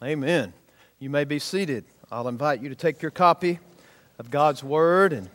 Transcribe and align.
Amen. 0.00 0.52
You 1.00 1.10
may 1.10 1.24
be 1.24 1.40
seated. 1.40 1.84
I'll 2.08 2.28
invite 2.28 2.62
you 2.62 2.68
to 2.68 2.76
take 2.76 3.02
your 3.02 3.10
copy 3.10 3.58
of 4.20 4.30
God's 4.30 4.62
Word 4.62 5.12
and 5.12 5.28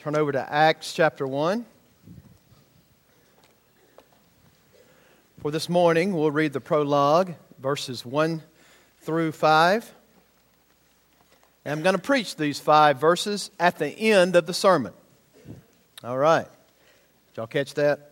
turn 0.00 0.16
over 0.16 0.30
to 0.32 0.52
Acts 0.52 0.92
chapter 0.92 1.26
1. 1.26 1.64
For 5.40 5.50
this 5.50 5.66
morning, 5.70 6.12
we'll 6.12 6.30
read 6.30 6.52
the 6.52 6.60
prologue, 6.60 7.32
verses 7.58 8.04
1 8.04 8.42
through 9.00 9.32
5. 9.32 9.94
And 11.64 11.72
I'm 11.72 11.82
going 11.82 11.96
to 11.96 12.02
preach 12.02 12.36
these 12.36 12.60
five 12.60 13.00
verses 13.00 13.50
at 13.58 13.78
the 13.78 13.88
end 13.88 14.36
of 14.36 14.44
the 14.44 14.52
sermon. 14.52 14.92
All 16.04 16.18
right. 16.18 16.44
Did 16.44 17.36
y'all 17.38 17.46
catch 17.46 17.72
that? 17.74 18.10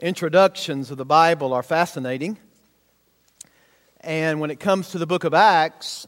Introductions 0.00 0.90
of 0.90 0.98
the 0.98 1.04
Bible 1.04 1.52
are 1.52 1.62
fascinating. 1.62 2.36
And 4.04 4.38
when 4.38 4.50
it 4.50 4.60
comes 4.60 4.90
to 4.90 4.98
the 4.98 5.06
book 5.06 5.24
of 5.24 5.32
Acts, 5.32 6.06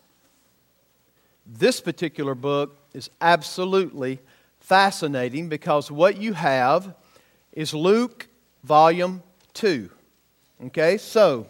this 1.46 1.80
particular 1.80 2.34
book 2.34 2.76
is 2.92 3.08
absolutely 3.22 4.18
fascinating 4.60 5.48
because 5.48 5.90
what 5.90 6.18
you 6.18 6.34
have 6.34 6.94
is 7.52 7.72
Luke 7.72 8.28
volume 8.64 9.22
2. 9.54 9.88
Okay, 10.66 10.98
so 10.98 11.46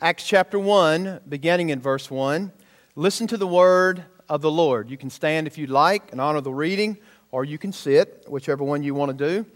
Acts 0.00 0.26
chapter 0.26 0.58
1, 0.58 1.20
beginning 1.28 1.68
in 1.68 1.80
verse 1.80 2.10
1. 2.10 2.50
Listen 2.96 3.26
to 3.26 3.36
the 3.36 3.46
word 3.46 4.04
of 4.26 4.40
the 4.40 4.50
Lord. 4.50 4.88
You 4.88 4.96
can 4.96 5.10
stand 5.10 5.46
if 5.46 5.58
you'd 5.58 5.68
like 5.68 6.12
and 6.12 6.20
honor 6.20 6.40
the 6.40 6.50
reading, 6.50 6.96
or 7.30 7.44
you 7.44 7.58
can 7.58 7.74
sit, 7.74 8.24
whichever 8.26 8.64
one 8.64 8.82
you 8.82 8.94
want 8.94 9.18
to 9.18 9.28
do. 9.28 9.46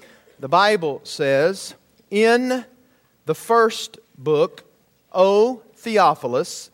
The 0.40 0.48
Bible 0.48 1.00
says, 1.04 1.74
In 2.10 2.66
the 3.24 3.34
first 3.34 3.98
book, 4.18 4.64
O 5.10 5.62
Theophilus, 5.78 6.70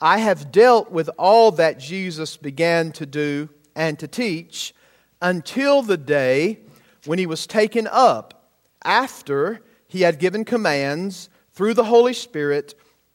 I 0.00 0.18
have 0.18 0.52
dealt 0.52 0.90
with 0.90 1.10
all 1.18 1.50
that 1.52 1.78
Jesus 1.78 2.36
began 2.36 2.92
to 2.92 3.06
do 3.06 3.48
and 3.74 3.98
to 3.98 4.08
teach 4.08 4.74
until 5.20 5.82
the 5.82 5.96
day 5.96 6.60
when 7.04 7.18
he 7.18 7.26
was 7.26 7.46
taken 7.46 7.88
up, 7.90 8.50
after 8.84 9.60
he 9.86 10.02
had 10.02 10.18
given 10.18 10.44
commands 10.44 11.28
through 11.52 11.74
the 11.74 11.84
Holy 11.84 12.12
Spirit 12.12 12.74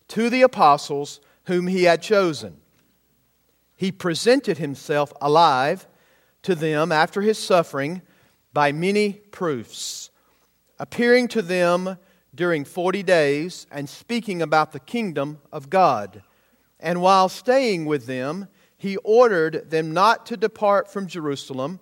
to 0.10 0.30
the 0.30 0.42
apostles 0.42 1.20
whom 1.46 1.68
he 1.68 1.84
had 1.84 2.02
chosen. 2.02 2.58
He 3.76 3.92
presented 3.92 4.58
himself 4.58 5.14
alive 5.22 5.88
to 6.44 6.56
them 6.56 6.92
after 6.92 7.22
his 7.22 7.38
suffering 7.38 8.02
by 8.54 8.72
many 8.72 9.14
proofs, 9.14 10.10
appearing 10.80 11.28
to 11.30 11.42
them 11.42 11.98
during 12.34 12.66
40 12.66 13.04
days 13.04 13.68
and 13.72 13.90
speaking 13.90 14.42
about 14.42 14.72
the 14.72 14.80
kingdom 14.80 15.40
of 15.52 15.70
God. 15.70 16.24
And 16.80 17.02
while 17.02 17.30
staying 17.30 17.86
with 17.86 18.06
them, 18.06 18.48
he 18.78 18.98
ordered 18.98 19.70
them 19.70 19.94
not 19.94 20.26
to 20.28 20.38
depart 20.38 20.92
from 20.92 21.08
Jerusalem, 21.08 21.80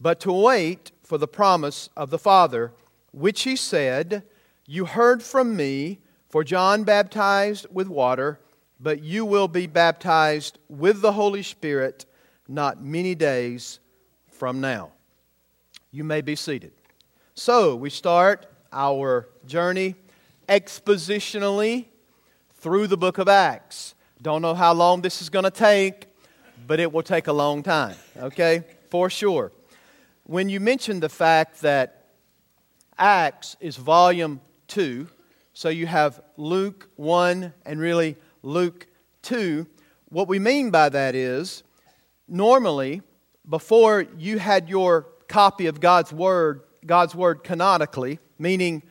but 0.00 0.18
to 0.20 0.32
wait 0.32 0.90
for 1.02 1.18
the 1.18 1.28
promise 1.28 1.88
of 1.96 2.10
the 2.10 2.18
Father, 2.18 2.72
which 3.12 3.42
he 3.42 3.54
said, 3.54 4.24
You 4.66 4.86
heard 4.86 5.22
from 5.22 5.56
me, 5.56 6.00
for 6.28 6.42
John 6.42 6.82
baptized 6.82 7.66
with 7.70 7.86
water, 7.86 8.40
but 8.80 9.02
you 9.02 9.24
will 9.24 9.46
be 9.46 9.66
baptized 9.66 10.58
with 10.68 11.02
the 11.02 11.12
Holy 11.12 11.42
Spirit 11.42 12.06
not 12.48 12.82
many 12.82 13.14
days 13.14 13.78
from 14.26 14.60
now. 14.60 14.90
You 15.92 16.02
may 16.04 16.22
be 16.22 16.34
seated. 16.34 16.72
So, 17.34 17.76
we 17.76 17.90
start 17.90 18.51
our 18.72 19.28
journey 19.46 19.94
expositionally 20.48 21.86
through 22.54 22.86
the 22.86 22.96
book 22.96 23.18
of 23.18 23.28
Acts. 23.28 23.94
Don't 24.20 24.42
know 24.42 24.54
how 24.54 24.72
long 24.72 25.02
this 25.02 25.20
is 25.20 25.28
going 25.28 25.44
to 25.44 25.50
take, 25.50 26.06
but 26.66 26.80
it 26.80 26.92
will 26.92 27.02
take 27.02 27.26
a 27.26 27.32
long 27.32 27.62
time, 27.62 27.96
okay? 28.16 28.64
For 28.90 29.10
sure. 29.10 29.52
When 30.24 30.48
you 30.48 30.60
mention 30.60 31.00
the 31.00 31.08
fact 31.08 31.62
that 31.62 32.06
Acts 32.98 33.56
is 33.60 33.76
volume 33.76 34.40
2, 34.68 35.08
so 35.54 35.68
you 35.68 35.86
have 35.86 36.20
Luke 36.36 36.88
1 36.96 37.52
and 37.66 37.80
really 37.80 38.16
Luke 38.42 38.86
2, 39.22 39.66
what 40.08 40.28
we 40.28 40.38
mean 40.38 40.70
by 40.70 40.88
that 40.88 41.14
is 41.14 41.62
normally, 42.28 43.02
before 43.48 44.06
you 44.16 44.38
had 44.38 44.68
your 44.68 45.08
copy 45.28 45.66
of 45.66 45.80
God's 45.80 46.12
Word 46.12 46.62
God's 46.84 47.14
Word 47.14 47.44
canonically, 47.44 48.18
meaning 48.42 48.82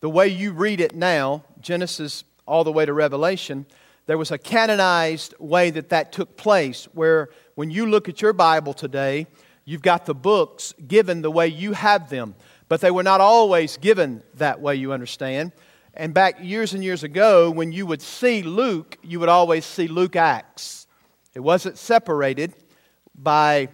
the 0.00 0.08
way 0.08 0.28
you 0.28 0.52
read 0.52 0.80
it 0.80 0.94
now, 0.94 1.42
Genesis 1.60 2.22
all 2.46 2.62
the 2.64 2.72
way 2.72 2.86
to 2.86 2.92
Revelation, 2.92 3.66
there 4.06 4.18
was 4.18 4.30
a 4.30 4.38
canonized 4.38 5.34
way 5.38 5.70
that 5.70 5.88
that 5.88 6.12
took 6.12 6.36
place 6.36 6.84
where 6.92 7.30
when 7.54 7.70
you 7.70 7.86
look 7.86 8.08
at 8.08 8.20
your 8.20 8.32
Bible 8.32 8.74
today, 8.74 9.26
you've 9.64 9.82
got 9.82 10.06
the 10.06 10.14
books 10.14 10.74
given 10.86 11.22
the 11.22 11.30
way 11.30 11.48
you 11.48 11.72
have 11.72 12.10
them. 12.10 12.34
But 12.68 12.80
they 12.80 12.90
were 12.90 13.02
not 13.02 13.20
always 13.20 13.76
given 13.76 14.22
that 14.34 14.60
way, 14.60 14.76
you 14.76 14.92
understand. 14.92 15.52
And 15.94 16.14
back 16.14 16.36
years 16.40 16.72
and 16.72 16.84
years 16.84 17.02
ago, 17.02 17.50
when 17.50 17.72
you 17.72 17.84
would 17.86 18.00
see 18.02 18.42
Luke, 18.42 18.96
you 19.02 19.18
would 19.20 19.28
always 19.28 19.64
see 19.64 19.88
Luke 19.88 20.16
Acts. 20.16 20.86
It 21.34 21.40
wasn't 21.40 21.78
separated 21.78 22.54
by 23.14 23.68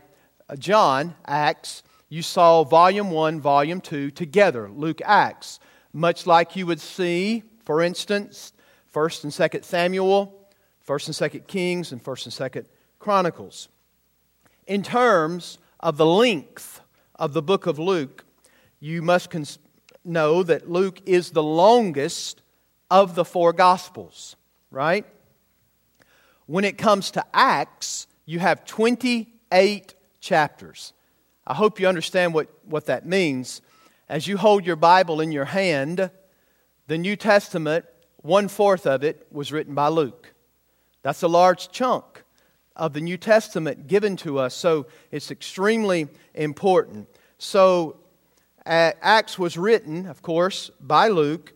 John 0.58 1.14
Acts 1.26 1.82
you 2.08 2.22
saw 2.22 2.62
volume 2.62 3.10
1, 3.10 3.40
volume 3.40 3.80
2 3.80 4.10
together, 4.10 4.70
Luke 4.70 5.00
Acts, 5.04 5.58
much 5.92 6.26
like 6.26 6.56
you 6.56 6.66
would 6.66 6.80
see, 6.80 7.42
for 7.64 7.82
instance, 7.82 8.52
1st 8.94 9.24
and 9.24 9.32
2nd 9.32 9.64
Samuel, 9.64 10.48
1st 10.86 11.20
and 11.20 11.32
2nd 11.32 11.46
Kings, 11.46 11.92
and 11.92 12.02
1st 12.02 12.40
and 12.40 12.52
2nd 12.52 12.66
Chronicles. 12.98 13.68
In 14.66 14.82
terms 14.82 15.58
of 15.80 15.96
the 15.96 16.06
length 16.06 16.80
of 17.16 17.32
the 17.32 17.42
book 17.42 17.66
of 17.66 17.78
Luke, 17.78 18.24
you 18.80 19.02
must 19.02 19.30
cons- 19.30 19.58
know 20.04 20.42
that 20.42 20.70
Luke 20.70 21.00
is 21.06 21.30
the 21.30 21.42
longest 21.42 22.42
of 22.90 23.14
the 23.14 23.24
four 23.24 23.52
Gospels, 23.52 24.36
right? 24.70 25.04
When 26.46 26.64
it 26.64 26.78
comes 26.78 27.10
to 27.12 27.24
Acts, 27.34 28.06
you 28.24 28.38
have 28.38 28.64
28 28.64 29.94
chapters. 30.20 30.92
I 31.46 31.54
hope 31.54 31.78
you 31.78 31.86
understand 31.86 32.34
what, 32.34 32.48
what 32.64 32.86
that 32.86 33.06
means. 33.06 33.62
As 34.08 34.26
you 34.26 34.36
hold 34.36 34.66
your 34.66 34.76
Bible 34.76 35.20
in 35.20 35.30
your 35.30 35.44
hand, 35.44 36.10
the 36.88 36.98
New 36.98 37.14
Testament, 37.14 37.84
one 38.16 38.48
fourth 38.48 38.86
of 38.86 39.04
it 39.04 39.26
was 39.30 39.52
written 39.52 39.74
by 39.74 39.88
Luke. 39.88 40.34
That's 41.02 41.22
a 41.22 41.28
large 41.28 41.70
chunk 41.70 42.24
of 42.74 42.92
the 42.92 43.00
New 43.00 43.16
Testament 43.16 43.86
given 43.86 44.16
to 44.16 44.38
us, 44.38 44.54
so 44.54 44.86
it's 45.12 45.30
extremely 45.30 46.08
important. 46.34 47.08
So, 47.38 47.98
Acts 48.66 49.38
was 49.38 49.56
written, 49.56 50.06
of 50.06 50.22
course, 50.22 50.70
by 50.80 51.08
Luke, 51.08 51.52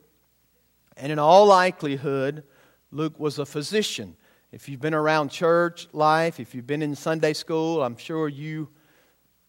and 0.97 1.11
in 1.11 1.19
all 1.19 1.47
likelihood, 1.47 2.45
Luke 2.93 3.19
was 3.19 3.41
a 3.41 3.47
physician. 3.47 4.17
If 4.53 4.69
you've 4.69 4.81
been 4.81 4.95
around 4.95 5.31
church 5.31 5.89
life, 5.93 6.39
if 6.39 6.55
you've 6.55 6.67
been 6.67 6.83
in 6.83 6.95
Sunday 6.95 7.33
school, 7.33 7.83
I'm 7.83 7.97
sure 7.97 8.29
you 8.29 8.69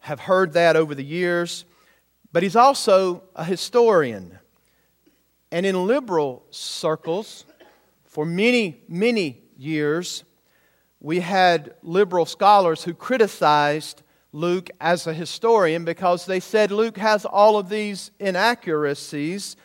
have 0.01 0.19
heard 0.19 0.53
that 0.53 0.75
over 0.75 0.93
the 0.93 1.03
years. 1.03 1.65
But 2.33 2.43
he's 2.43 2.55
also 2.55 3.23
a 3.35 3.43
historian. 3.43 4.37
And 5.51 5.65
in 5.65 5.87
liberal 5.87 6.45
circles, 6.49 7.45
for 8.05 8.25
many, 8.25 8.81
many 8.87 9.41
years, 9.57 10.23
we 10.99 11.19
had 11.19 11.75
liberal 11.83 12.25
scholars 12.25 12.83
who 12.83 12.93
criticized 12.93 14.01
Luke 14.33 14.69
as 14.79 15.07
a 15.07 15.13
historian 15.13 15.83
because 15.83 16.25
they 16.25 16.39
said 16.39 16.71
Luke 16.71 16.97
has 16.97 17.25
all 17.25 17.57
of 17.57 17.69
these 17.69 18.11
inaccuracies 18.19 19.55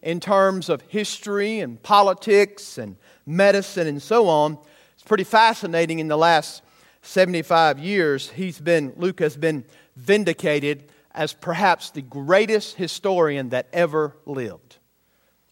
in 0.00 0.20
terms 0.20 0.68
of 0.68 0.80
history 0.82 1.60
and 1.60 1.82
politics 1.82 2.78
and 2.78 2.96
medicine 3.26 3.86
and 3.86 4.00
so 4.00 4.28
on. 4.28 4.58
It's 4.94 5.02
pretty 5.02 5.24
fascinating 5.24 5.98
in 5.98 6.08
the 6.08 6.18
last 6.18 6.62
75 7.02 7.80
years, 7.80 8.30
he's 8.30 8.60
been, 8.60 8.92
Luke 8.96 9.18
has 9.20 9.36
been 9.36 9.64
vindicated 9.96 10.84
as 11.14 11.32
perhaps 11.32 11.90
the 11.90 12.02
greatest 12.02 12.76
historian 12.76 13.50
that 13.50 13.68
ever 13.72 14.16
lived. 14.26 14.78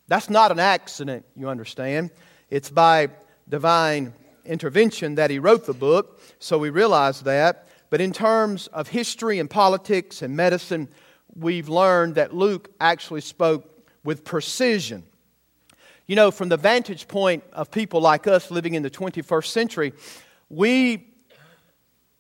That's 0.09 0.31
not 0.31 0.51
an 0.51 0.59
accident, 0.59 1.25
you 1.37 1.49
understand. 1.49 2.11
It's 2.49 2.71
by 2.71 3.09
divine 3.49 4.13
intervention 4.45 5.17
that 5.17 5.31
he 5.31 5.39
wrote 5.39 5.67
the 5.67 5.75
book, 5.75 6.21
so 6.39 6.59
we 6.59 6.71
realize 6.71 7.21
that. 7.23 7.69
But 7.91 8.01
in 8.01 8.13
terms 8.13 8.67
of 8.69 8.89
history 8.89 9.39
and 9.39 9.51
politics 9.51 10.23
and 10.23 10.37
medicine, 10.37 10.89
we've 11.35 11.69
learned 11.69 12.15
that 12.15 12.35
Luke 12.35 12.71
actually 12.81 13.21
spoke 13.21 13.67
with 14.03 14.25
precision. 14.25 15.05
You 16.07 16.17
know, 16.17 16.31
from 16.31 16.49
the 16.49 16.57
vantage 16.57 17.07
point 17.07 17.45
of 17.53 17.71
people 17.71 18.01
like 18.01 18.27
us 18.27 18.51
living 18.51 18.75
in 18.75 18.83
the 18.83 18.91
21st 18.91 19.47
century, 19.47 19.93
we 20.49 21.07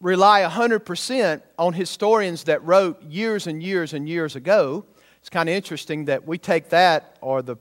rely 0.00 0.42
100% 0.42 1.42
on 1.58 1.72
historians 1.74 2.44
that 2.44 2.64
wrote 2.64 3.02
years 3.02 3.46
and 3.46 3.62
years 3.62 3.92
and 3.92 4.08
years 4.08 4.34
ago. 4.34 4.86
It's 5.20 5.28
kind 5.28 5.48
of 5.48 5.54
interesting 5.54 6.06
that 6.06 6.26
we 6.26 6.38
take 6.38 6.70
that, 6.70 7.18
or 7.20 7.42
the 7.42 7.56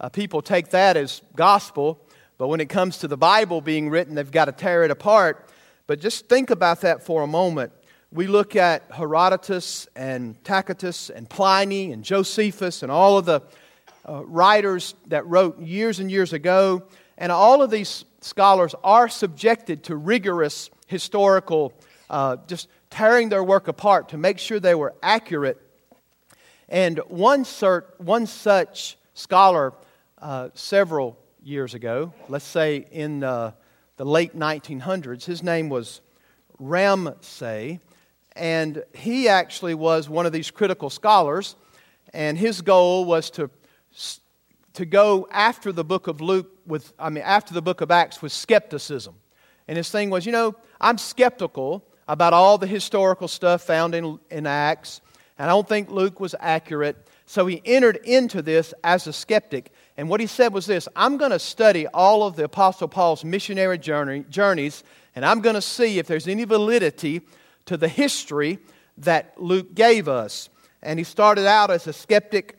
uh, 0.00 0.08
people 0.10 0.42
take 0.42 0.68
that 0.70 0.96
as 0.96 1.22
gospel, 1.34 2.00
But 2.36 2.48
when 2.48 2.60
it 2.60 2.68
comes 2.68 2.98
to 2.98 3.08
the 3.08 3.16
Bible 3.16 3.60
being 3.60 3.90
written, 3.90 4.14
they've 4.14 4.30
got 4.30 4.44
to 4.44 4.52
tear 4.52 4.84
it 4.84 4.92
apart. 4.92 5.48
But 5.88 5.98
just 5.98 6.28
think 6.28 6.50
about 6.50 6.82
that 6.82 7.02
for 7.02 7.22
a 7.22 7.26
moment. 7.26 7.72
We 8.12 8.26
look 8.28 8.54
at 8.54 8.84
Herodotus 8.92 9.88
and 9.96 10.42
Tacitus 10.44 11.10
and 11.10 11.28
Pliny 11.28 11.90
and 11.92 12.04
Josephus 12.04 12.82
and 12.84 12.92
all 12.92 13.18
of 13.18 13.24
the 13.24 13.42
uh, 14.08 14.24
writers 14.24 14.94
that 15.08 15.26
wrote 15.26 15.58
years 15.58 15.98
and 15.98 16.10
years 16.10 16.32
ago. 16.32 16.84
And 17.16 17.32
all 17.32 17.60
of 17.60 17.70
these 17.70 18.04
scholars 18.20 18.74
are 18.84 19.08
subjected 19.08 19.82
to 19.84 19.96
rigorous 19.96 20.70
historical, 20.88 21.72
uh, 22.10 22.36
just 22.48 22.68
tearing 22.90 23.28
their 23.28 23.44
work 23.44 23.68
apart 23.68 24.08
to 24.08 24.18
make 24.18 24.38
sure 24.38 24.58
they 24.58 24.74
were 24.74 24.94
accurate. 25.02 25.62
And 26.68 26.98
one, 27.06 27.44
cert, 27.44 27.84
one 27.98 28.26
such 28.26 28.98
scholar, 29.14 29.72
uh, 30.20 30.48
several 30.54 31.16
years 31.44 31.74
ago, 31.74 32.12
let's 32.28 32.44
say 32.44 32.86
in 32.90 33.22
uh, 33.22 33.52
the 33.96 34.04
late 34.04 34.36
1900s, 34.36 35.24
his 35.24 35.42
name 35.42 35.68
was 35.68 36.00
Ramsay, 36.58 37.78
and 38.34 38.82
he 38.94 39.28
actually 39.28 39.74
was 39.74 40.08
one 40.08 40.26
of 40.26 40.32
these 40.32 40.50
critical 40.50 40.90
scholars, 40.90 41.54
and 42.12 42.36
his 42.36 42.62
goal 42.62 43.04
was 43.04 43.30
to 43.30 43.50
to 44.74 44.86
go 44.86 45.26
after 45.32 45.72
the 45.72 45.82
book 45.82 46.06
of 46.06 46.20
Luke 46.20 46.52
with, 46.64 46.92
I 47.00 47.10
mean, 47.10 47.24
after 47.24 47.52
the 47.52 47.60
book 47.60 47.80
of 47.80 47.90
Acts 47.90 48.22
with 48.22 48.30
skepticism. 48.30 49.16
And 49.68 49.76
his 49.76 49.90
thing 49.90 50.10
was, 50.10 50.26
you 50.26 50.32
know, 50.32 50.56
I'm 50.80 50.98
skeptical 50.98 51.84
about 52.08 52.32
all 52.32 52.56
the 52.56 52.66
historical 52.66 53.28
stuff 53.28 53.62
found 53.62 53.94
in, 53.94 54.18
in 54.30 54.46
Acts, 54.46 55.02
and 55.38 55.48
I 55.48 55.52
don't 55.52 55.68
think 55.68 55.90
Luke 55.90 56.18
was 56.18 56.34
accurate. 56.40 56.96
So 57.26 57.46
he 57.46 57.60
entered 57.64 57.96
into 58.04 58.40
this 58.40 58.72
as 58.82 59.06
a 59.06 59.12
skeptic. 59.12 59.70
And 59.98 60.08
what 60.08 60.20
he 60.20 60.26
said 60.26 60.54
was 60.54 60.66
this 60.66 60.88
I'm 60.96 61.18
going 61.18 61.30
to 61.30 61.38
study 61.38 61.86
all 61.88 62.26
of 62.26 62.34
the 62.34 62.44
Apostle 62.44 62.88
Paul's 62.88 63.24
missionary 63.24 63.78
journey, 63.78 64.24
journeys, 64.30 64.82
and 65.14 65.24
I'm 65.24 65.40
going 65.40 65.54
to 65.54 65.62
see 65.62 65.98
if 65.98 66.06
there's 66.06 66.26
any 66.26 66.44
validity 66.44 67.20
to 67.66 67.76
the 67.76 67.88
history 67.88 68.58
that 68.96 69.34
Luke 69.36 69.74
gave 69.74 70.08
us. 70.08 70.48
And 70.82 70.98
he 70.98 71.04
started 71.04 71.46
out 71.46 71.70
as 71.70 71.86
a 71.86 71.92
skeptic 71.92 72.57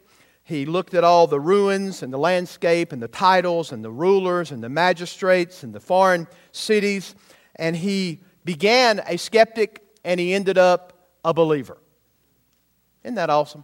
he 0.49 0.65
looked 0.65 0.95
at 0.95 1.03
all 1.03 1.27
the 1.27 1.39
ruins 1.39 2.01
and 2.01 2.11
the 2.11 2.17
landscape 2.17 2.91
and 2.91 2.99
the 2.99 3.07
titles 3.07 3.71
and 3.71 3.85
the 3.85 3.91
rulers 3.91 4.49
and 4.49 4.63
the 4.63 4.67
magistrates 4.67 5.61
and 5.61 5.73
the 5.73 5.79
foreign 5.79 6.27
cities. 6.51 7.13
And 7.57 7.75
he 7.75 8.21
began 8.43 8.99
a 9.05 9.17
skeptic 9.17 9.83
and 10.03 10.19
he 10.19 10.33
ended 10.33 10.57
up 10.57 11.07
a 11.23 11.35
believer. 11.35 11.77
Isn't 13.03 13.13
that 13.13 13.29
awesome? 13.29 13.63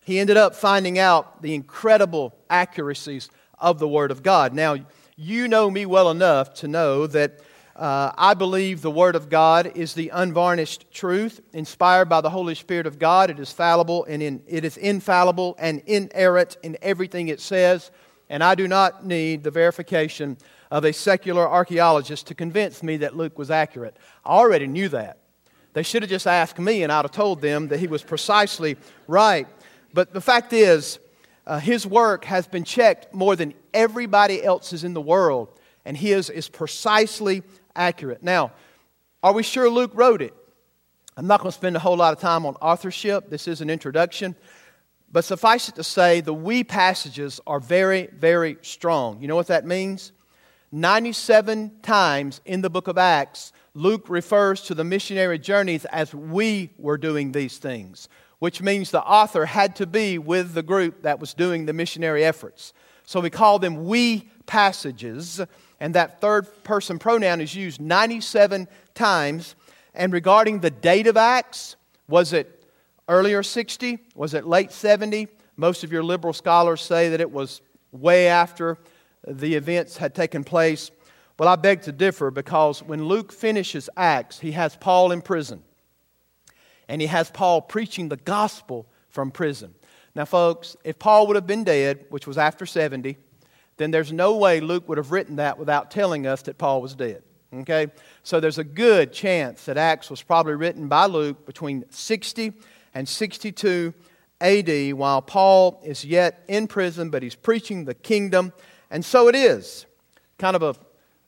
He 0.00 0.18
ended 0.18 0.36
up 0.36 0.56
finding 0.56 0.98
out 0.98 1.42
the 1.42 1.54
incredible 1.54 2.34
accuracies 2.50 3.30
of 3.56 3.78
the 3.78 3.86
Word 3.86 4.10
of 4.10 4.24
God. 4.24 4.52
Now, 4.52 4.78
you 5.14 5.46
know 5.46 5.70
me 5.70 5.86
well 5.86 6.10
enough 6.10 6.54
to 6.54 6.66
know 6.66 7.06
that 7.06 7.38
uh, 7.74 8.12
I 8.16 8.34
believe 8.34 8.82
the 8.82 8.90
Word 8.90 9.16
of 9.16 9.28
God 9.28 9.72
is 9.76 9.94
the 9.94 10.10
unvarnished 10.10 10.90
truth, 10.92 11.40
inspired 11.52 12.08
by 12.08 12.20
the 12.20 12.30
Holy 12.30 12.54
Spirit 12.54 12.86
of 12.86 12.98
God. 12.98 13.30
It 13.30 13.38
is 13.38 13.50
fallible 13.50 14.04
and 14.04 14.22
in, 14.22 14.42
it 14.46 14.64
is 14.64 14.76
infallible 14.76 15.56
and 15.58 15.82
inerrant 15.86 16.58
in 16.62 16.76
everything 16.82 17.28
it 17.28 17.40
says. 17.40 17.90
And 18.28 18.44
I 18.44 18.54
do 18.54 18.68
not 18.68 19.06
need 19.06 19.42
the 19.42 19.50
verification 19.50 20.36
of 20.70 20.84
a 20.84 20.92
secular 20.92 21.48
archaeologist 21.48 22.26
to 22.28 22.34
convince 22.34 22.82
me 22.82 22.98
that 22.98 23.16
Luke 23.16 23.38
was 23.38 23.50
accurate. 23.50 23.96
I 24.24 24.30
already 24.30 24.66
knew 24.66 24.88
that. 24.90 25.18
They 25.74 25.82
should 25.82 26.02
have 26.02 26.10
just 26.10 26.26
asked 26.26 26.58
me, 26.58 26.82
and 26.82 26.92
I'd 26.92 27.04
have 27.04 27.10
told 27.12 27.40
them 27.40 27.68
that 27.68 27.80
he 27.80 27.86
was 27.86 28.02
precisely 28.02 28.76
right. 29.06 29.46
But 29.94 30.12
the 30.12 30.20
fact 30.20 30.52
is, 30.52 30.98
uh, 31.46 31.58
his 31.58 31.86
work 31.86 32.24
has 32.26 32.46
been 32.46 32.64
checked 32.64 33.14
more 33.14 33.36
than 33.36 33.54
everybody 33.74 34.42
else's 34.44 34.84
in 34.84 34.94
the 34.94 35.00
world, 35.00 35.48
and 35.84 35.96
his 35.96 36.30
is 36.30 36.48
precisely 36.48 37.42
accurate. 37.74 38.22
Now, 38.22 38.52
are 39.22 39.32
we 39.32 39.42
sure 39.42 39.68
Luke 39.70 39.92
wrote 39.94 40.22
it? 40.22 40.34
I'm 41.16 41.26
not 41.26 41.40
going 41.40 41.50
to 41.50 41.56
spend 41.56 41.76
a 41.76 41.78
whole 41.78 41.96
lot 41.96 42.12
of 42.12 42.20
time 42.20 42.46
on 42.46 42.54
authorship. 42.56 43.28
This 43.28 43.46
is 43.46 43.60
an 43.60 43.68
introduction. 43.68 44.34
But 45.12 45.24
suffice 45.24 45.68
it 45.68 45.74
to 45.74 45.84
say, 45.84 46.22
the 46.22 46.32
we 46.32 46.64
passages 46.64 47.38
are 47.46 47.60
very, 47.60 48.06
very 48.06 48.56
strong. 48.62 49.20
You 49.20 49.28
know 49.28 49.36
what 49.36 49.48
that 49.48 49.66
means? 49.66 50.12
97 50.72 51.80
times 51.82 52.40
in 52.46 52.62
the 52.62 52.70
book 52.70 52.88
of 52.88 52.96
Acts, 52.96 53.52
Luke 53.74 54.08
refers 54.08 54.62
to 54.62 54.74
the 54.74 54.84
missionary 54.84 55.38
journeys 55.38 55.84
as 55.86 56.14
we 56.14 56.70
were 56.78 56.96
doing 56.96 57.32
these 57.32 57.58
things, 57.58 58.08
which 58.38 58.62
means 58.62 58.90
the 58.90 59.02
author 59.02 59.44
had 59.44 59.76
to 59.76 59.86
be 59.86 60.16
with 60.16 60.54
the 60.54 60.62
group 60.62 61.02
that 61.02 61.20
was 61.20 61.34
doing 61.34 61.66
the 61.66 61.74
missionary 61.74 62.24
efforts. 62.24 62.72
So 63.04 63.20
we 63.20 63.28
call 63.28 63.58
them 63.58 63.84
we 63.84 64.30
passages 64.46 65.40
and 65.80 65.94
that 65.94 66.20
third 66.20 66.46
person 66.64 66.98
pronoun 66.98 67.40
is 67.40 67.54
used 67.54 67.80
97 67.80 68.68
times. 68.94 69.56
And 69.94 70.12
regarding 70.12 70.60
the 70.60 70.70
date 70.70 71.06
of 71.06 71.16
Acts, 71.16 71.76
was 72.08 72.32
it 72.32 72.64
earlier 73.08 73.42
60? 73.42 73.98
Was 74.14 74.34
it 74.34 74.46
late 74.46 74.70
70? 74.70 75.28
Most 75.56 75.82
of 75.84 75.92
your 75.92 76.02
liberal 76.02 76.32
scholars 76.32 76.80
say 76.80 77.08
that 77.08 77.20
it 77.20 77.30
was 77.30 77.62
way 77.90 78.28
after 78.28 78.78
the 79.26 79.54
events 79.54 79.96
had 79.96 80.14
taken 80.14 80.44
place. 80.44 80.90
Well, 81.38 81.48
I 81.48 81.56
beg 81.56 81.82
to 81.82 81.92
differ 81.92 82.30
because 82.30 82.82
when 82.82 83.06
Luke 83.06 83.32
finishes 83.32 83.90
Acts, 83.96 84.38
he 84.38 84.52
has 84.52 84.76
Paul 84.76 85.10
in 85.10 85.20
prison. 85.20 85.64
And 86.88 87.00
he 87.00 87.08
has 87.08 87.30
Paul 87.30 87.60
preaching 87.60 88.08
the 88.08 88.16
gospel 88.16 88.86
from 89.08 89.32
prison. 89.32 89.74
Now, 90.14 90.26
folks, 90.26 90.76
if 90.84 90.98
Paul 90.98 91.26
would 91.26 91.36
have 91.36 91.46
been 91.46 91.64
dead, 91.64 92.04
which 92.10 92.26
was 92.26 92.38
after 92.38 92.66
70, 92.66 93.16
then 93.82 93.90
there's 93.90 94.12
no 94.12 94.36
way 94.36 94.60
Luke 94.60 94.88
would 94.88 94.98
have 94.98 95.10
written 95.10 95.36
that 95.36 95.58
without 95.58 95.90
telling 95.90 96.26
us 96.26 96.42
that 96.42 96.56
Paul 96.56 96.80
was 96.80 96.94
dead. 96.94 97.22
Okay? 97.52 97.88
So 98.22 98.40
there's 98.40 98.58
a 98.58 98.64
good 98.64 99.12
chance 99.12 99.64
that 99.64 99.76
Acts 99.76 100.08
was 100.08 100.22
probably 100.22 100.54
written 100.54 100.88
by 100.88 101.06
Luke 101.06 101.44
between 101.44 101.84
60 101.90 102.52
and 102.94 103.08
62 103.08 103.92
AD 104.40 104.94
while 104.94 105.20
Paul 105.20 105.80
is 105.84 106.04
yet 106.04 106.44
in 106.48 106.66
prison, 106.66 107.10
but 107.10 107.22
he's 107.22 107.34
preaching 107.34 107.84
the 107.84 107.94
kingdom. 107.94 108.52
And 108.90 109.04
so 109.04 109.28
it 109.28 109.34
is. 109.34 109.86
Kind 110.38 110.56
of 110.56 110.62
a, 110.62 110.76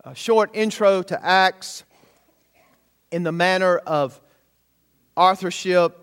a 0.08 0.14
short 0.14 0.50
intro 0.54 1.02
to 1.02 1.24
Acts 1.24 1.84
in 3.10 3.22
the 3.22 3.32
manner 3.32 3.78
of 3.78 4.20
authorship, 5.16 5.96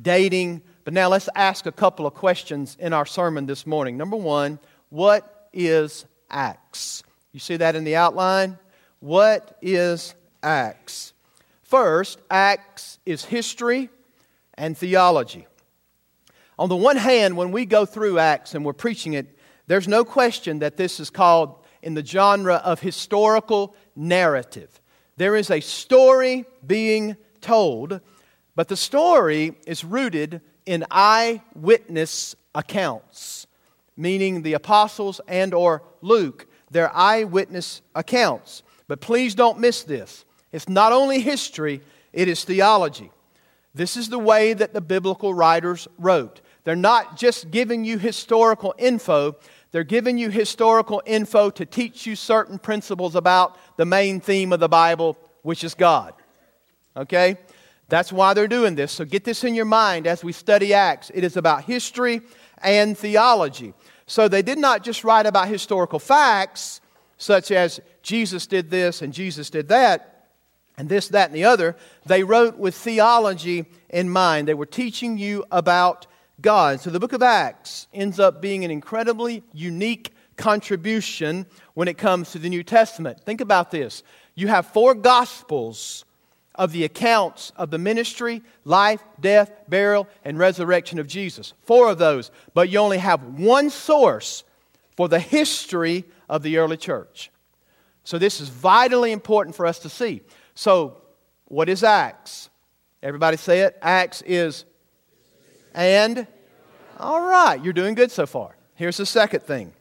dating. 0.00 0.62
But 0.84 0.94
now 0.94 1.08
let's 1.08 1.28
ask 1.34 1.66
a 1.66 1.72
couple 1.72 2.06
of 2.06 2.14
questions 2.14 2.76
in 2.78 2.92
our 2.92 3.06
sermon 3.06 3.46
this 3.46 3.66
morning. 3.66 3.96
Number 3.96 4.16
one, 4.16 4.58
what 4.88 5.35
is 5.56 6.04
Acts? 6.30 7.02
You 7.32 7.40
see 7.40 7.56
that 7.56 7.74
in 7.74 7.84
the 7.84 7.96
outline? 7.96 8.58
What 9.00 9.58
is 9.62 10.14
Acts? 10.42 11.12
First, 11.64 12.20
Acts 12.30 12.98
is 13.04 13.24
history 13.24 13.88
and 14.54 14.76
theology. 14.76 15.46
On 16.58 16.68
the 16.68 16.76
one 16.76 16.96
hand, 16.96 17.36
when 17.36 17.52
we 17.52 17.66
go 17.66 17.84
through 17.84 18.18
Acts 18.18 18.54
and 18.54 18.64
we're 18.64 18.72
preaching 18.72 19.14
it, 19.14 19.38
there's 19.66 19.88
no 19.88 20.04
question 20.04 20.60
that 20.60 20.76
this 20.76 21.00
is 21.00 21.10
called 21.10 21.58
in 21.82 21.94
the 21.94 22.04
genre 22.04 22.56
of 22.56 22.80
historical 22.80 23.74
narrative. 23.94 24.80
There 25.16 25.36
is 25.36 25.50
a 25.50 25.60
story 25.60 26.44
being 26.66 27.16
told, 27.40 28.00
but 28.54 28.68
the 28.68 28.76
story 28.76 29.56
is 29.66 29.84
rooted 29.84 30.40
in 30.66 30.84
eyewitness 30.90 32.36
accounts 32.54 33.45
meaning 33.96 34.42
the 34.42 34.54
apostles 34.54 35.20
and 35.26 35.54
or 35.54 35.82
Luke, 36.02 36.46
their 36.70 36.94
eyewitness 36.94 37.82
accounts. 37.94 38.62
But 38.88 39.00
please 39.00 39.34
don't 39.34 39.58
miss 39.58 39.82
this. 39.82 40.24
It's 40.52 40.68
not 40.68 40.92
only 40.92 41.20
history, 41.20 41.80
it 42.12 42.28
is 42.28 42.44
theology. 42.44 43.10
This 43.74 43.96
is 43.96 44.08
the 44.08 44.18
way 44.18 44.54
that 44.54 44.72
the 44.72 44.80
biblical 44.80 45.34
writers 45.34 45.86
wrote. 45.98 46.40
They're 46.64 46.76
not 46.76 47.16
just 47.16 47.50
giving 47.50 47.84
you 47.84 47.98
historical 47.98 48.74
info, 48.78 49.36
they're 49.70 49.84
giving 49.84 50.16
you 50.16 50.30
historical 50.30 51.02
info 51.04 51.50
to 51.50 51.66
teach 51.66 52.06
you 52.06 52.16
certain 52.16 52.58
principles 52.58 53.14
about 53.14 53.58
the 53.76 53.84
main 53.84 54.20
theme 54.20 54.52
of 54.52 54.60
the 54.60 54.68
Bible, 54.68 55.18
which 55.42 55.62
is 55.62 55.74
God. 55.74 56.14
Okay? 56.96 57.36
That's 57.88 58.12
why 58.12 58.34
they're 58.34 58.48
doing 58.48 58.74
this. 58.74 58.92
So 58.92 59.04
get 59.04 59.24
this 59.24 59.44
in 59.44 59.54
your 59.54 59.66
mind 59.66 60.06
as 60.06 60.24
we 60.24 60.32
study 60.32 60.72
Acts. 60.72 61.10
It 61.14 61.22
is 61.22 61.36
about 61.36 61.64
history 61.64 62.22
and 62.58 62.96
theology. 62.96 63.74
So 64.06 64.28
they 64.28 64.42
did 64.42 64.58
not 64.58 64.84
just 64.84 65.04
write 65.04 65.26
about 65.26 65.48
historical 65.48 65.98
facts, 65.98 66.80
such 67.18 67.50
as 67.50 67.80
Jesus 68.02 68.46
did 68.46 68.70
this 68.70 69.02
and 69.02 69.12
Jesus 69.12 69.50
did 69.50 69.68
that, 69.68 70.28
and 70.78 70.88
this, 70.88 71.08
that, 71.08 71.28
and 71.28 71.34
the 71.34 71.44
other. 71.44 71.76
They 72.04 72.22
wrote 72.22 72.56
with 72.58 72.74
theology 72.74 73.66
in 73.88 74.10
mind. 74.10 74.46
They 74.46 74.54
were 74.54 74.66
teaching 74.66 75.18
you 75.18 75.44
about 75.50 76.06
God. 76.40 76.80
So 76.80 76.90
the 76.90 77.00
book 77.00 77.14
of 77.14 77.22
Acts 77.22 77.88
ends 77.94 78.20
up 78.20 78.42
being 78.42 78.64
an 78.64 78.70
incredibly 78.70 79.42
unique 79.52 80.12
contribution 80.36 81.46
when 81.74 81.88
it 81.88 81.96
comes 81.96 82.32
to 82.32 82.38
the 82.38 82.50
New 82.50 82.62
Testament. 82.62 83.20
Think 83.24 83.40
about 83.40 83.70
this. 83.70 84.02
You 84.34 84.48
have 84.48 84.66
four 84.66 84.94
gospels 84.94 86.04
of 86.56 86.72
the 86.72 86.84
accounts 86.84 87.52
of 87.56 87.70
the 87.70 87.78
ministry, 87.78 88.42
life, 88.64 89.02
death, 89.20 89.50
burial, 89.68 90.08
and 90.24 90.38
resurrection 90.38 90.98
of 90.98 91.06
Jesus. 91.06 91.52
Four 91.62 91.90
of 91.90 91.98
those. 91.98 92.30
But 92.54 92.68
you 92.68 92.78
only 92.78 92.98
have 92.98 93.22
one 93.38 93.70
source 93.70 94.44
for 94.96 95.08
the 95.08 95.20
history 95.20 96.04
of 96.28 96.42
the 96.42 96.58
early 96.58 96.76
church. 96.76 97.30
So, 98.04 98.18
this 98.18 98.40
is 98.40 98.48
vitally 98.48 99.12
important 99.12 99.56
for 99.56 99.66
us 99.66 99.80
to 99.80 99.88
see. 99.88 100.22
So, 100.54 100.98
what 101.46 101.68
is 101.68 101.82
Acts? 101.82 102.50
Everybody 103.02 103.36
say 103.36 103.60
it. 103.60 103.76
Acts 103.82 104.22
is 104.22 104.64
and. 105.74 106.26
All 106.98 107.20
right, 107.20 107.62
you're 107.62 107.74
doing 107.74 107.94
good 107.94 108.10
so 108.10 108.24
far. 108.26 108.56
Here's 108.74 108.96
the 108.96 109.06
second 109.06 109.42
thing 109.42 109.72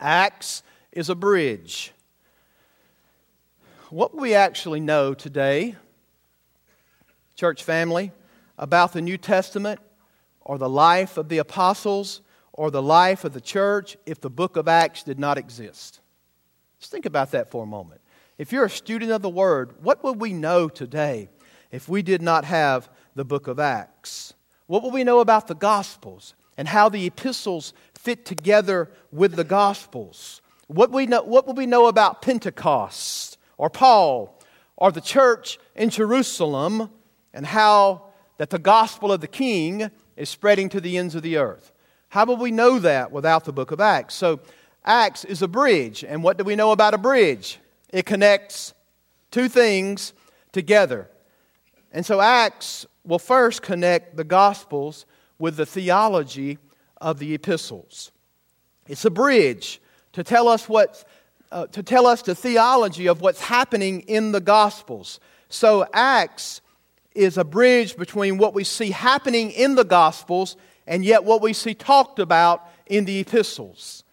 Acts 0.00 0.62
is 0.92 1.08
a 1.08 1.14
bridge. 1.14 1.92
What 3.90 4.16
we 4.16 4.34
actually 4.34 4.80
know 4.80 5.14
today, 5.14 5.76
church 7.34 7.62
family, 7.62 8.12
about 8.58 8.92
the 8.92 9.00
New 9.00 9.18
Testament 9.18 9.80
or 10.40 10.58
the 10.58 10.68
life 10.68 11.16
of 11.16 11.28
the 11.28 11.38
apostles 11.38 12.20
or 12.52 12.70
the 12.70 12.82
life 12.82 13.24
of 13.24 13.32
the 13.32 13.40
church 13.40 13.96
if 14.06 14.20
the 14.20 14.30
book 14.30 14.56
of 14.56 14.68
Acts 14.68 15.02
did 15.02 15.18
not 15.18 15.38
exist? 15.38 16.00
Just 16.78 16.92
think 16.92 17.06
about 17.06 17.32
that 17.32 17.50
for 17.50 17.64
a 17.64 17.66
moment. 17.66 18.00
If 18.38 18.52
you're 18.52 18.64
a 18.64 18.70
student 18.70 19.10
of 19.10 19.22
the 19.22 19.28
Word, 19.30 19.82
what 19.82 20.02
would 20.04 20.20
we 20.20 20.32
know 20.32 20.68
today 20.68 21.28
if 21.70 21.88
we 21.88 22.02
did 22.02 22.22
not 22.22 22.44
have 22.44 22.88
the 23.14 23.24
book 23.24 23.46
of 23.46 23.58
Acts? 23.58 24.34
What 24.66 24.82
would 24.82 24.92
we 24.92 25.04
know 25.04 25.20
about 25.20 25.46
the 25.46 25.54
Gospels 25.54 26.34
and 26.56 26.68
how 26.68 26.88
the 26.88 27.06
epistles 27.06 27.74
fit 27.94 28.24
together 28.24 28.90
with 29.12 29.34
the 29.34 29.44
Gospels? 29.44 30.40
What, 30.66 30.90
we 30.90 31.06
know, 31.06 31.22
what 31.22 31.46
would 31.46 31.56
we 31.56 31.66
know 31.66 31.86
about 31.86 32.22
Pentecost 32.22 33.38
or 33.56 33.70
Paul 33.70 34.40
or 34.76 34.90
the 34.90 35.00
church 35.00 35.58
in 35.74 35.90
Jerusalem 35.90 36.90
and 37.34 37.44
how 37.44 38.04
that 38.38 38.48
the 38.48 38.58
gospel 38.58 39.12
of 39.12 39.20
the 39.20 39.28
King 39.28 39.90
is 40.16 40.30
spreading 40.30 40.70
to 40.70 40.80
the 40.80 40.96
ends 40.96 41.14
of 41.14 41.22
the 41.22 41.36
earth? 41.36 41.72
How 42.08 42.24
will 42.24 42.36
we 42.36 42.52
know 42.52 42.78
that 42.78 43.10
without 43.10 43.44
the 43.44 43.52
book 43.52 43.72
of 43.72 43.80
Acts? 43.80 44.14
So, 44.14 44.40
Acts 44.84 45.24
is 45.24 45.42
a 45.42 45.48
bridge. 45.48 46.04
And 46.04 46.22
what 46.22 46.36
do 46.36 46.44
we 46.44 46.56
know 46.56 46.70
about 46.70 46.94
a 46.94 46.98
bridge? 46.98 47.58
It 47.92 48.06
connects 48.06 48.72
two 49.30 49.48
things 49.48 50.12
together. 50.52 51.10
And 51.90 52.06
so, 52.06 52.20
Acts 52.20 52.86
will 53.04 53.18
first 53.18 53.62
connect 53.62 54.16
the 54.16 54.24
Gospels 54.24 55.06
with 55.38 55.56
the 55.56 55.66
theology 55.66 56.58
of 57.00 57.18
the 57.18 57.34
epistles. 57.34 58.12
It's 58.86 59.04
a 59.04 59.10
bridge 59.10 59.80
to 60.12 60.22
tell 60.22 60.46
us 60.46 60.68
what, 60.68 61.04
uh, 61.50 61.66
to 61.68 61.82
tell 61.82 62.06
us 62.06 62.22
the 62.22 62.34
theology 62.34 63.08
of 63.08 63.20
what's 63.20 63.40
happening 63.40 64.02
in 64.02 64.30
the 64.30 64.40
Gospels. 64.40 65.18
So, 65.48 65.84
Acts 65.92 66.60
is 67.14 67.38
a 67.38 67.44
bridge 67.44 67.96
between 67.96 68.38
what 68.38 68.54
we 68.54 68.64
see 68.64 68.90
happening 68.90 69.50
in 69.50 69.74
the 69.74 69.84
Gospels 69.84 70.56
and 70.86 71.04
yet 71.04 71.24
what 71.24 71.40
we 71.40 71.52
see 71.52 71.74
talked 71.74 72.18
about 72.18 72.68
in 72.86 73.04
the 73.04 73.20
epistles. 73.20 74.04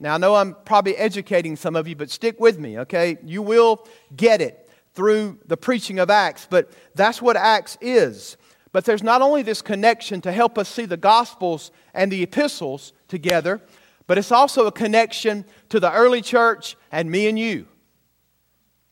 Now, 0.00 0.14
I 0.14 0.18
know 0.18 0.34
I'm 0.34 0.54
probably 0.64 0.96
educating 0.96 1.56
some 1.56 1.76
of 1.76 1.86
you, 1.86 1.96
but 1.96 2.10
stick 2.10 2.40
with 2.40 2.58
me, 2.58 2.78
okay? 2.80 3.18
You 3.24 3.42
will 3.42 3.86
get 4.16 4.40
it 4.40 4.68
through 4.94 5.38
the 5.46 5.56
preaching 5.56 5.98
of 5.98 6.10
Acts, 6.10 6.46
but 6.48 6.70
that's 6.94 7.20
what 7.20 7.36
Acts 7.36 7.76
is. 7.80 8.36
But 8.72 8.84
there's 8.84 9.02
not 9.02 9.22
only 9.22 9.42
this 9.42 9.62
connection 9.62 10.20
to 10.22 10.32
help 10.32 10.58
us 10.58 10.68
see 10.68 10.84
the 10.84 10.96
Gospels 10.96 11.70
and 11.92 12.10
the 12.10 12.22
epistles 12.22 12.92
together, 13.08 13.60
but 14.06 14.18
it's 14.18 14.32
also 14.32 14.66
a 14.66 14.72
connection 14.72 15.44
to 15.68 15.80
the 15.80 15.92
early 15.92 16.20
church 16.20 16.76
and 16.90 17.10
me 17.10 17.28
and 17.28 17.38
you. 17.38 17.66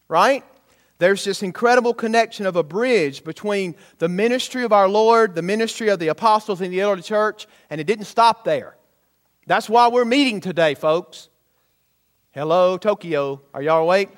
Right? 0.09 0.45
There's 1.03 1.25
this 1.25 1.43
incredible 1.43 1.95
connection 1.95 2.47
of 2.47 2.55
a 2.55 2.63
bridge 2.63 3.25
between 3.25 3.75
the 3.99 4.09
ministry 4.09 4.63
of 4.63 4.73
our 4.73 4.89
Lord, 4.89 5.35
the 5.35 5.43
ministry 5.43 5.89
of 5.89 5.99
the 5.99 6.07
apostles 6.07 6.61
in 6.61 6.71
the 6.71 6.83
early 6.83 7.03
church, 7.03 7.49
and 7.71 7.81
it 7.81 7.89
didn't 7.89 8.05
stop 8.05 8.45
there. 8.45 8.77
That's 9.49 9.69
why 9.69 9.89
we're 9.89 10.05
meeting 10.05 10.41
today, 10.41 10.77
folks. 10.77 11.29
Hello, 12.31 12.79
Tokyo. 12.79 13.41
Are 13.53 13.61
y'all 13.61 13.83
awake? 13.83 14.11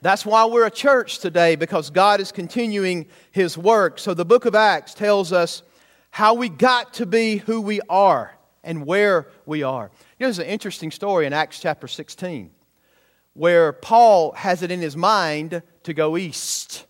That's 0.00 0.24
why 0.24 0.44
we're 0.44 0.66
a 0.66 0.70
church 0.70 1.18
today, 1.18 1.56
because 1.56 1.90
God 1.90 2.20
is 2.20 2.30
continuing 2.30 3.06
His 3.32 3.58
work. 3.58 3.98
So 3.98 4.14
the 4.14 4.24
book 4.24 4.44
of 4.44 4.54
Acts 4.54 4.94
tells 4.94 5.32
us 5.32 5.64
how 6.12 6.34
we 6.34 6.50
got 6.50 6.94
to 6.94 7.04
be 7.04 7.38
who 7.38 7.60
we 7.60 7.80
are 7.88 8.32
and 8.62 8.86
where 8.86 9.26
we 9.44 9.64
are. 9.64 9.90
There's 10.20 10.38
an 10.38 10.46
interesting 10.46 10.92
story 10.92 11.26
in 11.26 11.32
Acts 11.32 11.58
chapter 11.58 11.88
16 11.88 12.53
where 13.34 13.72
Paul 13.72 14.32
has 14.32 14.62
it 14.62 14.70
in 14.70 14.80
his 14.80 14.96
mind 14.96 15.62
to 15.82 15.92
go 15.92 16.16
east, 16.16 16.86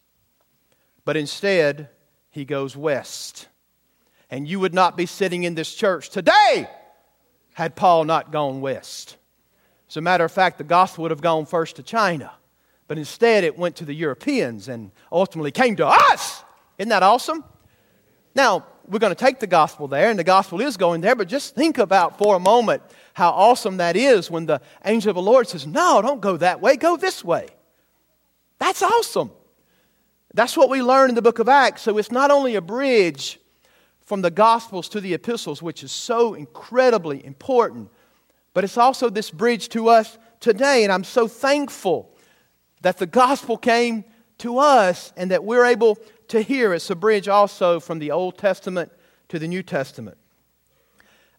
but 1.05 1.17
instead 1.17 1.89
he 2.31 2.45
goes 2.45 2.77
west. 2.77 3.49
And 4.31 4.47
you 4.47 4.61
would 4.61 4.75
not 4.75 4.97
be 4.97 5.07
sitting 5.07 5.45
in 5.45 5.55
this 5.55 5.75
church 5.75 6.11
today 6.11 6.69
had 7.55 7.77
Paul 7.77 8.05
not 8.05 8.33
gone 8.33 8.61
west. 8.61 9.17
As 9.89 9.97
a 9.97 10.01
matter 10.01 10.25
of 10.25 10.33
fact, 10.33 10.59
the 10.59 10.65
gospel 10.65 11.03
would 11.03 11.11
have 11.11 11.21
gone 11.21 11.47
first 11.47 11.77
to 11.77 11.83
China, 11.83 12.33
but 12.89 12.99
instead 12.99 13.45
it 13.45 13.57
went 13.57 13.77
to 13.77 13.85
the 13.85 13.95
Europeans 13.95 14.69
and 14.69 14.91
ultimately 15.13 15.51
came 15.51 15.77
to 15.77 15.87
us. 15.87 16.43
Isn't 16.79 16.89
that 16.89 17.03
awesome? 17.03 17.45
Now, 18.35 18.67
we're 18.89 18.99
going 18.99 19.15
to 19.15 19.25
take 19.25 19.41
the 19.41 19.47
gospel 19.47 19.89
there, 19.89 20.11
and 20.11 20.19
the 20.19 20.25
gospel 20.25 20.61
is 20.61 20.77
going 20.77 21.01
there, 21.01 21.15
but 21.15 21.29
just 21.29 21.55
think 21.55 21.79
about 21.79 22.19
for 22.19 22.37
a 22.37 22.41
moment 22.41 22.83
how 23.13 23.31
awesome 23.31 23.79
that 23.79 23.97
is 23.97 24.31
when 24.31 24.47
the 24.47 24.61
angel 24.85 25.11
of 25.11 25.17
the 25.17 25.23
Lord 25.23 25.49
says, 25.49 25.67
No, 25.67 26.03
don't 26.03 26.21
go 26.21 26.37
that 26.37 26.61
way, 26.61 26.77
go 26.77 26.97
this 26.97 27.25
way. 27.25 27.49
That's 28.59 28.83
awesome. 28.83 29.31
That's 30.33 30.57
what 30.57 30.69
we 30.69 30.83
learn 30.83 31.11
in 31.11 31.15
the 31.15 31.23
book 31.23 31.39
of 31.39 31.49
Acts. 31.49 31.83
So 31.83 31.97
it's 31.99 32.11
not 32.11 32.31
only 32.31 32.57
a 32.57 32.61
bridge 32.61 33.39
from 34.05 34.21
the 34.21 34.31
Gospels 34.31 34.89
to 34.91 35.01
the 35.01 35.15
epistles, 35.15 35.63
which 35.63 35.85
is 35.85 35.93
so 35.93 36.35
incredibly 36.35 37.25
important, 37.25 37.91
but 38.53 38.65
it's 38.65 38.77
also 38.77 39.11
this 39.11 39.31
bridge 39.31 39.69
to 39.71 39.89
us 39.89 40.19
today. 40.41 40.85
And 40.85 40.93
I'm 40.93 41.05
so 41.05 41.29
thankful 41.29 42.15
that 42.83 42.99
the 42.99 43.07
gospel 43.07 43.57
came 43.57 44.05
to 44.39 44.59
us 44.59 45.13
and 45.17 45.31
that 45.31 45.45
we're 45.45 45.65
able 45.65 45.99
to 46.29 46.43
hear. 46.43 46.75
It's 46.75 46.91
a 46.91 46.95
bridge 46.95 47.29
also 47.29 47.81
from 47.81 47.99
the 47.99 48.11
Old 48.11 48.39
Testament 48.39 48.93
to 49.29 49.39
the 49.39 49.49
New 49.49 49.63
Testament. 49.63 50.17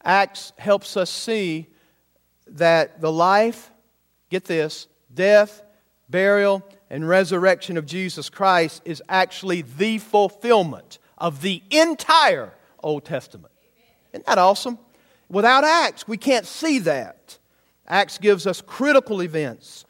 Acts 0.03 0.53
helps 0.57 0.97
us 0.97 1.09
see 1.09 1.67
that 2.47 3.01
the 3.01 3.11
life, 3.11 3.71
get 4.29 4.45
this, 4.45 4.87
death, 5.13 5.63
burial, 6.09 6.63
and 6.89 7.07
resurrection 7.07 7.77
of 7.77 7.85
Jesus 7.85 8.29
Christ 8.29 8.81
is 8.85 9.01
actually 9.09 9.63
the 9.63 9.97
fulfillment 9.97 10.99
of 11.17 11.41
the 11.41 11.63
entire 11.71 12.53
Old 12.81 13.05
Testament. 13.05 13.53
Isn't 14.13 14.25
that 14.27 14.37
awesome? 14.37 14.77
Without 15.29 15.63
Acts, 15.63 16.07
we 16.07 16.17
can't 16.17 16.45
see 16.45 16.79
that. 16.79 17.37
Acts 17.87 18.17
gives 18.17 18.45
us 18.45 18.61
critical 18.61 19.21
events 19.23 19.85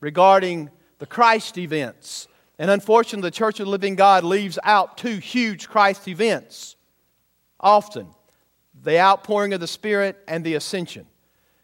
regarding 0.00 0.70
the 0.98 1.06
Christ 1.06 1.58
events. 1.58 2.27
And 2.58 2.70
unfortunately, 2.70 3.28
the 3.28 3.36
Church 3.36 3.60
of 3.60 3.66
the 3.66 3.70
Living 3.70 3.94
God 3.94 4.24
leaves 4.24 4.58
out 4.64 4.98
two 4.98 5.18
huge 5.18 5.68
Christ 5.68 6.08
events 6.08 6.76
often 7.60 8.08
the 8.82 8.98
outpouring 8.98 9.52
of 9.52 9.60
the 9.60 9.66
Spirit, 9.66 10.16
and 10.28 10.44
the 10.44 10.54
ascension. 10.54 11.06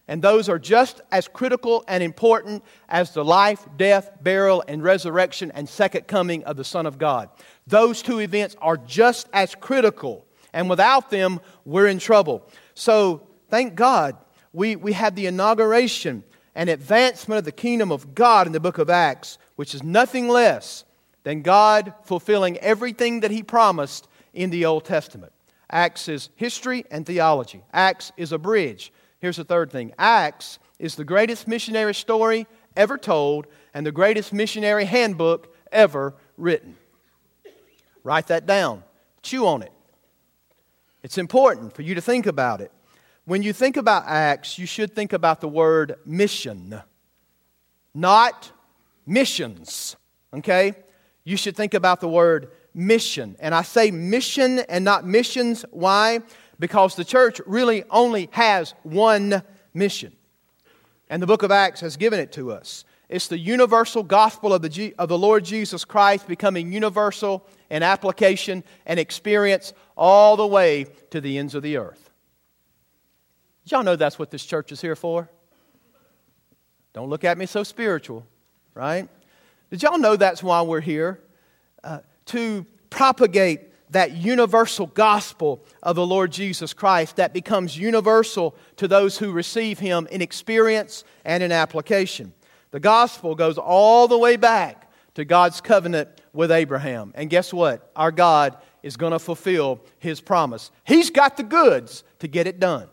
And 0.07 0.21
those 0.21 0.49
are 0.49 0.59
just 0.59 1.01
as 1.11 1.29
critical 1.29 1.85
and 1.89 2.03
important 2.03 2.63
as 2.89 3.13
the 3.13 3.25
life, 3.25 3.67
death, 3.77 4.11
burial, 4.21 4.63
and 4.69 4.83
resurrection 4.83 5.51
and 5.55 5.69
second 5.69 6.07
coming 6.07 6.45
of 6.45 6.57
the 6.57 6.65
Son 6.65 6.87
of 6.87 6.99
God. 6.99 7.31
Those 7.67 8.03
two 8.03 8.19
events 8.19 8.57
are 8.61 8.77
just 8.77 9.29
as 9.33 9.55
critical. 9.55 10.27
And 10.53 10.69
without 10.69 11.09
them, 11.09 11.41
we're 11.65 11.87
in 11.87 11.99
trouble. 11.99 12.47
So 12.75 13.27
thank 13.49 13.75
God 13.75 14.17
we, 14.53 14.77
we 14.77 14.93
have 14.93 15.15
the 15.15 15.27
inauguration 15.27 16.23
and 16.55 16.69
advancement 16.69 17.39
of 17.39 17.45
the 17.45 17.53
kingdom 17.53 17.91
of 17.91 18.15
God 18.15 18.47
in 18.47 18.53
the 18.53 18.61
book 18.61 18.79
of 18.79 18.91
Acts, 18.91 19.39
which 19.57 19.75
is 19.75 19.83
nothing 19.83 20.29
less 20.29 20.85
than 21.23 21.43
God 21.43 21.95
fulfilling 22.05 22.59
everything 22.59 23.21
that 23.21 23.31
He 23.31 23.43
promised 23.43 24.09
in 24.33 24.51
the 24.51 24.65
Old 24.65 24.85
Testament. 24.85 25.33
Acts 25.71 26.09
is 26.09 26.29
history 26.37 26.85
and 26.91 27.07
theology. 27.07 27.63
Acts 27.73 28.13
is 28.17 28.33
a 28.33 28.39
bridge. 28.39 28.93
Here's 29.19 29.37
the 29.37 29.45
third 29.45 29.71
thing 29.71 29.93
Acts 29.99 30.59
is 30.79 30.97
the 30.97 31.05
greatest 31.05 31.49
missionary 31.49 31.95
story 31.95 32.47
ever 32.77 32.99
told 32.99 33.47
and 33.73 33.87
the 33.87 33.93
greatest 33.93 34.33
missionary 34.33 34.85
handbook 34.85 35.55
ever 35.73 36.15
written. 36.37 36.77
Write 38.03 38.27
that 38.27 38.47
down, 38.47 38.83
chew 39.23 39.47
on 39.47 39.63
it. 39.63 39.73
It's 41.03 41.19
important 41.19 41.75
for 41.75 41.83
you 41.83 41.95
to 41.95 42.01
think 42.01 42.27
about 42.27 42.61
it. 42.61 42.71
When 43.25 43.43
you 43.43 43.53
think 43.53 43.77
about 43.77 44.05
Acts, 44.07 44.59
you 44.59 44.67
should 44.67 44.95
think 44.95 45.13
about 45.13 45.41
the 45.41 45.49
word 45.49 45.97
mission, 46.05 46.81
not 47.95 48.53
missions. 49.07 49.97
Okay? 50.33 50.75
You 51.25 51.37
should 51.37 51.57
think 51.57 51.75
about 51.75 52.01
the 52.01 52.09
word 52.09 52.51
mission. 52.75 53.37
And 53.39 53.55
I 53.55 53.63
say 53.63 53.91
mission 53.91 54.61
and 54.61 54.85
not 54.85 55.07
missions. 55.07 55.65
Why? 55.71 56.21
Because 56.59 56.95
the 56.95 57.05
church 57.05 57.41
really 57.47 57.85
only 57.91 58.29
has 58.33 58.75
one 58.83 59.43
mission. 59.73 60.13
And 61.09 61.23
the 61.23 61.27
book 61.27 61.43
of 61.43 61.51
Acts 61.51 61.81
has 61.81 61.97
given 61.97 62.19
it 62.19 62.33
to 62.33 62.53
us. 62.53 62.85
It's 63.09 63.29
the 63.29 63.39
universal 63.39 64.03
gospel 64.03 64.53
of 64.53 64.63
the, 64.63 64.69
G- 64.69 64.95
of 64.99 65.09
the 65.09 65.19
Lord 65.19 65.45
Jesus 65.45 65.85
Christ 65.85 66.27
becoming 66.27 66.73
universal 66.73 67.47
in 67.71 67.83
application 67.83 68.65
and 68.87 68.99
experience 68.99 69.73
all 69.97 70.37
the 70.37 70.47
way 70.47 70.87
to 71.11 71.21
the 71.21 71.39
ends 71.39 71.55
of 71.55 71.63
the 71.63 71.77
earth. 71.77 72.11
Y'all 73.67 73.83
know 73.83 73.97
that's 73.97 74.19
what 74.19 74.31
this 74.31 74.45
church 74.45 74.73
is 74.73 74.81
here 74.81 74.97
for? 74.97 75.31
Don't 76.93 77.09
look 77.09 77.25
at 77.25 77.39
me 77.39 77.47
so 77.47 77.63
spiritual, 77.63 78.27
right? 78.75 79.09
Did 79.71 79.83
y'all 79.83 79.99
know 79.99 80.17
that's 80.17 80.43
why 80.43 80.63
we're 80.63 80.81
here? 80.81 81.21
Uh, 81.83 82.01
to 82.27 82.67
propagate 82.91 83.61
that 83.91 84.13
universal 84.13 84.87
gospel 84.89 85.65
of 85.83 85.97
the 85.97 86.07
Lord 86.07 86.33
Jesus 86.33 86.73
Christ 86.73 87.17
that 87.17 87.33
becomes 87.33 87.79
universal 87.79 88.55
to 88.77 88.89
those 88.89 89.19
who 89.19 89.33
receive 89.33 89.79
Him 89.79 90.09
in 90.11 90.21
experience 90.21 91.05
and 91.25 91.43
in 91.43 91.53
application. 91.53 92.33
The 92.73 92.81
gospel 92.81 93.35
goes 93.35 93.57
all 93.57 94.09
the 94.09 94.19
way 94.19 94.37
back 94.37 94.91
to 95.15 95.25
God's 95.25 95.61
covenant 95.61 96.09
with 96.33 96.51
Abraham. 96.51 97.13
And 97.15 97.31
guess 97.31 97.53
what? 97.53 97.91
Our 97.95 98.11
God 98.11 98.57
is 98.83 98.97
going 98.97 99.13
to 99.13 99.19
fulfill 99.19 99.81
His 99.99 100.21
promise. 100.21 100.71
He's 100.85 101.11
got 101.11 101.37
the 101.37 101.45
goods 101.45 102.03
to 102.19 102.29
get 102.29 102.47
it 102.47 102.59
done. 102.59 102.89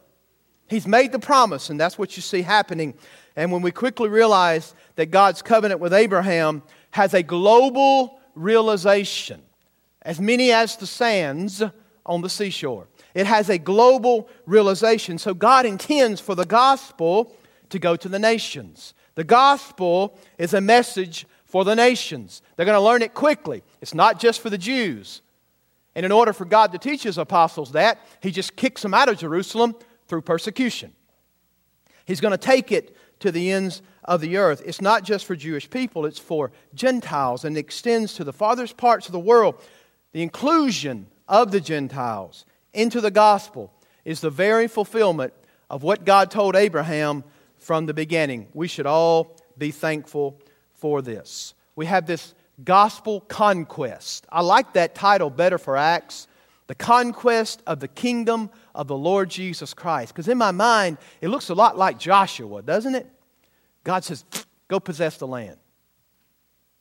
He's 0.67 0.87
made 0.87 1.11
the 1.11 1.19
promise, 1.19 1.69
and 1.69 1.79
that's 1.79 1.97
what 1.97 2.15
you 2.15 2.21
see 2.21 2.43
happening. 2.43 2.93
And 3.35 3.51
when 3.51 3.61
we 3.61 3.71
quickly 3.71 4.09
realize 4.09 4.75
that 4.95 5.11
God's 5.11 5.41
covenant 5.41 5.79
with 5.79 5.93
Abraham 5.93 6.63
has 6.91 7.13
a 7.13 7.23
global 7.23 8.19
realization, 8.35 9.41
as 10.01 10.19
many 10.19 10.51
as 10.51 10.75
the 10.77 10.87
sands 10.87 11.63
on 12.05 12.21
the 12.21 12.29
seashore. 12.29 12.87
It 13.13 13.25
has 13.25 13.49
a 13.49 13.57
global 13.57 14.29
realization. 14.45 15.17
So 15.17 15.33
God 15.33 15.65
intends 15.65 16.19
for 16.19 16.35
the 16.35 16.45
gospel 16.45 17.35
to 17.69 17.79
go 17.79 17.95
to 17.95 18.09
the 18.09 18.19
nations. 18.19 18.93
The 19.15 19.23
gospel 19.23 20.17
is 20.37 20.53
a 20.53 20.61
message 20.61 21.25
for 21.45 21.65
the 21.65 21.75
nations. 21.75 22.41
They're 22.55 22.65
going 22.65 22.77
to 22.77 22.81
learn 22.81 23.01
it 23.01 23.13
quickly. 23.13 23.63
It's 23.81 23.93
not 23.93 24.19
just 24.19 24.41
for 24.41 24.49
the 24.49 24.57
Jews. 24.57 25.21
And 25.95 26.05
in 26.05 26.11
order 26.11 26.31
for 26.31 26.45
God 26.45 26.71
to 26.71 26.77
teach 26.77 27.03
his 27.03 27.17
apostles 27.17 27.73
that, 27.73 27.99
he 28.21 28.31
just 28.31 28.55
kicks 28.55 28.81
them 28.81 28.93
out 28.93 29.09
of 29.09 29.17
Jerusalem 29.17 29.75
through 30.07 30.21
persecution. 30.21 30.93
He's 32.05 32.21
going 32.21 32.31
to 32.31 32.37
take 32.37 32.71
it 32.71 32.95
to 33.21 33.31
the 33.31 33.51
ends 33.51 33.81
of 34.03 34.21
the 34.21 34.37
earth. 34.37 34.61
It's 34.65 34.81
not 34.81 35.03
just 35.03 35.25
for 35.25 35.35
Jewish 35.35 35.69
people, 35.69 36.05
it's 36.05 36.19
for 36.19 36.51
Gentiles 36.73 37.45
and 37.45 37.57
extends 37.57 38.13
to 38.15 38.23
the 38.23 38.33
farthest 38.33 38.77
parts 38.77 39.07
of 39.07 39.13
the 39.13 39.19
world. 39.19 39.55
The 40.11 40.21
inclusion 40.21 41.07
of 41.27 41.51
the 41.51 41.61
Gentiles 41.61 42.45
into 42.73 43.01
the 43.01 43.11
gospel 43.11 43.71
is 44.03 44.21
the 44.21 44.29
very 44.29 44.67
fulfillment 44.67 45.33
of 45.69 45.83
what 45.83 46.05
God 46.05 46.29
told 46.29 46.55
Abraham 46.55 47.23
from 47.57 47.85
the 47.85 47.93
beginning. 47.93 48.47
We 48.53 48.67
should 48.67 48.85
all 48.85 49.37
be 49.57 49.71
thankful 49.71 50.39
for 50.73 51.01
this. 51.01 51.53
We 51.75 51.85
have 51.85 52.05
this 52.05 52.33
gospel 52.63 53.21
conquest. 53.21 54.25
I 54.29 54.41
like 54.41 54.73
that 54.73 54.95
title 54.95 55.29
better 55.29 55.57
for 55.57 55.77
Acts 55.77 56.27
the 56.71 56.75
conquest 56.75 57.61
of 57.67 57.81
the 57.81 57.87
kingdom 57.89 58.49
of 58.73 58.87
the 58.87 58.95
Lord 58.95 59.29
Jesus 59.29 59.73
Christ. 59.73 60.13
Because 60.13 60.29
in 60.29 60.37
my 60.37 60.51
mind, 60.51 60.99
it 61.19 61.27
looks 61.27 61.49
a 61.49 61.53
lot 61.53 61.77
like 61.77 61.99
Joshua, 61.99 62.61
doesn't 62.61 62.95
it? 62.95 63.11
God 63.83 64.05
says, 64.05 64.23
Go 64.69 64.79
possess 64.79 65.17
the 65.17 65.27
land. 65.27 65.57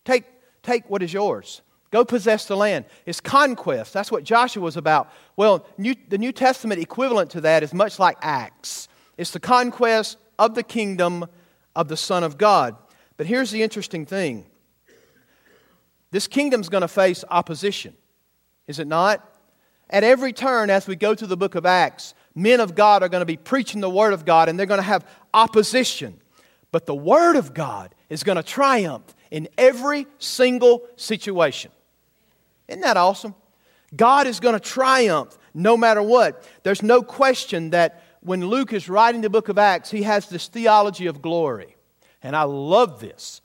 Take, 0.05 0.27
take 0.63 0.89
what 0.89 1.03
is 1.03 1.13
yours. 1.13 1.63
Go 1.91 2.05
possess 2.05 2.45
the 2.45 2.57
land. 2.57 2.85
It's 3.05 3.21
conquest. 3.21 3.93
That's 3.93 4.13
what 4.13 4.23
Joshua 4.23 4.63
was 4.63 4.77
about. 4.77 5.11
Well, 5.35 5.67
New, 5.77 5.97
the 6.09 6.19
New 6.19 6.31
Testament 6.31 6.81
equivalent 6.81 7.31
to 7.31 7.41
that 7.41 7.65
is 7.65 7.75
much 7.75 7.99
like 7.99 8.17
Acts. 8.23 8.87
It's 9.19 9.33
the 9.33 9.41
conquest 9.41 10.19
of 10.39 10.55
the 10.55 10.63
kingdom 10.63 11.27
of 11.75 11.89
the 11.89 11.97
Son 11.97 12.23
of 12.23 12.39
God. 12.39 12.77
But 13.17 13.27
here's 13.27 13.51
the 13.51 13.65
interesting 13.65 14.07
thing 14.07 14.47
this 16.13 16.29
kingdom's 16.29 16.69
going 16.69 16.83
to 16.83 16.87
face 16.87 17.25
opposition, 17.29 17.97
is 18.69 18.79
it 18.79 18.87
not? 18.87 19.27
At 19.91 20.05
every 20.05 20.33
turn, 20.33 20.71
as 20.71 20.87
we 20.87 20.97
go 20.97 21.15
through 21.15 21.29
the 21.29 21.37
book 21.37 21.57
of 21.57 21.67
Acts, 21.67 22.15
men 22.35 22.61
of 22.61 22.75
God 22.75 23.03
are 23.03 23.09
going 23.09 23.23
to 23.23 23.27
be 23.27 23.37
preaching 23.37 23.81
the 23.81 23.91
Word 23.91 24.13
of 24.13 24.25
God 24.25 24.49
and 24.49 24.59
they're 24.59 24.67
going 24.67 24.79
to 24.79 24.83
have 24.83 25.07
opposition. 25.35 26.21
But 26.71 26.87
the 26.87 26.95
Word 26.95 27.37
of 27.37 27.53
God 27.53 27.95
is 28.09 28.23
going 28.23 28.37
to 28.37 28.43
triumph 28.43 29.15
in 29.31 29.49
every 29.59 30.07
single 30.19 30.87
situation. 30.97 31.73
Isn't 32.69 32.83
that 32.83 32.97
awesome? 32.97 33.35
God 33.95 34.29
is 34.29 34.39
going 34.39 34.55
to 34.55 34.61
triumph 34.61 35.37
no 35.53 35.77
matter 35.77 36.03
what. 36.03 36.49
There's 36.63 36.83
no 36.83 37.03
question 37.03 37.71
that 37.71 38.05
when 38.21 38.47
Luke 38.47 38.73
is 38.73 38.89
writing 38.89 39.23
the 39.23 39.31
book 39.31 39.49
of 39.49 39.59
Acts, 39.59 39.91
he 39.91 40.05
has 40.05 40.29
this 40.29 40.47
theology 40.47 41.07
of 41.07 41.21
glory. 41.21 41.77
And 42.23 42.37
I 42.37 42.45
love 42.45 43.01
this. 43.01 43.41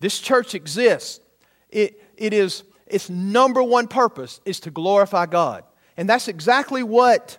This 0.00 0.18
church 0.18 0.54
exists. 0.54 1.20
It, 1.70 2.02
it 2.16 2.34
is, 2.34 2.64
its 2.86 3.08
number 3.08 3.62
one 3.62 3.88
purpose 3.88 4.40
is 4.44 4.60
to 4.60 4.70
glorify 4.70 5.26
God. 5.26 5.64
And 6.00 6.08
that's 6.08 6.28
exactly 6.28 6.82
what 6.82 7.36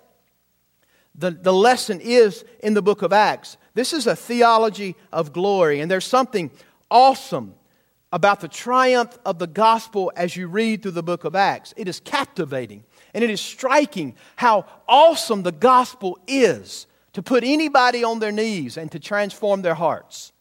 the, 1.16 1.32
the 1.32 1.52
lesson 1.52 2.00
is 2.00 2.46
in 2.62 2.76
the 2.76 2.82
book 2.84 3.02
of 3.02 3.12
Acts. 3.12 3.58
This 3.74 3.92
is 3.92 4.06
a 4.06 4.16
theology 4.16 4.96
of 5.12 5.34
glory, 5.34 5.80
and 5.80 5.90
there's 5.90 6.06
something 6.06 6.52
awesome 6.92 7.56
about 8.14 8.40
the 8.40 8.48
triumph 8.48 9.18
of 9.26 9.40
the 9.40 9.48
gospel 9.48 10.12
as 10.16 10.36
you 10.36 10.48
read 10.48 10.84
through 10.84 10.92
the 10.92 11.02
book 11.02 11.24
of 11.24 11.36
Acts. 11.36 11.74
It 11.76 11.88
is 11.88 12.00
captivating, 12.02 12.84
and 13.16 13.24
it 13.24 13.32
is 13.32 13.42
striking 13.42 14.14
how 14.36 14.68
awesome 14.88 15.42
the 15.42 15.52
gospel 15.52 16.20
is 16.28 16.86
to 17.14 17.24
put 17.24 17.44
anybody 17.44 18.04
on 18.04 18.20
their 18.20 18.32
knees 18.32 18.78
and 18.78 18.92
to 18.92 19.00
transform 19.00 19.64
their 19.64 19.74
hearts. 19.74 20.34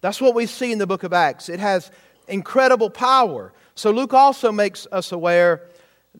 That's 0.00 0.20
what 0.20 0.36
we 0.36 0.46
see 0.46 0.70
in 0.70 0.78
the 0.78 0.86
book 0.86 1.02
of 1.02 1.12
Acts. 1.12 1.48
It 1.48 1.58
has 1.58 1.90
incredible 2.28 2.88
power. 2.88 3.52
So 3.74 3.90
Luke 3.90 4.14
also 4.14 4.52
makes 4.52 4.86
us 4.92 5.10
aware 5.10 5.66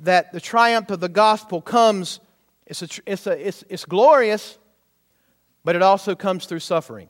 that 0.01 0.33
the 0.33 0.41
triumph 0.41 0.91
of 0.91 1.01
the 1.01 1.09
gospel 1.09 1.61
comes, 1.61 2.21
it's, 2.67 2.83
a, 2.83 2.89
it's, 3.07 3.27
a, 3.27 3.49
it's, 3.49 3.65
it's 3.69 3.85
glorious, 3.85 4.59
but 5.65 5.77
it 5.77 5.83
also 5.83 6.15
comes 6.15 6.47
through 6.47 6.61
suffering. 6.61 7.09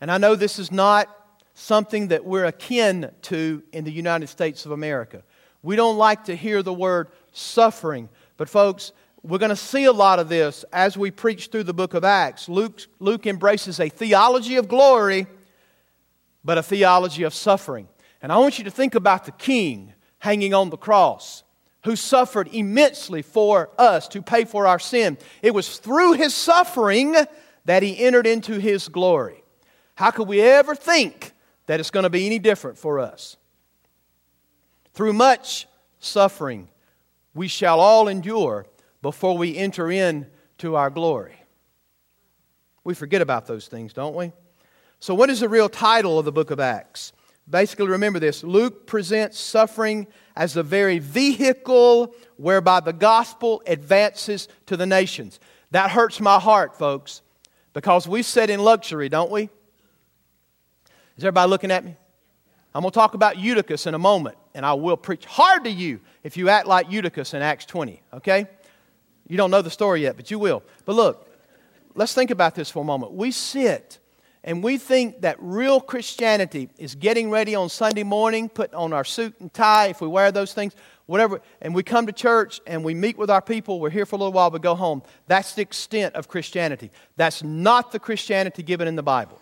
And 0.00 0.10
I 0.10 0.18
know 0.18 0.34
this 0.34 0.58
is 0.58 0.70
not 0.70 1.08
something 1.54 2.08
that 2.08 2.24
we're 2.24 2.46
akin 2.46 3.10
to 3.22 3.62
in 3.72 3.84
the 3.84 3.92
United 3.92 4.28
States 4.28 4.64
of 4.64 4.72
America. 4.72 5.22
We 5.62 5.76
don't 5.76 5.98
like 5.98 6.24
to 6.24 6.36
hear 6.36 6.62
the 6.62 6.72
word 6.72 7.08
suffering, 7.32 8.08
but 8.36 8.48
folks, 8.48 8.92
we're 9.22 9.38
going 9.38 9.50
to 9.50 9.56
see 9.56 9.84
a 9.84 9.92
lot 9.92 10.18
of 10.18 10.30
this 10.30 10.64
as 10.72 10.96
we 10.96 11.10
preach 11.10 11.48
through 11.48 11.64
the 11.64 11.74
book 11.74 11.92
of 11.92 12.04
Acts. 12.04 12.48
Luke, 12.48 12.80
Luke 12.98 13.26
embraces 13.26 13.78
a 13.78 13.90
theology 13.90 14.56
of 14.56 14.68
glory, 14.68 15.26
but 16.42 16.56
a 16.56 16.62
theology 16.62 17.24
of 17.24 17.34
suffering. 17.34 17.86
And 18.22 18.32
I 18.32 18.38
want 18.38 18.58
you 18.58 18.64
to 18.64 18.70
think 18.70 18.94
about 18.94 19.26
the 19.26 19.32
king 19.32 19.92
hanging 20.20 20.54
on 20.54 20.70
the 20.70 20.76
cross 20.76 21.42
who 21.84 21.96
suffered 21.96 22.48
immensely 22.52 23.22
for 23.22 23.70
us 23.78 24.06
to 24.08 24.22
pay 24.22 24.44
for 24.44 24.66
our 24.66 24.78
sin. 24.78 25.18
It 25.42 25.54
was 25.54 25.78
through 25.78 26.12
his 26.12 26.34
suffering 26.34 27.16
that 27.64 27.82
he 27.82 27.98
entered 27.98 28.26
into 28.26 28.58
his 28.58 28.88
glory. 28.88 29.42
How 29.94 30.10
could 30.10 30.28
we 30.28 30.40
ever 30.40 30.74
think 30.74 31.32
that 31.66 31.80
it's 31.80 31.90
going 31.90 32.04
to 32.04 32.10
be 32.10 32.26
any 32.26 32.38
different 32.38 32.78
for 32.78 32.98
us? 33.00 33.36
Through 34.92 35.14
much 35.14 35.66
suffering, 35.98 36.68
we 37.34 37.48
shall 37.48 37.80
all 37.80 38.08
endure 38.08 38.66
before 39.02 39.38
we 39.38 39.56
enter 39.56 39.90
into 39.90 40.76
our 40.76 40.90
glory. 40.90 41.36
We 42.84 42.94
forget 42.94 43.22
about 43.22 43.46
those 43.46 43.68
things, 43.68 43.92
don't 43.92 44.14
we? 44.14 44.32
So, 44.98 45.14
what 45.14 45.30
is 45.30 45.40
the 45.40 45.48
real 45.48 45.68
title 45.68 46.18
of 46.18 46.24
the 46.24 46.32
book 46.32 46.50
of 46.50 46.60
Acts? 46.60 47.12
Basically, 47.50 47.88
remember 47.88 48.20
this 48.20 48.44
Luke 48.44 48.86
presents 48.86 49.38
suffering 49.38 50.06
as 50.36 50.54
the 50.54 50.62
very 50.62 51.00
vehicle 51.00 52.14
whereby 52.36 52.80
the 52.80 52.92
gospel 52.92 53.62
advances 53.66 54.48
to 54.66 54.76
the 54.76 54.86
nations. 54.86 55.40
That 55.72 55.90
hurts 55.90 56.20
my 56.20 56.38
heart, 56.38 56.78
folks, 56.78 57.22
because 57.72 58.06
we 58.06 58.22
sit 58.22 58.50
in 58.50 58.60
luxury, 58.60 59.08
don't 59.08 59.30
we? 59.30 59.50
Is 61.16 61.24
everybody 61.24 61.50
looking 61.50 61.70
at 61.70 61.84
me? 61.84 61.96
I'm 62.74 62.82
going 62.82 62.92
to 62.92 62.94
talk 62.94 63.14
about 63.14 63.36
Eutychus 63.36 63.86
in 63.86 63.94
a 63.94 63.98
moment, 63.98 64.36
and 64.54 64.64
I 64.64 64.74
will 64.74 64.96
preach 64.96 65.24
hard 65.24 65.64
to 65.64 65.70
you 65.70 66.00
if 66.22 66.36
you 66.36 66.48
act 66.48 66.68
like 66.68 66.90
Eutychus 66.90 67.34
in 67.34 67.42
Acts 67.42 67.66
20, 67.66 68.00
okay? 68.14 68.46
You 69.28 69.36
don't 69.36 69.50
know 69.50 69.62
the 69.62 69.70
story 69.70 70.02
yet, 70.02 70.16
but 70.16 70.30
you 70.30 70.38
will. 70.38 70.62
But 70.84 70.94
look, 70.94 71.28
let's 71.94 72.14
think 72.14 72.30
about 72.30 72.54
this 72.54 72.70
for 72.70 72.82
a 72.82 72.84
moment. 72.84 73.12
We 73.12 73.32
sit 73.32 73.98
and 74.42 74.62
we 74.62 74.78
think 74.78 75.20
that 75.20 75.36
real 75.38 75.80
Christianity 75.80 76.70
is 76.78 76.94
getting 76.94 77.30
ready 77.30 77.54
on 77.54 77.68
Sunday 77.68 78.02
morning, 78.02 78.48
putting 78.48 78.74
on 78.74 78.92
our 78.92 79.04
suit 79.04 79.34
and 79.40 79.52
tie, 79.52 79.88
if 79.88 80.00
we 80.00 80.08
wear 80.08 80.32
those 80.32 80.54
things, 80.54 80.74
whatever, 81.04 81.42
and 81.60 81.74
we 81.74 81.82
come 81.82 82.06
to 82.06 82.12
church 82.12 82.60
and 82.66 82.82
we 82.82 82.94
meet 82.94 83.18
with 83.18 83.28
our 83.28 83.42
people, 83.42 83.80
we're 83.80 83.90
here 83.90 84.06
for 84.06 84.16
a 84.16 84.18
little 84.18 84.32
while, 84.32 84.50
we 84.50 84.58
go 84.58 84.74
home. 84.74 85.02
That's 85.26 85.54
the 85.54 85.62
extent 85.62 86.14
of 86.14 86.28
Christianity. 86.28 86.90
That's 87.16 87.42
not 87.42 87.92
the 87.92 87.98
Christianity 87.98 88.62
given 88.62 88.88
in 88.88 88.96
the 88.96 89.02
Bible. 89.02 89.40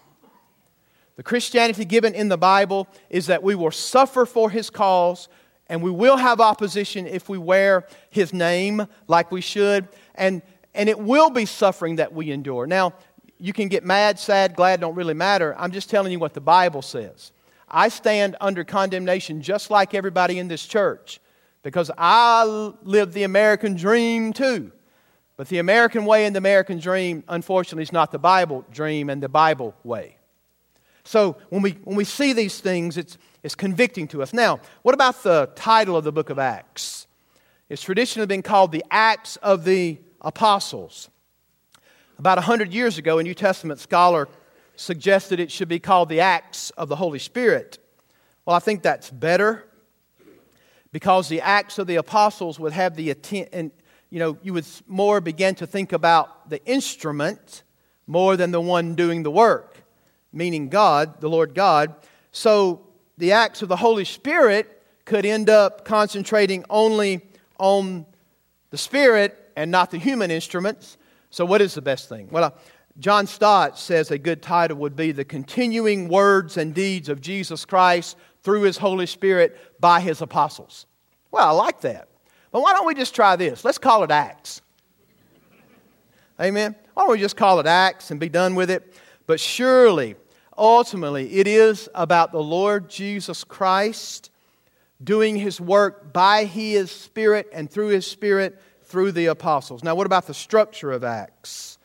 The 1.14 1.22
Christianity 1.22 1.84
given 1.84 2.14
in 2.14 2.28
the 2.28 2.38
Bible 2.38 2.88
is 3.10 3.26
that 3.26 3.42
we 3.42 3.54
will 3.54 3.70
suffer 3.70 4.26
for 4.26 4.50
His 4.50 4.70
cause, 4.70 5.28
and 5.68 5.82
we 5.82 5.90
will 5.90 6.16
have 6.16 6.40
opposition 6.40 7.06
if 7.06 7.28
we 7.28 7.38
wear 7.38 7.86
His 8.10 8.32
name 8.32 8.86
like 9.06 9.30
we 9.30 9.40
should, 9.40 9.88
and, 10.16 10.42
and 10.74 10.88
it 10.88 10.98
will 10.98 11.30
be 11.30 11.44
suffering 11.44 11.96
that 11.96 12.12
we 12.12 12.30
endure. 12.30 12.66
Now, 12.66 12.94
you 13.38 13.52
can 13.52 13.68
get 13.68 13.84
mad, 13.84 14.18
sad, 14.18 14.54
glad, 14.56 14.80
don't 14.80 14.94
really 14.94 15.14
matter. 15.14 15.54
I'm 15.58 15.70
just 15.70 15.88
telling 15.90 16.12
you 16.12 16.18
what 16.18 16.34
the 16.34 16.40
Bible 16.40 16.82
says. 16.82 17.32
I 17.68 17.88
stand 17.88 18.36
under 18.40 18.64
condemnation 18.64 19.42
just 19.42 19.70
like 19.70 19.94
everybody 19.94 20.38
in 20.38 20.48
this 20.48 20.66
church 20.66 21.20
because 21.62 21.90
I 21.96 22.44
live 22.82 23.12
the 23.12 23.24
American 23.24 23.74
dream 23.74 24.32
too. 24.32 24.72
But 25.36 25.48
the 25.48 25.58
American 25.58 26.04
way 26.04 26.26
and 26.26 26.34
the 26.34 26.38
American 26.38 26.80
dream, 26.80 27.22
unfortunately, 27.28 27.84
is 27.84 27.92
not 27.92 28.10
the 28.10 28.18
Bible 28.18 28.64
dream 28.72 29.08
and 29.08 29.22
the 29.22 29.28
Bible 29.28 29.74
way. 29.84 30.16
So 31.04 31.36
when 31.50 31.62
we, 31.62 31.72
when 31.84 31.96
we 31.96 32.04
see 32.04 32.32
these 32.32 32.60
things, 32.60 32.96
it's, 32.96 33.16
it's 33.42 33.54
convicting 33.54 34.08
to 34.08 34.22
us. 34.22 34.32
Now, 34.32 34.60
what 34.82 34.94
about 34.94 35.22
the 35.22 35.50
title 35.54 35.96
of 35.96 36.04
the 36.04 36.12
book 36.12 36.30
of 36.30 36.38
Acts? 36.38 37.06
It's 37.68 37.82
traditionally 37.82 38.26
been 38.26 38.42
called 38.42 38.72
the 38.72 38.84
Acts 38.90 39.36
of 39.36 39.64
the 39.64 39.98
Apostles. 40.20 41.08
About 42.18 42.36
100 42.38 42.74
years 42.74 42.98
ago, 42.98 43.18
a 43.18 43.22
New 43.22 43.32
Testament 43.32 43.78
scholar 43.78 44.26
suggested 44.74 45.38
it 45.38 45.52
should 45.52 45.68
be 45.68 45.78
called 45.78 46.08
the 46.08 46.18
Acts 46.18 46.70
of 46.70 46.88
the 46.88 46.96
Holy 46.96 47.20
Spirit. 47.20 47.78
Well, 48.44 48.56
I 48.56 48.58
think 48.58 48.82
that's 48.82 49.08
better 49.08 49.64
because 50.90 51.28
the 51.28 51.40
Acts 51.40 51.78
of 51.78 51.86
the 51.86 51.94
Apostles 51.94 52.58
would 52.58 52.72
have 52.72 52.96
the 52.96 53.10
intent, 53.10 53.50
and 53.52 53.70
you 54.10 54.18
know, 54.18 54.36
you 54.42 54.52
would 54.52 54.66
more 54.88 55.20
begin 55.20 55.54
to 55.56 55.66
think 55.66 55.92
about 55.92 56.50
the 56.50 56.64
instrument 56.64 57.62
more 58.08 58.36
than 58.36 58.50
the 58.50 58.60
one 58.60 58.96
doing 58.96 59.22
the 59.22 59.30
work, 59.30 59.84
meaning 60.32 60.70
God, 60.70 61.20
the 61.20 61.30
Lord 61.30 61.54
God. 61.54 61.94
So 62.32 62.80
the 63.16 63.30
acts 63.30 63.62
of 63.62 63.68
the 63.68 63.76
Holy 63.76 64.04
Spirit 64.04 64.82
could 65.04 65.24
end 65.24 65.48
up 65.48 65.84
concentrating 65.84 66.64
only 66.68 67.20
on 67.60 68.06
the 68.70 68.78
Spirit 68.78 69.52
and 69.54 69.70
not 69.70 69.92
the 69.92 69.98
human 69.98 70.32
instruments. 70.32 70.96
So, 71.30 71.44
what 71.44 71.60
is 71.60 71.74
the 71.74 71.82
best 71.82 72.08
thing? 72.08 72.28
Well, 72.30 72.44
uh, 72.44 72.50
John 72.98 73.26
Stott 73.26 73.78
says 73.78 74.10
a 74.10 74.18
good 74.18 74.42
title 74.42 74.76
would 74.78 74.96
be 74.96 75.12
The 75.12 75.24
Continuing 75.24 76.08
Words 76.08 76.56
and 76.56 76.74
Deeds 76.74 77.08
of 77.08 77.20
Jesus 77.20 77.64
Christ 77.64 78.16
through 78.42 78.62
His 78.62 78.78
Holy 78.78 79.06
Spirit 79.06 79.80
by 79.80 80.00
His 80.00 80.20
Apostles. 80.20 80.86
Well, 81.30 81.46
I 81.46 81.50
like 81.50 81.80
that. 81.82 82.08
But 82.50 82.62
why 82.62 82.72
don't 82.72 82.86
we 82.86 82.94
just 82.94 83.14
try 83.14 83.36
this? 83.36 83.64
Let's 83.64 83.78
call 83.78 84.02
it 84.04 84.10
Acts. 84.10 84.62
Amen? 86.40 86.74
Why 86.94 87.02
don't 87.02 87.12
we 87.12 87.18
just 87.18 87.36
call 87.36 87.60
it 87.60 87.66
Acts 87.66 88.10
and 88.10 88.18
be 88.18 88.28
done 88.28 88.54
with 88.54 88.70
it? 88.70 88.94
But 89.26 89.38
surely, 89.38 90.16
ultimately, 90.56 91.34
it 91.34 91.46
is 91.46 91.88
about 91.94 92.32
the 92.32 92.42
Lord 92.42 92.88
Jesus 92.88 93.44
Christ 93.44 94.30
doing 95.02 95.36
his 95.36 95.60
work 95.60 96.12
by 96.12 96.44
his 96.44 96.90
Spirit 96.90 97.48
and 97.52 97.70
through 97.70 97.88
his 97.88 98.06
Spirit 98.06 98.60
through 98.88 99.12
the 99.12 99.26
apostles. 99.26 99.84
Now, 99.84 99.94
what 99.94 100.06
about 100.06 100.26
the 100.26 100.34
structure 100.34 100.90
of 100.90 101.04
Acts? 101.04 101.78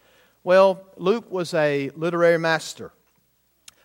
Well, 0.44 0.82
Luke 0.98 1.30
was 1.30 1.54
a 1.54 1.90
literary 1.96 2.40
master. 2.40 2.92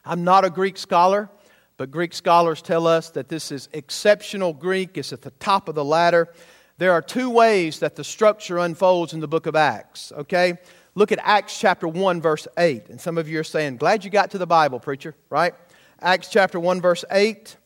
I'm 0.04 0.24
not 0.24 0.44
a 0.44 0.50
Greek 0.50 0.78
scholar, 0.78 1.28
but 1.76 1.90
Greek 1.90 2.14
scholars 2.14 2.62
tell 2.62 2.86
us 2.86 3.10
that 3.10 3.28
this 3.28 3.50
is 3.50 3.68
exceptional 3.72 4.52
Greek. 4.52 4.96
It's 4.96 5.12
at 5.12 5.22
the 5.22 5.32
top 5.32 5.68
of 5.68 5.74
the 5.74 5.84
ladder. 5.84 6.32
There 6.78 6.92
are 6.92 7.02
two 7.02 7.28
ways 7.28 7.80
that 7.80 7.96
the 7.96 8.04
structure 8.04 8.58
unfolds 8.58 9.12
in 9.12 9.20
the 9.20 9.28
book 9.28 9.46
of 9.46 9.56
Acts, 9.56 10.12
okay? 10.12 10.54
Look 10.94 11.10
at 11.10 11.18
Acts 11.22 11.58
chapter 11.58 11.88
1, 11.88 12.20
verse 12.20 12.46
8. 12.56 12.88
And 12.88 13.00
some 13.00 13.18
of 13.18 13.28
you 13.28 13.40
are 13.40 13.44
saying, 13.44 13.76
Glad 13.78 14.04
you 14.04 14.10
got 14.10 14.30
to 14.30 14.38
the 14.38 14.46
Bible, 14.46 14.78
preacher, 14.78 15.14
right? 15.28 15.54
Acts 16.00 16.28
chapter 16.28 16.60
1, 16.60 16.80
verse 16.80 17.04
8. 17.10 17.56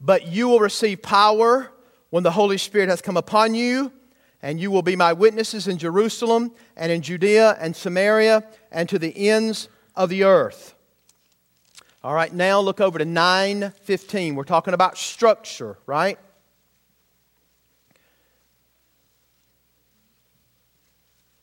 But 0.00 0.26
you 0.26 0.48
will 0.48 0.60
receive 0.60 1.00
power 1.00 1.70
when 2.10 2.22
the 2.22 2.30
Holy 2.30 2.58
Spirit 2.58 2.90
has 2.90 3.00
come 3.00 3.16
upon 3.16 3.54
you, 3.54 3.90
and 4.42 4.60
you 4.60 4.70
will 4.70 4.82
be 4.82 4.96
my 4.96 5.12
witnesses 5.12 5.68
in 5.68 5.78
Jerusalem 5.78 6.52
and 6.76 6.90
in 6.90 7.00
Judea 7.00 7.56
and 7.60 7.74
Samaria 7.74 8.44
and 8.72 8.88
to 8.88 8.98
the 8.98 9.28
ends 9.28 9.68
of 9.94 10.08
the 10.08 10.24
earth. 10.24 10.74
All 12.02 12.14
right, 12.14 12.32
now 12.32 12.58
look 12.58 12.80
over 12.80 12.98
to 12.98 13.04
9:15. 13.04 14.34
We're 14.34 14.42
talking 14.42 14.74
about 14.74 14.98
structure, 14.98 15.78
right? 15.86 16.18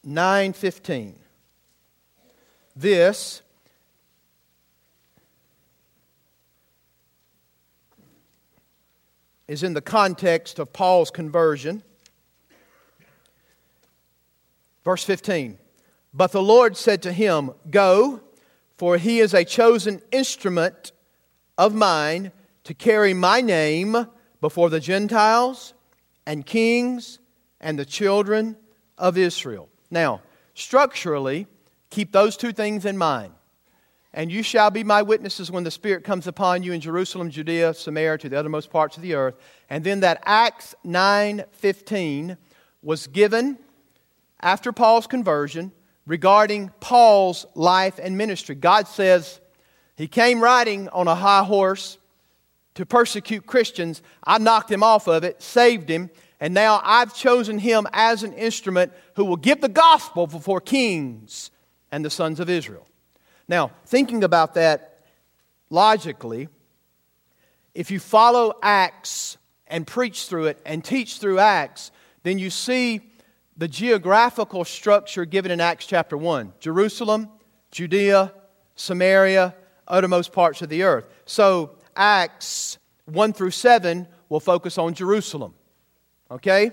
Nine 0.03 0.53
fifteen. 0.53 1.19
This 2.75 3.41
is 9.47 9.63
in 9.63 9.73
the 9.73 9.81
context 9.81 10.59
of 10.59 10.71
Paul's 10.73 11.11
conversion. 11.11 11.83
Verse 14.89 15.03
15 15.03 15.59
But 16.15 16.31
the 16.31 16.41
Lord 16.41 16.75
said 16.75 17.03
to 17.03 17.13
him, 17.13 17.51
Go, 17.69 18.21
for 18.75 18.97
he 18.97 19.19
is 19.19 19.35
a 19.35 19.45
chosen 19.45 20.01
instrument 20.11 20.93
of 21.59 21.75
mine 21.75 22.31
to 22.63 22.73
carry 22.73 23.13
my 23.13 23.39
name 23.39 24.07
before 24.41 24.71
the 24.71 24.79
Gentiles 24.79 25.75
and 26.25 26.43
kings 26.43 27.19
and 27.61 27.77
the 27.77 27.85
children 27.85 28.57
of 28.97 29.15
Israel. 29.15 29.69
Now, 29.91 30.23
structurally, 30.55 31.45
keep 31.91 32.11
those 32.11 32.35
two 32.35 32.51
things 32.51 32.83
in 32.83 32.97
mind. 32.97 33.33
And 34.11 34.31
you 34.31 34.41
shall 34.41 34.71
be 34.71 34.83
my 34.83 35.03
witnesses 35.03 35.51
when 35.51 35.65
the 35.65 35.69
Spirit 35.69 36.03
comes 36.03 36.25
upon 36.25 36.63
you 36.63 36.73
in 36.73 36.81
Jerusalem, 36.81 37.29
Judea, 37.29 37.75
Samaria, 37.75 38.17
to 38.17 38.29
the 38.29 38.39
uttermost 38.39 38.71
parts 38.71 38.97
of 38.97 39.03
the 39.03 39.13
earth. 39.13 39.35
And 39.69 39.83
then 39.83 39.99
that 39.99 40.19
Acts 40.25 40.73
9:15 40.83 42.37
was 42.81 43.05
given 43.05 43.59
after 44.41 44.71
Paul's 44.71 45.07
conversion 45.07 45.71
regarding 46.05 46.69
Paul's 46.79 47.45
life 47.55 47.99
and 48.01 48.17
ministry. 48.17 48.55
God 48.55 48.87
says 48.87 49.39
he 49.95 50.07
came 50.07 50.41
riding 50.41 50.89
on 50.89 51.07
a 51.07 51.15
high 51.15 51.43
horse 51.43 51.97
to 52.75 52.85
persecute 52.85 53.45
Christians. 53.45 54.01
I 54.23 54.37
knocked 54.37 54.71
him 54.71 54.83
off 54.83 55.07
of 55.07 55.23
it, 55.23 55.41
saved 55.41 55.89
him, 55.89 56.09
and 56.39 56.53
now 56.53 56.81
I've 56.83 57.13
chosen 57.13 57.59
him 57.59 57.85
as 57.91 58.23
an 58.23 58.33
instrument 58.33 58.93
who 59.15 59.25
will 59.25 59.35
give 59.35 59.61
the 59.61 59.69
gospel 59.69 60.25
before 60.25 60.61
kings 60.61 61.51
and 61.91 62.03
the 62.05 62.09
sons 62.09 62.39
of 62.39 62.49
Israel. 62.49 62.87
Now, 63.47 63.71
thinking 63.85 64.23
about 64.23 64.53
that 64.53 65.03
logically, 65.69 66.47
if 67.73 67.91
you 67.91 67.99
follow 67.99 68.53
Acts 68.63 69.37
and 69.67 69.85
preach 69.85 70.27
through 70.27 70.45
it 70.45 70.59
and 70.65 70.83
teach 70.83 71.19
through 71.19 71.39
Acts, 71.39 71.91
then 72.23 72.39
you 72.39 72.49
see 72.49 73.01
the 73.59 73.67
geographical 73.67 74.63
structure 74.63 75.25
given 75.25 75.51
in 75.51 75.59
Acts 75.59 75.85
chapter 75.85 76.17
1 76.17 76.53
Jerusalem, 76.59 77.29
Judea, 77.71 78.33
Samaria, 78.75 79.53
uttermost 79.85 80.31
parts 80.31 80.61
of 80.61 80.69
the 80.69 80.83
earth. 80.83 81.05
So, 81.25 81.71
Acts 81.95 82.77
1 83.05 83.33
through 83.33 83.51
7 83.51 84.07
will 84.29 84.39
focus 84.39 84.77
on 84.77 84.93
Jerusalem. 84.93 85.53
Okay? 86.31 86.71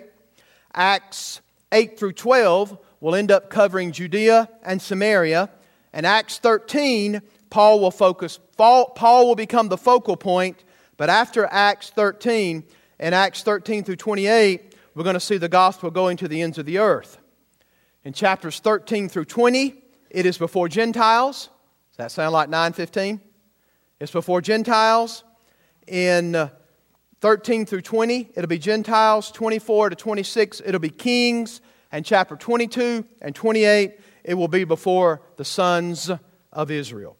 Acts 0.73 1.41
8 1.73 1.99
through 1.99 2.13
12 2.13 2.79
will 3.01 3.17
end 3.17 3.33
up 3.33 3.51
covering 3.51 3.91
Judea 3.91 4.49
and 4.63 4.81
Samaria. 4.81 5.51
And 5.93 6.07
Acts 6.07 6.39
13, 6.39 7.21
Paul 7.51 7.81
will 7.81 7.91
focus, 7.91 8.39
Paul 8.57 9.27
will 9.27 9.35
become 9.35 9.69
the 9.69 9.79
focal 9.79 10.17
point, 10.17 10.63
but 10.97 11.11
after 11.11 11.49
Acts 11.51 11.91
13, 11.91 12.63
in 13.01 13.13
Acts 13.13 13.43
13 13.43 13.83
through 13.83 13.97
28, 13.97 14.76
we're 14.97 15.05
going 15.05 15.13
to 15.13 15.21
see 15.21 15.37
the 15.37 15.49
gospel 15.49 15.91
going 15.91 16.17
to 16.17 16.27
the 16.27 16.41
ends 16.41 16.57
of 16.57 16.65
the 16.65 16.79
earth. 16.79 17.19
In 18.03 18.15
chapters 18.15 18.61
13 18.61 19.11
through 19.11 19.27
20, 19.27 19.75
it 20.09 20.25
is 20.25 20.39
before 20.39 20.71
Gentiles. 20.71 21.51
Does 21.91 21.97
that 21.99 22.11
sound 22.13 22.33
like 22.33 22.49
915? 22.49 23.21
It's 24.01 24.11
before 24.11 24.41
Gentiles. 24.41 25.23
In 25.87 26.35
uh, 26.35 26.49
13 27.21 27.67
through 27.67 27.83
20, 27.83 28.31
it'll 28.35 28.49
be 28.49 28.59
Gentiles. 28.59 29.31
24 29.33 29.91
to 29.91 29.97
26, 29.97 30.63
it'll 30.65 30.81
be 30.81 30.89
kings. 30.89 31.61
And 31.93 32.03
chapter 32.03 32.35
22 32.35 33.05
and 33.21 33.35
28, 33.35 34.01
it 34.25 34.33
will 34.33 34.49
be 34.49 34.65
before 34.65 35.21
the 35.37 35.45
sons 35.45 36.11
of 36.55 36.71
Israel. 36.71 37.19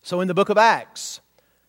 So 0.00 0.22
in 0.22 0.28
the 0.28 0.34
book 0.34 0.48
of 0.48 0.56
Acts, 0.56 1.20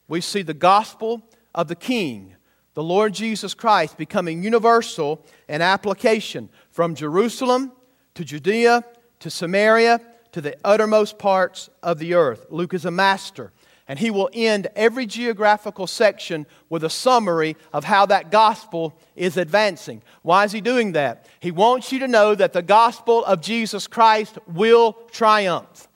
we 0.08 0.22
see 0.22 0.42
the 0.42 0.54
gospel 0.54 1.22
of 1.54 1.68
the 1.68 1.76
King, 1.76 2.38
the 2.74 2.84
Lord 2.84 3.14
Jesus 3.14 3.54
Christ, 3.54 3.98
becoming 3.98 4.44
universal 4.44 5.26
in 5.50 5.62
application 5.62 6.50
from 6.70 6.96
Jerusalem 6.96 7.72
to 8.16 8.24
Judea 8.24 8.84
to 9.20 9.30
Samaria 9.30 10.02
to 10.32 10.42
the 10.42 10.58
uttermost 10.64 11.18
parts 11.18 11.70
of 11.84 12.00
the 12.00 12.14
earth. 12.14 12.46
Luke 12.50 12.74
is 12.74 12.86
a 12.86 12.92
master 12.92 13.52
and 13.88 14.00
he 14.00 14.10
will 14.10 14.30
end 14.34 14.68
every 14.76 15.06
geographical 15.06 15.86
section 15.86 16.46
with 16.70 16.84
a 16.84 16.90
summary 16.90 17.58
of 17.74 17.84
how 17.84 18.06
that 18.06 18.32
gospel 18.32 18.98
is 19.18 19.36
advancing. 19.36 20.02
Why 20.22 20.46
is 20.46 20.54
he 20.54 20.62
doing 20.62 20.94
that? 20.94 21.26
He 21.42 21.52
wants 21.52 21.92
you 21.92 22.00
to 22.00 22.08
know 22.08 22.34
that 22.34 22.54
the 22.54 22.62
gospel 22.62 23.26
of 23.26 23.42
Jesus 23.42 23.88
Christ 23.88 24.38
will 24.48 24.94
triumph. 25.12 25.90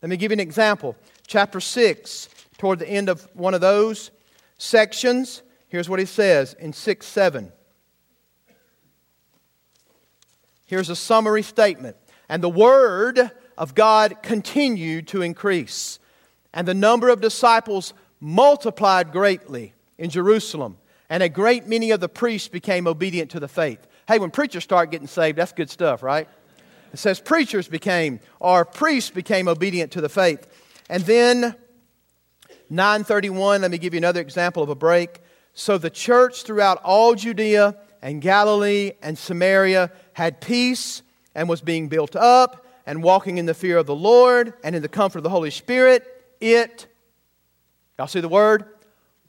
Let 0.00 0.08
me 0.08 0.16
give 0.16 0.30
you 0.30 0.36
an 0.36 0.40
example. 0.40 0.96
Chapter 1.26 1.60
6, 1.60 2.28
toward 2.56 2.78
the 2.78 2.88
end 2.88 3.10
of 3.10 3.28
one 3.34 3.52
of 3.52 3.60
those 3.60 4.10
sections, 4.56 5.42
here's 5.72 5.88
what 5.88 5.98
he 5.98 6.04
says 6.04 6.54
in 6.54 6.72
6 6.72 7.04
7. 7.04 7.50
Here's 10.66 10.88
a 10.88 10.96
summary 10.96 11.42
statement. 11.42 11.96
And 12.28 12.42
the 12.42 12.48
word 12.48 13.32
of 13.58 13.74
God 13.74 14.22
continued 14.22 15.08
to 15.08 15.22
increase 15.22 15.98
and 16.54 16.68
the 16.68 16.74
number 16.74 17.08
of 17.08 17.20
disciples 17.20 17.94
multiplied 18.20 19.10
greatly 19.10 19.74
in 19.98 20.10
Jerusalem, 20.10 20.76
and 21.08 21.22
a 21.22 21.28
great 21.28 21.66
many 21.66 21.90
of 21.90 22.00
the 22.00 22.08
priests 22.08 22.48
became 22.48 22.86
obedient 22.86 23.30
to 23.30 23.40
the 23.40 23.48
faith. 23.48 23.86
Hey, 24.06 24.18
when 24.18 24.30
preachers 24.30 24.64
start 24.64 24.90
getting 24.90 25.06
saved, 25.06 25.38
that's 25.38 25.52
good 25.52 25.70
stuff, 25.70 26.02
right? 26.02 26.28
It 26.92 26.98
says 26.98 27.20
preachers 27.20 27.68
became, 27.68 28.20
or 28.38 28.64
priests 28.64 29.10
became 29.10 29.48
obedient 29.48 29.92
to 29.92 30.02
the 30.02 30.10
faith. 30.10 30.46
And 30.90 31.02
then 31.04 31.54
931, 32.68 33.62
let 33.62 33.70
me 33.70 33.78
give 33.78 33.94
you 33.94 33.98
another 33.98 34.20
example 34.20 34.62
of 34.62 34.68
a 34.68 34.74
break. 34.74 35.20
So 35.54 35.78
the 35.78 35.90
church 35.90 36.44
throughout 36.44 36.80
all 36.82 37.14
Judea 37.14 37.76
and 38.00 38.20
Galilee 38.20 38.92
and 39.02 39.16
Samaria 39.16 39.90
had 40.14 40.40
peace 40.40 41.02
and 41.34 41.48
was 41.48 41.60
being 41.60 41.88
built 41.88 42.16
up 42.16 42.66
and 42.86 43.02
walking 43.02 43.38
in 43.38 43.46
the 43.46 43.54
fear 43.54 43.78
of 43.78 43.86
the 43.86 43.94
Lord 43.94 44.54
and 44.64 44.74
in 44.74 44.82
the 44.82 44.88
comfort 44.88 45.18
of 45.18 45.24
the 45.24 45.30
Holy 45.30 45.50
Spirit. 45.50 46.04
It, 46.40 46.86
y'all 47.98 48.08
see 48.08 48.20
the 48.20 48.28
word? 48.28 48.64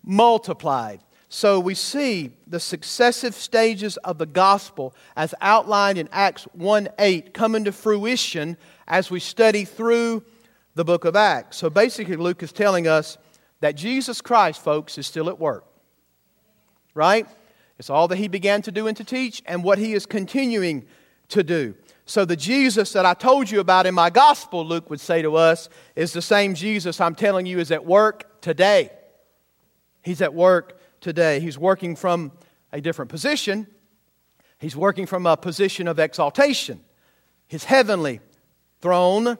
Multiplied. 0.03 1.01
So 1.29 1.59
we 1.59 1.73
see 1.73 2.31
the 2.45 2.59
successive 2.59 3.33
stages 3.33 3.97
of 3.97 4.17
the 4.17 4.25
gospel 4.25 4.93
as 5.15 5.33
outlined 5.41 5.97
in 5.97 6.07
Acts 6.11 6.43
1 6.53 6.89
8 6.99 7.33
come 7.33 7.55
into 7.55 7.71
fruition 7.71 8.55
as 8.87 9.09
we 9.09 9.19
study 9.19 9.65
through 9.65 10.23
the 10.75 10.85
book 10.85 11.05
of 11.05 11.15
Acts. 11.15 11.57
So 11.57 11.69
basically, 11.69 12.17
Luke 12.17 12.43
is 12.43 12.51
telling 12.51 12.87
us 12.87 13.17
that 13.61 13.75
Jesus 13.75 14.21
Christ, 14.21 14.63
folks, 14.63 14.97
is 14.97 15.07
still 15.07 15.29
at 15.29 15.39
work. 15.39 15.65
Right? 16.93 17.27
It's 17.79 17.89
all 17.89 18.07
that 18.07 18.17
he 18.17 18.27
began 18.27 18.61
to 18.63 18.71
do 18.71 18.87
and 18.87 18.95
to 18.97 19.03
teach, 19.03 19.41
and 19.45 19.63
what 19.63 19.77
he 19.77 19.93
is 19.93 20.05
continuing 20.05 20.85
to 21.29 21.43
do. 21.43 21.75
So, 22.05 22.25
the 22.25 22.35
Jesus 22.35 22.91
that 22.93 23.05
I 23.05 23.13
told 23.13 23.49
you 23.49 23.59
about 23.59 23.85
in 23.85 23.93
my 23.95 24.09
gospel, 24.09 24.65
Luke 24.65 24.89
would 24.89 24.99
say 24.99 25.21
to 25.21 25.35
us, 25.35 25.69
is 25.95 26.11
the 26.11 26.21
same 26.21 26.53
Jesus 26.53 26.99
I'm 26.99 27.15
telling 27.15 27.45
you 27.45 27.59
is 27.59 27.71
at 27.71 27.85
work 27.85 28.41
today. 28.41 28.89
He's 30.01 30.21
at 30.21 30.33
work 30.33 30.79
today. 30.99 31.39
He's 31.39 31.57
working 31.57 31.95
from 31.95 32.33
a 32.73 32.81
different 32.81 33.09
position, 33.09 33.67
he's 34.57 34.75
working 34.75 35.05
from 35.05 35.25
a 35.25 35.37
position 35.37 35.87
of 35.87 35.99
exaltation, 35.99 36.81
his 37.47 37.65
heavenly 37.65 38.19
throne, 38.81 39.37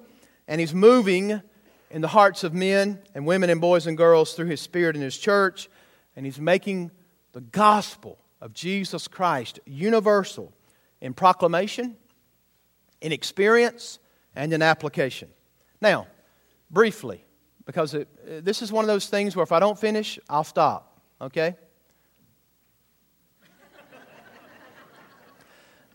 and 0.47 0.61
he's 0.61 0.73
moving 0.73 1.41
in 1.89 2.01
the 2.01 2.07
hearts 2.07 2.43
of 2.43 2.53
men 2.53 2.99
and 3.15 3.25
women 3.25 3.49
and 3.49 3.59
boys 3.59 3.87
and 3.87 3.97
girls 3.97 4.33
through 4.33 4.45
his 4.45 4.61
spirit 4.61 4.95
and 4.95 5.03
his 5.03 5.17
church, 5.17 5.67
and 6.15 6.25
he's 6.25 6.39
making 6.39 6.91
the 7.33 7.41
gospel 7.41 8.17
of 8.41 8.53
Jesus 8.53 9.07
Christ 9.07 9.59
universal 9.65 10.53
in 11.01 11.13
proclamation 11.13 11.97
in 13.03 13.11
experience 13.11 13.99
and 14.35 14.51
in 14.51 14.63
application. 14.63 15.29
Now, 15.81 16.07
briefly, 16.71 17.23
because 17.65 17.93
it, 17.93 18.07
this 18.43 18.63
is 18.63 18.71
one 18.71 18.83
of 18.83 18.87
those 18.87 19.07
things 19.07 19.35
where 19.35 19.43
if 19.43 19.51
I 19.51 19.59
don't 19.59 19.77
finish, 19.77 20.17
I'll 20.27 20.45
stop, 20.45 20.97
okay? 21.21 21.55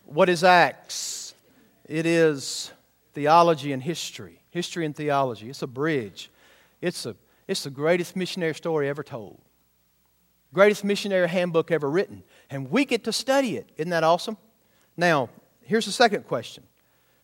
what 0.05 0.29
is 0.29 0.43
Acts? 0.43 1.33
It 1.85 2.05
is 2.05 2.71
theology 3.13 3.73
and 3.73 3.81
history, 3.81 4.39
history 4.51 4.85
and 4.85 4.95
theology. 4.95 5.49
It's 5.49 5.63
a 5.63 5.67
bridge. 5.67 6.29
It's, 6.81 7.05
a, 7.07 7.15
it's 7.47 7.63
the 7.63 7.71
greatest 7.71 8.15
missionary 8.15 8.53
story 8.53 8.87
ever 8.87 9.03
told, 9.03 9.41
greatest 10.53 10.83
missionary 10.83 11.27
handbook 11.29 11.71
ever 11.71 11.89
written. 11.89 12.23
And 12.49 12.71
we 12.71 12.85
get 12.85 13.03
to 13.05 13.13
study 13.13 13.57
it. 13.57 13.69
Isn't 13.77 13.91
that 13.91 14.03
awesome? 14.03 14.37
Now, 14.97 15.29
here's 15.61 15.85
the 15.85 15.91
second 15.91 16.27
question 16.27 16.63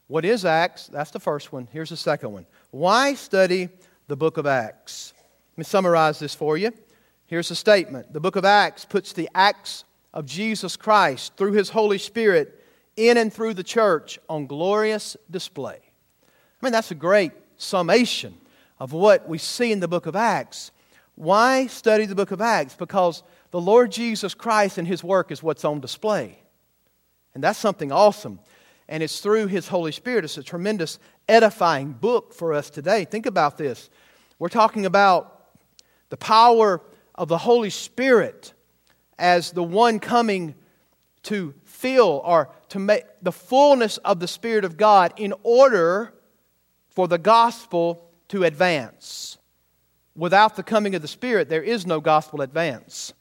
what 0.08 0.24
is 0.24 0.46
Acts? 0.46 0.88
That's 0.88 1.12
the 1.12 1.20
first 1.20 1.52
one. 1.52 1.68
Here's 1.72 1.90
the 1.90 1.98
second 1.98 2.32
one. 2.32 2.46
Why 2.72 3.16
study 3.16 3.70
the 4.08 4.16
book 4.16 4.38
of 4.38 4.46
Acts? 4.46 5.14
Let 5.54 5.58
me 5.58 5.64
summarize 5.64 6.20
this 6.20 6.36
for 6.36 6.58
you. 6.58 6.72
Here's 7.28 7.50
the 7.50 7.56
statement 7.56 8.14
The 8.14 8.20
book 8.20 8.36
of 8.36 8.46
Acts 8.46 8.86
puts 8.86 9.14
the 9.14 9.30
acts 9.34 9.84
of 10.14 10.26
Jesus 10.26 10.78
Christ 10.78 11.36
through 11.38 11.54
his 11.54 11.70
Holy 11.70 11.98
Spirit 11.98 12.62
in 12.96 13.18
and 13.18 13.34
through 13.34 13.56
the 13.56 13.64
church 13.64 14.20
on 14.30 14.48
glorious 14.48 15.18
display. 15.30 15.80
I 15.82 16.66
mean, 16.66 16.72
that's 16.72 16.92
a 16.92 16.96
great 16.96 17.32
summation 17.58 18.36
of 18.80 18.94
what 18.94 19.28
we 19.28 19.38
see 19.38 19.72
in 19.72 19.80
the 19.80 19.88
book 19.88 20.06
of 20.06 20.16
Acts. 20.16 20.72
Why 21.16 21.68
study 21.68 22.06
the 22.06 22.16
book 22.16 22.32
of 22.32 22.42
Acts? 22.42 22.76
Because 22.76 23.24
the 23.52 23.62
Lord 23.62 23.92
Jesus 23.92 24.34
Christ 24.34 24.78
and 24.78 24.88
his 24.88 25.04
work 25.04 25.32
is 25.32 25.42
what's 25.42 25.66
on 25.66 25.80
display. 25.80 26.40
And 27.34 27.44
that's 27.44 27.60
something 27.60 27.92
awesome 27.92 28.40
and 28.88 29.02
it's 29.02 29.20
through 29.20 29.48
His 29.48 29.68
Holy 29.68 29.92
Spirit. 29.92 30.26
It's 30.26 30.38
a 30.38 30.44
tremendous 30.44 31.00
edifying 31.28 31.92
book 31.92 32.34
for 32.34 32.54
us 32.54 32.70
today. 32.70 33.06
Think 33.06 33.26
about 33.26 33.58
this. 33.58 33.90
We're 34.38 34.50
talking 34.50 34.86
about 34.86 35.50
the 36.10 36.18
power 36.18 36.82
of 37.16 37.28
the 37.28 37.38
Holy 37.38 37.70
Spirit 37.70 38.54
as 39.18 39.52
the 39.52 39.64
one 39.64 40.00
coming 40.00 40.56
to 41.24 41.54
fill 41.64 42.22
or 42.24 42.52
to 42.70 42.80
make 42.80 43.06
the 43.22 43.32
fullness 43.32 43.98
of 43.98 44.20
the 44.20 44.28
Spirit 44.28 44.66
of 44.66 44.78
God 44.78 45.14
in 45.18 45.34
order 45.44 46.14
for 46.90 47.08
the 47.08 47.18
gospel 47.18 48.12
to 48.28 48.44
advance. 48.44 49.38
Without 50.16 50.56
the 50.56 50.64
coming 50.64 50.96
of 50.96 51.02
the 51.02 51.08
Spirit, 51.08 51.50
there 51.50 51.64
is 51.64 51.86
no 51.86 52.00
gospel 52.00 52.42
advance. 52.42 53.14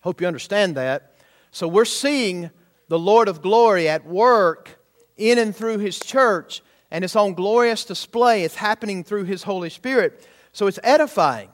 Hope 0.00 0.20
you 0.20 0.26
understand 0.26 0.76
that. 0.76 1.14
So 1.50 1.66
we're 1.66 1.84
seeing 1.84 2.50
the 2.88 2.98
Lord 2.98 3.28
of 3.28 3.42
glory 3.42 3.88
at 3.88 4.06
work 4.06 4.78
in 5.16 5.38
and 5.38 5.54
through 5.54 5.78
His 5.78 5.98
church, 5.98 6.62
and 6.90 7.04
it's 7.04 7.16
on 7.16 7.34
glorious 7.34 7.84
display. 7.84 8.44
It's 8.44 8.54
happening 8.54 9.02
through 9.02 9.24
His 9.24 9.42
Holy 9.42 9.70
Spirit. 9.70 10.26
So 10.52 10.66
it's 10.66 10.78
edifying 10.82 11.50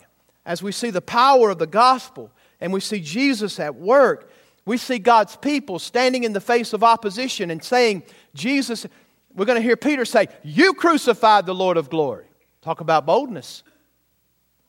as 0.46 0.62
we 0.62 0.72
see 0.72 0.90
the 0.90 1.00
power 1.00 1.50
of 1.50 1.58
the 1.58 1.66
gospel 1.66 2.30
and 2.60 2.72
we 2.72 2.80
see 2.80 3.00
Jesus 3.00 3.58
at 3.58 3.74
work. 3.74 4.30
We 4.66 4.76
see 4.78 4.98
God's 4.98 5.36
people 5.36 5.78
standing 5.78 6.24
in 6.24 6.32
the 6.32 6.40
face 6.40 6.72
of 6.72 6.84
opposition 6.84 7.50
and 7.50 7.62
saying, 7.62 8.04
Jesus, 8.34 8.86
we're 9.34 9.44
going 9.44 9.58
to 9.58 9.62
hear 9.62 9.76
Peter 9.76 10.04
say, 10.04 10.28
You 10.42 10.74
crucified 10.74 11.46
the 11.46 11.54
Lord 11.54 11.76
of 11.76 11.90
glory. 11.90 12.26
Talk 12.62 12.80
about 12.80 13.04
boldness. 13.04 13.62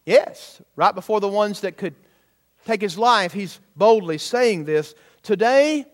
Yes, 0.05 0.61
right 0.75 0.93
before 0.93 1.19
the 1.19 1.27
ones 1.27 1.61
that 1.61 1.77
could 1.77 1.95
take 2.65 2.81
his 2.81 2.97
life, 2.97 3.33
he's 3.33 3.59
boldly 3.75 4.17
saying 4.17 4.65
this. 4.65 4.93
Today, 5.23 5.85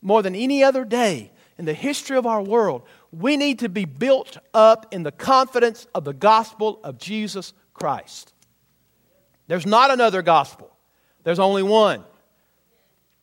more 0.00 0.22
than 0.22 0.34
any 0.34 0.64
other 0.64 0.84
day 0.84 1.30
in 1.58 1.66
the 1.66 1.74
history 1.74 2.16
of 2.16 2.26
our 2.26 2.42
world, 2.42 2.82
we 3.12 3.36
need 3.36 3.58
to 3.58 3.68
be 3.68 3.84
built 3.84 4.38
up 4.54 4.86
in 4.92 5.02
the 5.02 5.12
confidence 5.12 5.86
of 5.94 6.04
the 6.04 6.14
gospel 6.14 6.80
of 6.82 6.98
Jesus 6.98 7.52
Christ. 7.74 8.32
There's 9.46 9.66
not 9.66 9.90
another 9.90 10.22
gospel, 10.22 10.70
there's 11.24 11.38
only 11.38 11.62
one. 11.62 12.04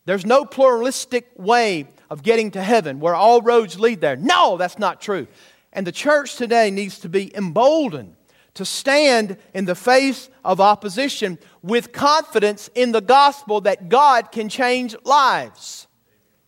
There's 0.06 0.26
no 0.26 0.46
pluralistic 0.46 1.30
way 1.36 1.86
of 2.10 2.24
getting 2.24 2.52
to 2.52 2.64
heaven 2.64 3.02
where 3.02 3.14
all 3.14 3.42
roads 3.42 3.78
lead 3.78 4.00
there. 4.00 4.16
No, 4.16 4.56
that's 4.56 4.80
not 4.80 5.02
true. 5.02 5.28
And 5.74 5.86
the 5.86 5.92
church 5.92 6.38
today 6.38 6.72
needs 6.72 7.00
to 7.00 7.10
be 7.10 7.36
emboldened 7.36 8.16
to 8.58 8.66
stand 8.66 9.38
in 9.54 9.66
the 9.66 9.76
face 9.76 10.30
of 10.44 10.60
opposition 10.60 11.38
with 11.62 11.92
confidence 11.92 12.70
in 12.76 12.92
the 12.92 13.02
gospel 13.02 13.62
that 13.62 13.88
God 13.88 14.32
can 14.32 14.50
change 14.50 14.96
lives. 15.04 15.88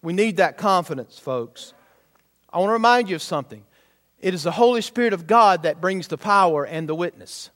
We 0.02 0.14
need 0.14 0.38
that 0.38 0.58
confidence, 0.58 1.20
folks. 1.20 1.74
I 2.52 2.58
want 2.58 2.70
to 2.70 2.74
remind 2.74 3.10
you 3.10 3.16
of 3.16 3.22
something. 3.22 3.64
It 4.20 4.34
is 4.34 4.44
the 4.44 4.52
Holy 4.52 4.82
Spirit 4.82 5.14
of 5.14 5.28
God 5.28 5.64
that 5.64 5.80
brings 5.80 6.08
the 6.08 6.18
power 6.18 6.66
and 6.66 6.90
the 6.90 6.96
witness. 6.96 7.52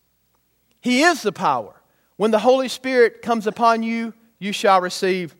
He 0.81 1.01
is 1.01 1.21
the 1.23 1.31
power. 1.31 1.81
When 2.15 2.31
the 2.31 2.39
Holy 2.39 2.67
Spirit 2.67 3.21
comes 3.21 3.47
upon 3.47 3.81
you, 3.81 4.13
you 4.37 4.53
shall 4.53 4.81
receive. 4.81 5.35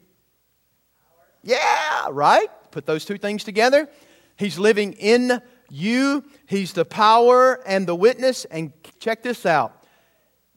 Yeah, 1.44 2.08
right? 2.10 2.48
Put 2.72 2.86
those 2.86 3.06
two 3.06 3.18
things 3.18 3.44
together. 3.44 3.88
He's 4.38 4.58
living 4.58 4.94
in 4.94 5.40
you, 5.74 6.24
He's 6.46 6.74
the 6.74 6.86
power 6.86 7.60
and 7.66 7.88
the 7.88 7.96
witness. 7.96 8.46
And 8.46 8.72
check 9.00 9.24
this 9.24 9.46
out 9.46 9.84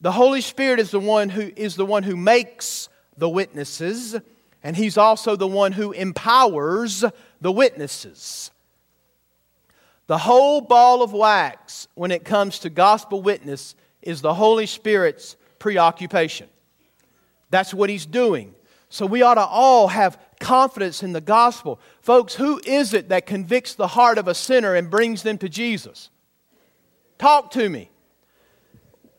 the 0.01 0.13
Holy 0.13 0.43
Spirit 0.43 0.79
is 0.79 0.91
the 0.91 1.01
one 1.01 1.31
who, 1.31 1.51
is 1.57 1.75
the 1.75 1.87
one 1.87 2.03
who 2.03 2.17
makes 2.17 2.89
the 3.17 3.29
witnesses 3.29 4.15
and 4.63 4.77
He's 4.77 4.99
also 4.99 5.37
the 5.37 5.47
one 5.47 5.73
who 5.73 5.93
empowers 5.93 7.05
the 7.41 7.53
witnesses. 7.53 8.51
The 10.07 10.19
whole 10.19 10.61
ball 10.61 11.03
of 11.03 11.13
wax 11.13 11.89
when 11.95 12.11
it 12.11 12.25
comes 12.25 12.59
to 12.61 12.71
gospel 12.71 13.23
witness 13.23 13.75
is 14.03 14.21
the 14.21 14.35
Holy 14.35 14.67
Spirit's 14.67 15.37
preoccupation. 15.59 16.49
That's 17.51 17.73
what 17.73 17.91
He's 17.91 18.07
doing. 18.07 18.55
So 18.89 19.07
we 19.07 19.23
ought 19.23 19.35
to 19.35 19.45
all 19.45 19.89
have 19.89 20.19
confidence 20.41 21.03
in 21.03 21.13
the 21.13 21.21
gospel. 21.21 21.81
Folks, 22.01 22.35
who 22.35 22.61
is 22.65 22.95
it 22.95 23.09
that 23.09 23.27
convicts 23.27 23.75
the 23.75 23.89
heart 23.89 24.19
of 24.19 24.29
a 24.29 24.35
sinner 24.35 24.75
and 24.75 24.91
brings 24.91 25.23
them 25.23 25.39
to 25.39 25.49
Jesus? 25.49 26.11
Talk 27.19 27.51
to 27.53 27.69
me. 27.69 27.91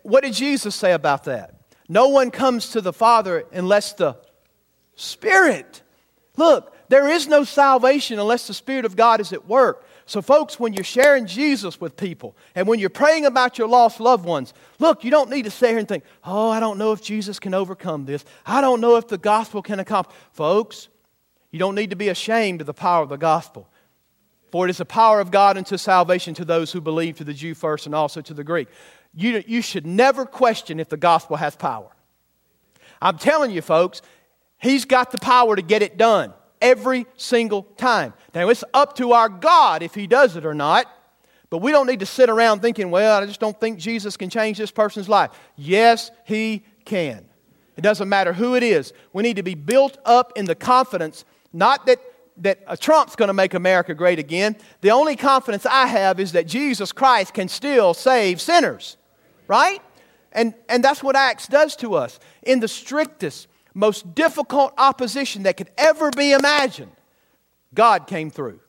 What 0.03 0.23
did 0.23 0.33
Jesus 0.33 0.75
say 0.75 0.93
about 0.93 1.25
that? 1.25 1.53
No 1.89 2.09
one 2.09 2.31
comes 2.31 2.69
to 2.71 2.81
the 2.81 2.93
Father 2.93 3.45
unless 3.51 3.93
the 3.93 4.17
Spirit. 4.95 5.81
Look, 6.35 6.73
there 6.89 7.09
is 7.09 7.27
no 7.27 7.43
salvation 7.43 8.19
unless 8.19 8.47
the 8.47 8.53
Spirit 8.53 8.85
of 8.85 8.95
God 8.95 9.19
is 9.19 9.33
at 9.33 9.47
work. 9.47 9.85
So, 10.05 10.21
folks, 10.21 10.57
when 10.57 10.71
you're 10.71 10.85
sharing 10.85 11.25
Jesus 11.25 11.81
with 11.81 11.97
people 11.97 12.37
and 12.55 12.65
when 12.65 12.79
you're 12.79 12.89
praying 12.89 13.25
about 13.25 13.57
your 13.57 13.67
lost 13.67 13.99
loved 13.99 14.25
ones, 14.25 14.53
look, 14.79 15.03
you 15.03 15.11
don't 15.11 15.29
need 15.29 15.43
to 15.43 15.51
sit 15.51 15.69
here 15.69 15.79
and 15.79 15.87
think, 15.87 16.05
oh, 16.23 16.49
I 16.49 16.61
don't 16.61 16.77
know 16.77 16.93
if 16.93 17.01
Jesus 17.01 17.39
can 17.39 17.53
overcome 17.53 18.05
this. 18.05 18.23
I 18.45 18.61
don't 18.61 18.79
know 18.79 18.95
if 18.95 19.09
the 19.09 19.17
gospel 19.17 19.61
can 19.61 19.81
accomplish. 19.81 20.15
Folks, 20.31 20.87
You 21.57 21.59
don't 21.59 21.73
need 21.73 21.89
to 21.89 21.95
be 21.95 22.09
ashamed 22.09 22.61
of 22.61 22.67
the 22.67 22.73
power 22.75 23.01
of 23.01 23.09
the 23.09 23.17
gospel. 23.17 23.67
For 24.51 24.67
it 24.67 24.69
is 24.69 24.77
the 24.77 24.85
power 24.85 25.19
of 25.19 25.31
God 25.31 25.57
unto 25.57 25.75
salvation 25.75 26.35
to 26.35 26.45
those 26.45 26.71
who 26.71 26.79
believe, 26.79 27.17
to 27.17 27.23
the 27.23 27.33
Jew 27.33 27.55
first 27.55 27.87
and 27.87 27.95
also 27.95 28.21
to 28.21 28.35
the 28.35 28.43
Greek. 28.43 28.67
You, 29.15 29.43
you 29.47 29.63
should 29.63 29.87
never 29.87 30.27
question 30.27 30.79
if 30.79 30.87
the 30.87 30.97
gospel 30.97 31.35
has 31.35 31.55
power. 31.55 31.89
I'm 33.01 33.17
telling 33.17 33.49
you, 33.49 33.63
folks, 33.63 34.03
He's 34.59 34.85
got 34.85 35.11
the 35.11 35.17
power 35.17 35.55
to 35.55 35.63
get 35.63 35.81
it 35.81 35.97
done 35.97 36.31
every 36.61 37.07
single 37.15 37.63
time. 37.63 38.13
Now, 38.35 38.49
it's 38.49 38.63
up 38.71 38.95
to 38.97 39.13
our 39.13 39.27
God 39.27 39.81
if 39.81 39.95
He 39.95 40.05
does 40.05 40.35
it 40.35 40.45
or 40.45 40.53
not. 40.53 40.85
But 41.49 41.63
we 41.63 41.71
don't 41.71 41.87
need 41.87 42.01
to 42.01 42.05
sit 42.05 42.29
around 42.29 42.59
thinking, 42.59 42.91
well, 42.91 43.19
I 43.19 43.25
just 43.25 43.39
don't 43.39 43.59
think 43.59 43.79
Jesus 43.79 44.15
can 44.15 44.29
change 44.29 44.59
this 44.59 44.69
person's 44.69 45.09
life. 45.09 45.31
Yes, 45.55 46.11
He 46.23 46.61
can. 46.85 47.25
It 47.77 47.81
doesn't 47.81 48.09
matter 48.09 48.33
who 48.33 48.55
it 48.55 48.61
is. 48.61 48.93
We 49.13 49.23
need 49.23 49.35
to 49.35 49.43
be 49.43 49.55
built 49.55 49.97
up 50.05 50.33
in 50.35 50.45
the 50.45 50.55
confidence, 50.55 51.25
not 51.53 51.85
that, 51.85 51.99
that 52.37 52.59
a 52.67 52.77
Trump's 52.77 53.15
going 53.15 53.27
to 53.27 53.33
make 53.33 53.53
America 53.53 53.93
great 53.93 54.19
again. 54.19 54.55
The 54.81 54.91
only 54.91 55.15
confidence 55.15 55.65
I 55.65 55.87
have 55.87 56.19
is 56.19 56.33
that 56.33 56.47
Jesus 56.47 56.91
Christ 56.91 57.33
can 57.33 57.47
still 57.47 57.93
save 57.93 58.39
sinners, 58.41 58.97
right? 59.47 59.81
And, 60.31 60.53
and 60.69 60.83
that's 60.83 61.01
what 61.01 61.15
Acts 61.15 61.47
does 61.47 61.75
to 61.77 61.95
us. 61.95 62.19
In 62.43 62.59
the 62.59 62.67
strictest, 62.67 63.47
most 63.73 64.15
difficult 64.15 64.73
opposition 64.77 65.43
that 65.43 65.57
could 65.57 65.69
ever 65.77 66.09
be 66.11 66.31
imagined, 66.31 66.91
God 67.73 68.07
came 68.07 68.29
through. 68.29 68.59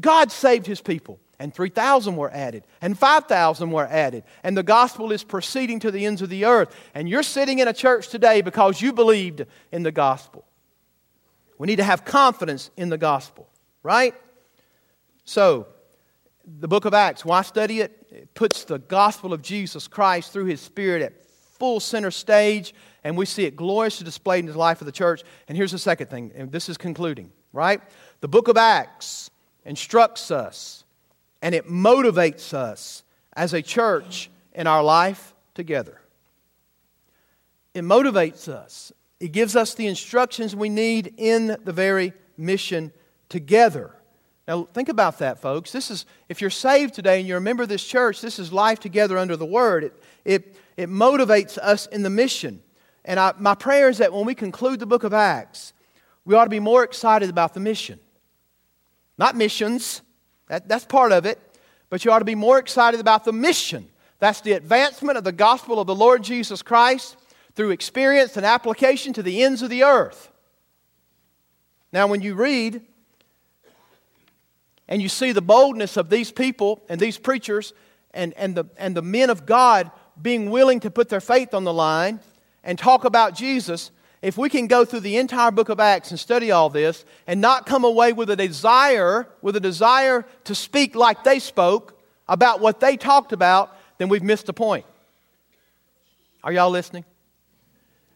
God 0.00 0.32
saved 0.32 0.66
his 0.66 0.80
people, 0.80 1.20
and 1.42 1.52
3,000 1.52 2.14
were 2.14 2.30
added, 2.30 2.62
and 2.80 2.96
5,000 2.96 3.72
were 3.72 3.86
added, 3.86 4.22
and 4.44 4.56
the 4.56 4.62
gospel 4.62 5.10
is 5.10 5.24
proceeding 5.24 5.80
to 5.80 5.90
the 5.90 6.06
ends 6.06 6.22
of 6.22 6.28
the 6.28 6.44
earth. 6.44 6.72
And 6.94 7.08
you're 7.08 7.24
sitting 7.24 7.58
in 7.58 7.66
a 7.66 7.72
church 7.72 8.06
today 8.06 8.42
because 8.42 8.80
you 8.80 8.92
believed 8.92 9.44
in 9.72 9.82
the 9.82 9.90
gospel. 9.90 10.44
We 11.58 11.66
need 11.66 11.76
to 11.76 11.84
have 11.84 12.04
confidence 12.04 12.70
in 12.76 12.90
the 12.90 12.96
gospel, 12.96 13.48
right? 13.82 14.14
So, 15.24 15.66
the 16.46 16.68
book 16.68 16.84
of 16.84 16.94
Acts, 16.94 17.24
why 17.24 17.42
study 17.42 17.80
it? 17.80 18.06
It 18.12 18.34
puts 18.34 18.62
the 18.62 18.78
gospel 18.78 19.32
of 19.32 19.42
Jesus 19.42 19.88
Christ 19.88 20.32
through 20.32 20.44
his 20.44 20.60
Spirit 20.60 21.02
at 21.02 21.26
full 21.58 21.80
center 21.80 22.12
stage, 22.12 22.72
and 23.02 23.16
we 23.16 23.26
see 23.26 23.46
it 23.46 23.56
gloriously 23.56 24.04
displayed 24.04 24.44
in 24.44 24.52
the 24.52 24.56
life 24.56 24.80
of 24.80 24.86
the 24.86 24.92
church. 24.92 25.22
And 25.48 25.58
here's 25.58 25.72
the 25.72 25.78
second 25.78 26.08
thing, 26.08 26.30
and 26.36 26.52
this 26.52 26.68
is 26.68 26.78
concluding, 26.78 27.32
right? 27.52 27.80
The 28.20 28.28
book 28.28 28.46
of 28.46 28.56
Acts 28.56 29.32
instructs 29.64 30.30
us 30.30 30.81
and 31.42 31.54
it 31.54 31.68
motivates 31.68 32.54
us 32.54 33.02
as 33.34 33.52
a 33.52 33.60
church 33.60 34.30
in 34.54 34.66
our 34.66 34.82
life 34.82 35.34
together. 35.54 36.00
It 37.74 37.82
motivates 37.82 38.48
us. 38.48 38.92
It 39.18 39.32
gives 39.32 39.56
us 39.56 39.74
the 39.74 39.88
instructions 39.88 40.54
we 40.54 40.68
need 40.68 41.14
in 41.16 41.56
the 41.64 41.72
very 41.72 42.12
mission 42.36 42.92
together. 43.28 43.94
Now, 44.46 44.64
think 44.64 44.88
about 44.88 45.18
that, 45.18 45.40
folks. 45.40 45.72
This 45.72 45.90
is, 45.90 46.06
if 46.28 46.40
you're 46.40 46.50
saved 46.50 46.94
today 46.94 47.18
and 47.18 47.28
you're 47.28 47.38
a 47.38 47.42
member 47.42 47.62
of 47.62 47.68
this 47.68 47.84
church, 47.84 48.20
this 48.20 48.38
is 48.38 48.52
life 48.52 48.80
together 48.80 49.16
under 49.16 49.36
the 49.36 49.46
Word. 49.46 49.84
It, 49.84 50.02
it, 50.24 50.56
it 50.76 50.88
motivates 50.88 51.58
us 51.58 51.86
in 51.86 52.02
the 52.02 52.10
mission. 52.10 52.62
And 53.04 53.18
I, 53.18 53.32
my 53.38 53.54
prayer 53.54 53.88
is 53.88 53.98
that 53.98 54.12
when 54.12 54.26
we 54.26 54.34
conclude 54.34 54.80
the 54.80 54.86
book 54.86 55.04
of 55.04 55.12
Acts, 55.12 55.72
we 56.24 56.34
ought 56.34 56.44
to 56.44 56.50
be 56.50 56.60
more 56.60 56.84
excited 56.84 57.30
about 57.30 57.54
the 57.54 57.60
mission. 57.60 57.98
Not 59.16 59.36
missions, 59.36 60.02
that, 60.52 60.68
that's 60.68 60.84
part 60.84 61.12
of 61.12 61.24
it, 61.24 61.40
but 61.88 62.04
you 62.04 62.12
ought 62.12 62.18
to 62.18 62.26
be 62.26 62.34
more 62.34 62.58
excited 62.58 63.00
about 63.00 63.24
the 63.24 63.32
mission. 63.32 63.88
That's 64.18 64.42
the 64.42 64.52
advancement 64.52 65.16
of 65.16 65.24
the 65.24 65.32
gospel 65.32 65.80
of 65.80 65.86
the 65.86 65.94
Lord 65.94 66.22
Jesus 66.22 66.60
Christ 66.60 67.16
through 67.54 67.70
experience 67.70 68.36
and 68.36 68.44
application 68.44 69.14
to 69.14 69.22
the 69.22 69.42
ends 69.42 69.62
of 69.62 69.70
the 69.70 69.82
earth. 69.84 70.30
Now, 71.90 72.06
when 72.06 72.20
you 72.20 72.34
read 72.34 72.82
and 74.88 75.00
you 75.00 75.08
see 75.08 75.32
the 75.32 75.40
boldness 75.40 75.96
of 75.96 76.10
these 76.10 76.30
people 76.30 76.82
and 76.86 77.00
these 77.00 77.16
preachers 77.16 77.72
and, 78.12 78.34
and, 78.34 78.54
the, 78.54 78.66
and 78.76 78.94
the 78.94 79.00
men 79.00 79.30
of 79.30 79.46
God 79.46 79.90
being 80.20 80.50
willing 80.50 80.80
to 80.80 80.90
put 80.90 81.08
their 81.08 81.22
faith 81.22 81.54
on 81.54 81.64
the 81.64 81.72
line 81.72 82.20
and 82.62 82.78
talk 82.78 83.06
about 83.06 83.34
Jesus, 83.34 83.90
if 84.22 84.38
we 84.38 84.48
can 84.48 84.68
go 84.68 84.84
through 84.84 85.00
the 85.00 85.16
entire 85.16 85.50
book 85.50 85.68
of 85.68 85.80
Acts 85.80 86.10
and 86.10 86.18
study 86.18 86.52
all 86.52 86.70
this 86.70 87.04
and 87.26 87.40
not 87.40 87.66
come 87.66 87.84
away 87.84 88.12
with 88.12 88.30
a 88.30 88.36
desire, 88.36 89.28
with 89.42 89.56
a 89.56 89.60
desire 89.60 90.24
to 90.44 90.54
speak 90.54 90.94
like 90.94 91.24
they 91.24 91.40
spoke 91.40 91.98
about 92.28 92.60
what 92.60 92.78
they 92.78 92.96
talked 92.96 93.32
about, 93.32 93.76
then 93.98 94.08
we've 94.08 94.22
missed 94.22 94.46
the 94.46 94.52
point. 94.52 94.86
Are 96.44 96.52
y'all 96.52 96.70
listening? 96.70 97.04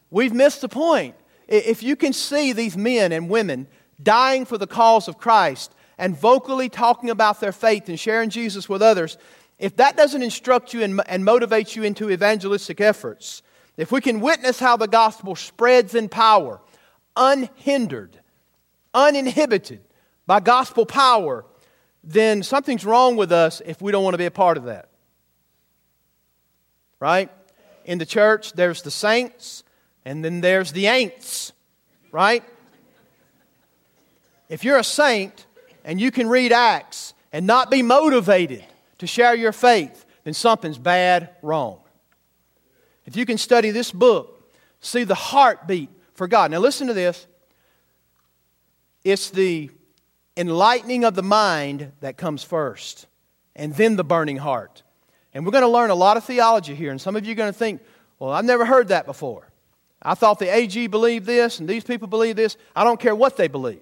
We've 0.09 0.33
missed 0.33 0.61
the 0.61 0.69
point. 0.69 1.15
If 1.47 1.83
you 1.83 1.97
can 1.97 2.13
see 2.13 2.53
these 2.53 2.77
men 2.77 3.11
and 3.11 3.29
women 3.29 3.67
dying 4.01 4.45
for 4.45 4.57
the 4.57 4.67
cause 4.67 5.09
of 5.09 5.17
Christ 5.17 5.73
and 5.97 6.17
vocally 6.17 6.69
talking 6.69 7.09
about 7.09 7.41
their 7.41 7.51
faith 7.51 7.89
and 7.89 7.99
sharing 7.99 8.29
Jesus 8.29 8.69
with 8.69 8.81
others, 8.81 9.17
if 9.59 9.75
that 9.77 9.97
doesn't 9.97 10.23
instruct 10.23 10.73
you 10.73 10.83
and, 10.83 11.01
and 11.07 11.25
motivate 11.25 11.75
you 11.75 11.83
into 11.83 12.09
evangelistic 12.09 12.79
efforts, 12.79 13.41
if 13.77 13.91
we 13.91 14.01
can 14.01 14.19
witness 14.19 14.59
how 14.59 14.75
the 14.75 14.87
gospel 14.87 15.35
spreads 15.35 15.93
in 15.93 16.09
power, 16.09 16.59
unhindered, 17.15 18.19
uninhibited 18.93 19.81
by 20.25 20.39
gospel 20.39 20.85
power, 20.85 21.45
then 22.03 22.41
something's 22.41 22.83
wrong 22.83 23.15
with 23.15 23.31
us 23.31 23.61
if 23.65 23.81
we 23.81 23.91
don't 23.91 24.03
want 24.03 24.15
to 24.15 24.17
be 24.17 24.25
a 24.25 24.31
part 24.31 24.57
of 24.57 24.65
that. 24.65 24.89
Right? 26.99 27.29
In 27.85 27.99
the 27.99 28.05
church, 28.05 28.53
there's 28.53 28.81
the 28.81 28.91
saints, 28.91 29.63
and 30.03 30.25
then 30.25 30.41
there's 30.41 30.71
the 30.71 30.85
ain'ts. 30.85 31.51
Right? 32.11 32.43
If 34.49 34.63
you're 34.63 34.77
a 34.77 34.83
saint 34.83 35.45
and 35.83 36.01
you 36.01 36.09
can 36.09 36.27
read 36.27 36.51
Acts 36.51 37.13
and 37.31 37.45
not 37.45 37.69
be 37.69 37.81
motivated 37.83 38.63
to 38.97 39.07
share 39.07 39.35
your 39.35 39.51
faith, 39.51 40.05
then 40.23 40.33
something's 40.33 40.77
bad 40.77 41.29
wrong. 41.41 41.79
If 43.07 43.15
you 43.15 43.25
can 43.25 43.37
study 43.37 43.71
this 43.71 43.91
book, 43.91 44.53
see 44.79 45.03
the 45.03 45.15
heartbeat 45.15 45.89
for 46.13 46.27
God. 46.27 46.51
Now, 46.51 46.59
listen 46.59 46.87
to 46.87 46.93
this 46.93 47.25
it's 49.03 49.29
the 49.29 49.71
enlightening 50.35 51.05
of 51.05 51.15
the 51.15 51.23
mind 51.23 51.93
that 52.01 52.17
comes 52.17 52.43
first, 52.43 53.07
and 53.55 53.73
then 53.73 53.95
the 53.95 54.03
burning 54.03 54.37
heart. 54.37 54.83
And 55.33 55.45
we're 55.45 55.51
going 55.51 55.63
to 55.63 55.69
learn 55.69 55.89
a 55.89 55.95
lot 55.95 56.17
of 56.17 56.25
theology 56.25 56.75
here, 56.75 56.91
and 56.91 56.99
some 56.99 57.15
of 57.15 57.25
you 57.25 57.31
are 57.31 57.35
going 57.35 57.51
to 57.51 57.57
think, 57.57 57.81
well, 58.19 58.31
I've 58.31 58.45
never 58.45 58.65
heard 58.65 58.89
that 58.89 59.05
before. 59.05 59.47
I 60.01 60.13
thought 60.13 60.39
the 60.39 60.53
AG 60.53 60.87
believed 60.87 61.25
this, 61.25 61.59
and 61.59 61.67
these 61.67 61.83
people 61.83 62.07
believe 62.07 62.35
this. 62.35 62.57
I 62.75 62.83
don't 62.83 62.99
care 62.99 63.15
what 63.15 63.37
they 63.37 63.47
believe. 63.47 63.81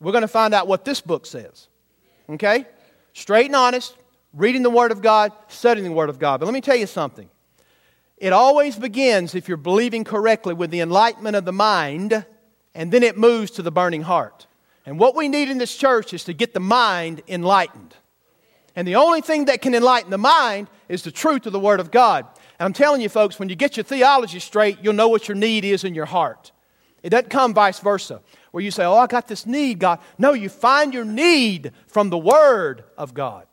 We're 0.00 0.12
going 0.12 0.22
to 0.22 0.28
find 0.28 0.52
out 0.52 0.66
what 0.68 0.84
this 0.84 1.00
book 1.00 1.26
says. 1.26 1.68
Okay? 2.28 2.66
Straight 3.12 3.46
and 3.46 3.56
honest 3.56 3.96
reading 4.34 4.62
the 4.62 4.70
Word 4.70 4.92
of 4.92 5.02
God, 5.02 5.32
studying 5.48 5.84
the 5.84 5.92
Word 5.92 6.08
of 6.08 6.18
God. 6.18 6.40
But 6.40 6.46
let 6.46 6.54
me 6.54 6.60
tell 6.60 6.76
you 6.76 6.86
something. 6.86 7.28
It 8.22 8.32
always 8.32 8.76
begins, 8.76 9.34
if 9.34 9.48
you're 9.48 9.56
believing 9.56 10.04
correctly, 10.04 10.54
with 10.54 10.70
the 10.70 10.78
enlightenment 10.78 11.34
of 11.34 11.44
the 11.44 11.52
mind, 11.52 12.24
and 12.72 12.92
then 12.92 13.02
it 13.02 13.18
moves 13.18 13.50
to 13.50 13.62
the 13.62 13.72
burning 13.72 14.02
heart. 14.02 14.46
And 14.86 14.96
what 14.96 15.16
we 15.16 15.26
need 15.26 15.50
in 15.50 15.58
this 15.58 15.76
church 15.76 16.14
is 16.14 16.22
to 16.24 16.32
get 16.32 16.54
the 16.54 16.60
mind 16.60 17.22
enlightened. 17.26 17.96
And 18.76 18.86
the 18.86 18.94
only 18.94 19.22
thing 19.22 19.46
that 19.46 19.60
can 19.60 19.74
enlighten 19.74 20.12
the 20.12 20.18
mind 20.18 20.70
is 20.88 21.02
the 21.02 21.10
truth 21.10 21.46
of 21.46 21.52
the 21.52 21.58
Word 21.58 21.80
of 21.80 21.90
God. 21.90 22.24
And 22.60 22.66
I'm 22.66 22.72
telling 22.72 23.00
you, 23.00 23.08
folks, 23.08 23.40
when 23.40 23.48
you 23.48 23.56
get 23.56 23.76
your 23.76 23.82
theology 23.82 24.38
straight, 24.38 24.78
you'll 24.82 24.92
know 24.92 25.08
what 25.08 25.26
your 25.26 25.36
need 25.36 25.64
is 25.64 25.82
in 25.82 25.92
your 25.92 26.06
heart. 26.06 26.52
It 27.02 27.10
doesn't 27.10 27.28
come 27.28 27.52
vice 27.52 27.80
versa, 27.80 28.20
where 28.52 28.62
you 28.62 28.70
say, 28.70 28.84
Oh, 28.84 28.94
I 28.94 29.08
got 29.08 29.26
this 29.26 29.46
need, 29.46 29.80
God. 29.80 29.98
No, 30.16 30.32
you 30.32 30.48
find 30.48 30.94
your 30.94 31.04
need 31.04 31.72
from 31.88 32.08
the 32.08 32.18
Word 32.18 32.84
of 32.96 33.14
God. 33.14 33.48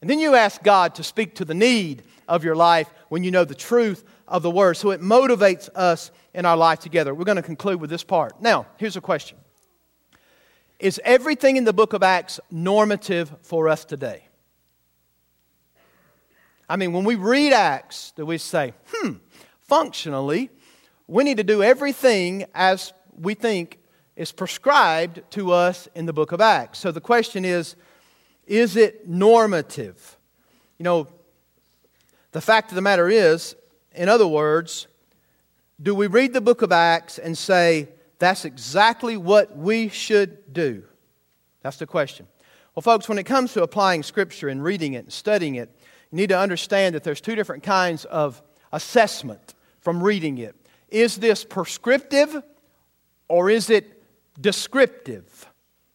And 0.00 0.08
then 0.08 0.20
you 0.20 0.36
ask 0.36 0.62
God 0.62 0.94
to 0.94 1.02
speak 1.02 1.34
to 1.34 1.44
the 1.44 1.52
need 1.52 2.04
of 2.28 2.44
your 2.44 2.56
life 2.56 2.88
when 3.08 3.24
you 3.24 3.30
know 3.30 3.44
the 3.44 3.54
truth 3.54 4.04
of 4.26 4.42
the 4.42 4.50
Word. 4.50 4.76
So 4.76 4.90
it 4.90 5.00
motivates 5.00 5.68
us 5.74 6.10
in 6.34 6.44
our 6.44 6.56
life 6.56 6.80
together. 6.80 7.14
We're 7.14 7.24
going 7.24 7.36
to 7.36 7.42
conclude 7.42 7.80
with 7.80 7.90
this 7.90 8.04
part. 8.04 8.40
Now, 8.40 8.66
here's 8.76 8.96
a 8.96 9.00
question 9.00 9.38
Is 10.78 11.00
everything 11.04 11.56
in 11.56 11.64
the 11.64 11.72
book 11.72 11.92
of 11.92 12.02
Acts 12.02 12.40
normative 12.50 13.32
for 13.42 13.68
us 13.68 13.84
today? 13.84 14.24
I 16.68 16.76
mean, 16.76 16.92
when 16.92 17.04
we 17.04 17.14
read 17.14 17.52
Acts, 17.52 18.12
do 18.16 18.26
we 18.26 18.38
say, 18.38 18.74
hmm, 18.92 19.12
functionally, 19.60 20.50
we 21.06 21.22
need 21.22 21.36
to 21.36 21.44
do 21.44 21.62
everything 21.62 22.46
as 22.54 22.92
we 23.16 23.34
think 23.34 23.78
is 24.16 24.32
prescribed 24.32 25.22
to 25.30 25.52
us 25.52 25.88
in 25.94 26.06
the 26.06 26.12
book 26.12 26.32
of 26.32 26.40
Acts? 26.40 26.80
So 26.80 26.90
the 26.90 27.00
question 27.00 27.44
is, 27.44 27.76
is 28.46 28.76
it 28.76 29.08
normative? 29.08 30.16
You 30.78 30.84
know, 30.84 31.08
the 32.36 32.42
fact 32.42 32.70
of 32.70 32.74
the 32.74 32.82
matter 32.82 33.08
is, 33.08 33.56
in 33.94 34.10
other 34.10 34.26
words, 34.26 34.88
do 35.82 35.94
we 35.94 36.06
read 36.06 36.34
the 36.34 36.40
book 36.42 36.60
of 36.60 36.70
Acts 36.70 37.18
and 37.18 37.36
say, 37.36 37.88
that's 38.18 38.44
exactly 38.44 39.16
what 39.16 39.56
we 39.56 39.88
should 39.88 40.52
do? 40.52 40.84
That's 41.62 41.78
the 41.78 41.86
question. 41.86 42.26
Well, 42.74 42.82
folks, 42.82 43.08
when 43.08 43.16
it 43.16 43.24
comes 43.24 43.54
to 43.54 43.62
applying 43.62 44.02
Scripture 44.02 44.50
and 44.50 44.62
reading 44.62 44.92
it 44.92 45.04
and 45.04 45.12
studying 45.14 45.54
it, 45.54 45.70
you 46.10 46.16
need 46.16 46.28
to 46.28 46.38
understand 46.38 46.94
that 46.94 47.04
there's 47.04 47.22
two 47.22 47.36
different 47.36 47.62
kinds 47.62 48.04
of 48.04 48.42
assessment 48.70 49.54
from 49.80 50.02
reading 50.02 50.36
it. 50.36 50.54
Is 50.90 51.16
this 51.16 51.42
prescriptive 51.42 52.42
or 53.28 53.48
is 53.48 53.70
it 53.70 54.02
descriptive? 54.38 55.46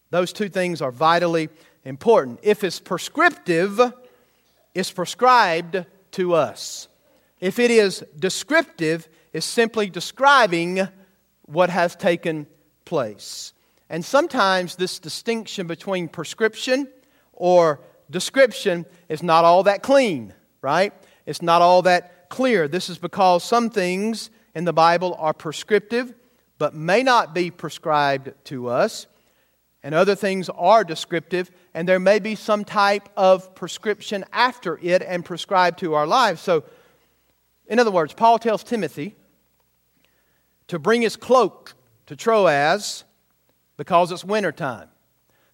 Those 0.09 0.33
two 0.33 0.49
things 0.49 0.81
are 0.81 0.91
vitally 0.91 1.49
important. 1.85 2.39
If 2.41 2.63
it's 2.63 2.79
prescriptive, 2.79 3.79
it's 4.73 4.91
prescribed 4.91 5.85
to 6.13 6.33
us. 6.33 6.87
If 7.39 7.59
it 7.59 7.71
is 7.71 8.03
descriptive, 8.17 9.09
it's 9.33 9.45
simply 9.45 9.89
describing 9.89 10.87
what 11.43 11.69
has 11.69 11.95
taken 11.95 12.47
place. 12.85 13.53
And 13.89 14.05
sometimes 14.05 14.75
this 14.75 14.99
distinction 14.99 15.67
between 15.67 16.07
prescription 16.07 16.87
or 17.33 17.81
description 18.09 18.85
is 19.09 19.23
not 19.23 19.43
all 19.43 19.63
that 19.63 19.83
clean, 19.83 20.33
right? 20.61 20.93
It's 21.25 21.41
not 21.41 21.61
all 21.61 21.81
that 21.83 22.29
clear. 22.29 22.67
This 22.67 22.89
is 22.89 22.97
because 22.97 23.43
some 23.43 23.69
things 23.69 24.29
in 24.55 24.65
the 24.65 24.73
Bible 24.73 25.15
are 25.19 25.33
prescriptive 25.33 26.13
but 26.57 26.75
may 26.75 27.01
not 27.01 27.33
be 27.33 27.49
prescribed 27.49 28.31
to 28.43 28.69
us, 28.69 29.07
and 29.83 29.95
other 29.95 30.15
things 30.15 30.49
are 30.49 30.83
descriptive, 30.83 31.49
and 31.73 31.87
there 31.87 31.99
may 31.99 32.19
be 32.19 32.35
some 32.35 32.63
type 32.63 33.09
of 33.17 33.55
prescription 33.55 34.23
after 34.31 34.79
it 34.81 35.01
and 35.01 35.25
prescribed 35.25 35.79
to 35.79 35.95
our 35.95 36.05
lives. 36.05 36.41
So, 36.41 36.63
in 37.67 37.79
other 37.79 37.91
words, 37.91 38.13
Paul 38.13 38.37
tells 38.37 38.63
Timothy 38.63 39.15
to 40.67 40.77
bring 40.77 41.01
his 41.01 41.15
cloak 41.15 41.73
to 42.05 42.15
Troas 42.15 43.03
because 43.77 44.11
it's 44.11 44.23
wintertime. 44.23 44.89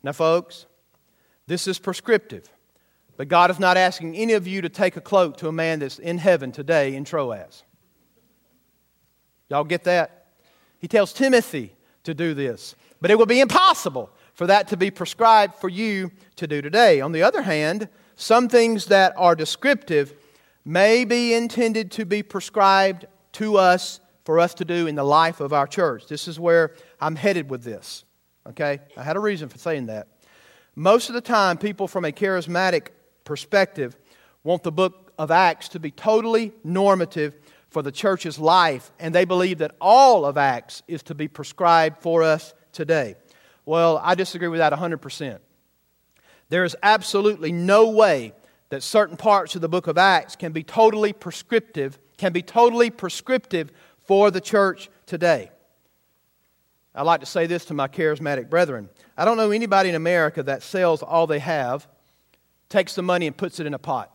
Now, 0.04 0.12
folks, 0.12 0.66
this 1.48 1.68
is 1.68 1.80
prescriptive. 1.80 2.50
But 3.18 3.30
God 3.30 3.50
is 3.50 3.60
not 3.60 3.78
asking 3.78 4.16
any 4.16 4.34
of 4.34 4.46
you 4.46 4.62
to 4.62 4.70
take 4.70 4.96
a 4.96 5.02
cloak 5.02 5.38
to 5.38 5.48
a 5.48 5.52
man 5.52 5.80
that's 5.80 5.98
in 5.98 6.20
heaven 6.20 6.52
today 6.52 6.96
in 6.96 7.04
Troas. 7.04 7.64
Y'all 9.50 9.64
get 9.64 9.86
that? 9.86 10.28
He 10.78 10.88
tells 10.88 11.14
Timothy 11.14 11.74
to 12.04 12.14
do 12.14 12.36
this. 12.36 12.76
But 13.02 13.10
it 13.10 13.18
would 13.18 13.30
be 13.30 13.40
impossible 13.40 14.12
for 14.38 14.46
that 14.46 14.68
to 14.68 14.78
be 14.78 14.92
prescribed 14.92 15.56
for 15.56 15.68
you 15.68 16.12
to 16.36 16.46
do 16.46 16.62
today. 16.62 17.02
On 17.02 17.12
the 17.12 17.24
other 17.24 17.42
hand, 17.42 17.90
some 18.16 18.48
things 18.48 18.86
that 18.86 19.14
are 19.18 19.36
descriptive 19.36 20.14
may 20.64 21.06
be 21.06 21.34
intended 21.34 21.90
to 21.94 22.06
be 22.06 22.22
prescribed 22.22 23.08
to 23.32 23.58
us 23.58 24.00
for 24.26 24.40
us 24.40 24.54
to 24.54 24.64
do 24.64 24.86
in 24.86 24.94
the 24.94 25.04
life 25.04 25.40
of 25.40 25.54
our 25.54 25.66
church. 25.66 26.06
This 26.06 26.28
is 26.28 26.40
where 26.40 26.76
I'm 27.02 27.16
headed 27.16 27.50
with 27.50 27.64
this. 27.64 28.06
Okay? 28.48 28.80
I 28.96 29.02
had 29.02 29.16
a 29.16 29.20
reason 29.20 29.50
for 29.50 29.58
saying 29.58 29.88
that. 29.88 30.08
Most 30.76 31.10
of 31.10 31.16
the 31.16 31.22
time, 31.22 31.58
people 31.58 31.88
from 31.88 32.06
a 32.06 32.12
charismatic 32.12 32.90
perspective 33.24 33.98
want 34.44 34.62
the 34.62 34.72
book 34.72 35.14
of 35.18 35.32
Acts 35.32 35.68
to 35.70 35.80
be 35.80 35.90
totally 35.90 36.52
normative 36.64 37.36
for 37.72 37.82
the 37.82 37.92
church's 37.92 38.38
life, 38.38 38.92
and 39.00 39.16
they 39.16 39.26
believe 39.26 39.58
that 39.58 39.76
all 39.82 40.26
of 40.26 40.38
Acts 40.38 40.84
is 40.88 41.02
to 41.04 41.16
be 41.16 41.28
prescribed 41.28 42.04
for 42.04 42.22
us 42.22 42.54
today. 42.72 43.16
Well, 43.68 44.00
I 44.02 44.16
disagree 44.16 44.48
with 44.48 44.60
that 44.60 44.72
100%. 44.72 45.40
There 46.48 46.64
is 46.64 46.78
absolutely 46.82 47.52
no 47.52 47.90
way 47.90 48.32
that 48.70 48.82
certain 48.82 49.18
parts 49.18 49.56
of 49.56 49.62
the 49.62 49.68
book 49.68 49.88
of 49.88 49.98
Acts 49.98 50.38
can 50.38 50.54
be 50.54 50.64
totally 50.64 51.12
prescriptive, 51.12 52.00
can 52.16 52.32
be 52.32 52.42
totally 52.42 52.90
prescriptive 52.90 53.74
for 54.06 54.32
the 54.32 54.40
church 54.40 54.90
today. 55.06 55.52
I 56.96 57.02
like 57.02 57.20
to 57.20 57.26
say 57.26 57.46
this 57.46 57.66
to 57.66 57.74
my 57.74 57.90
charismatic 57.90 58.50
brethren. 58.50 58.88
I 59.18 59.26
don't 59.26 59.36
know 59.36 59.52
anybody 59.52 59.90
in 59.90 59.96
America 59.96 60.44
that 60.44 60.64
sells 60.64 61.04
all 61.04 61.28
they 61.28 61.40
have, 61.40 61.90
takes 62.70 62.96
the 62.96 63.02
money, 63.02 63.28
and 63.28 63.36
puts 63.36 63.60
it 63.60 63.68
in 63.68 63.74
a 63.74 63.80
pot. 63.80 64.10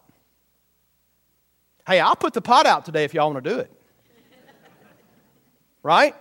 Hey, 1.86 2.00
I'll 2.00 2.16
put 2.16 2.32
the 2.32 2.40
pot 2.40 2.64
out 2.64 2.86
today 2.86 3.04
if 3.04 3.12
y'all 3.12 3.30
want 3.30 3.44
to 3.44 3.50
do 3.50 3.58
it. 3.58 3.70
right? 5.82 6.14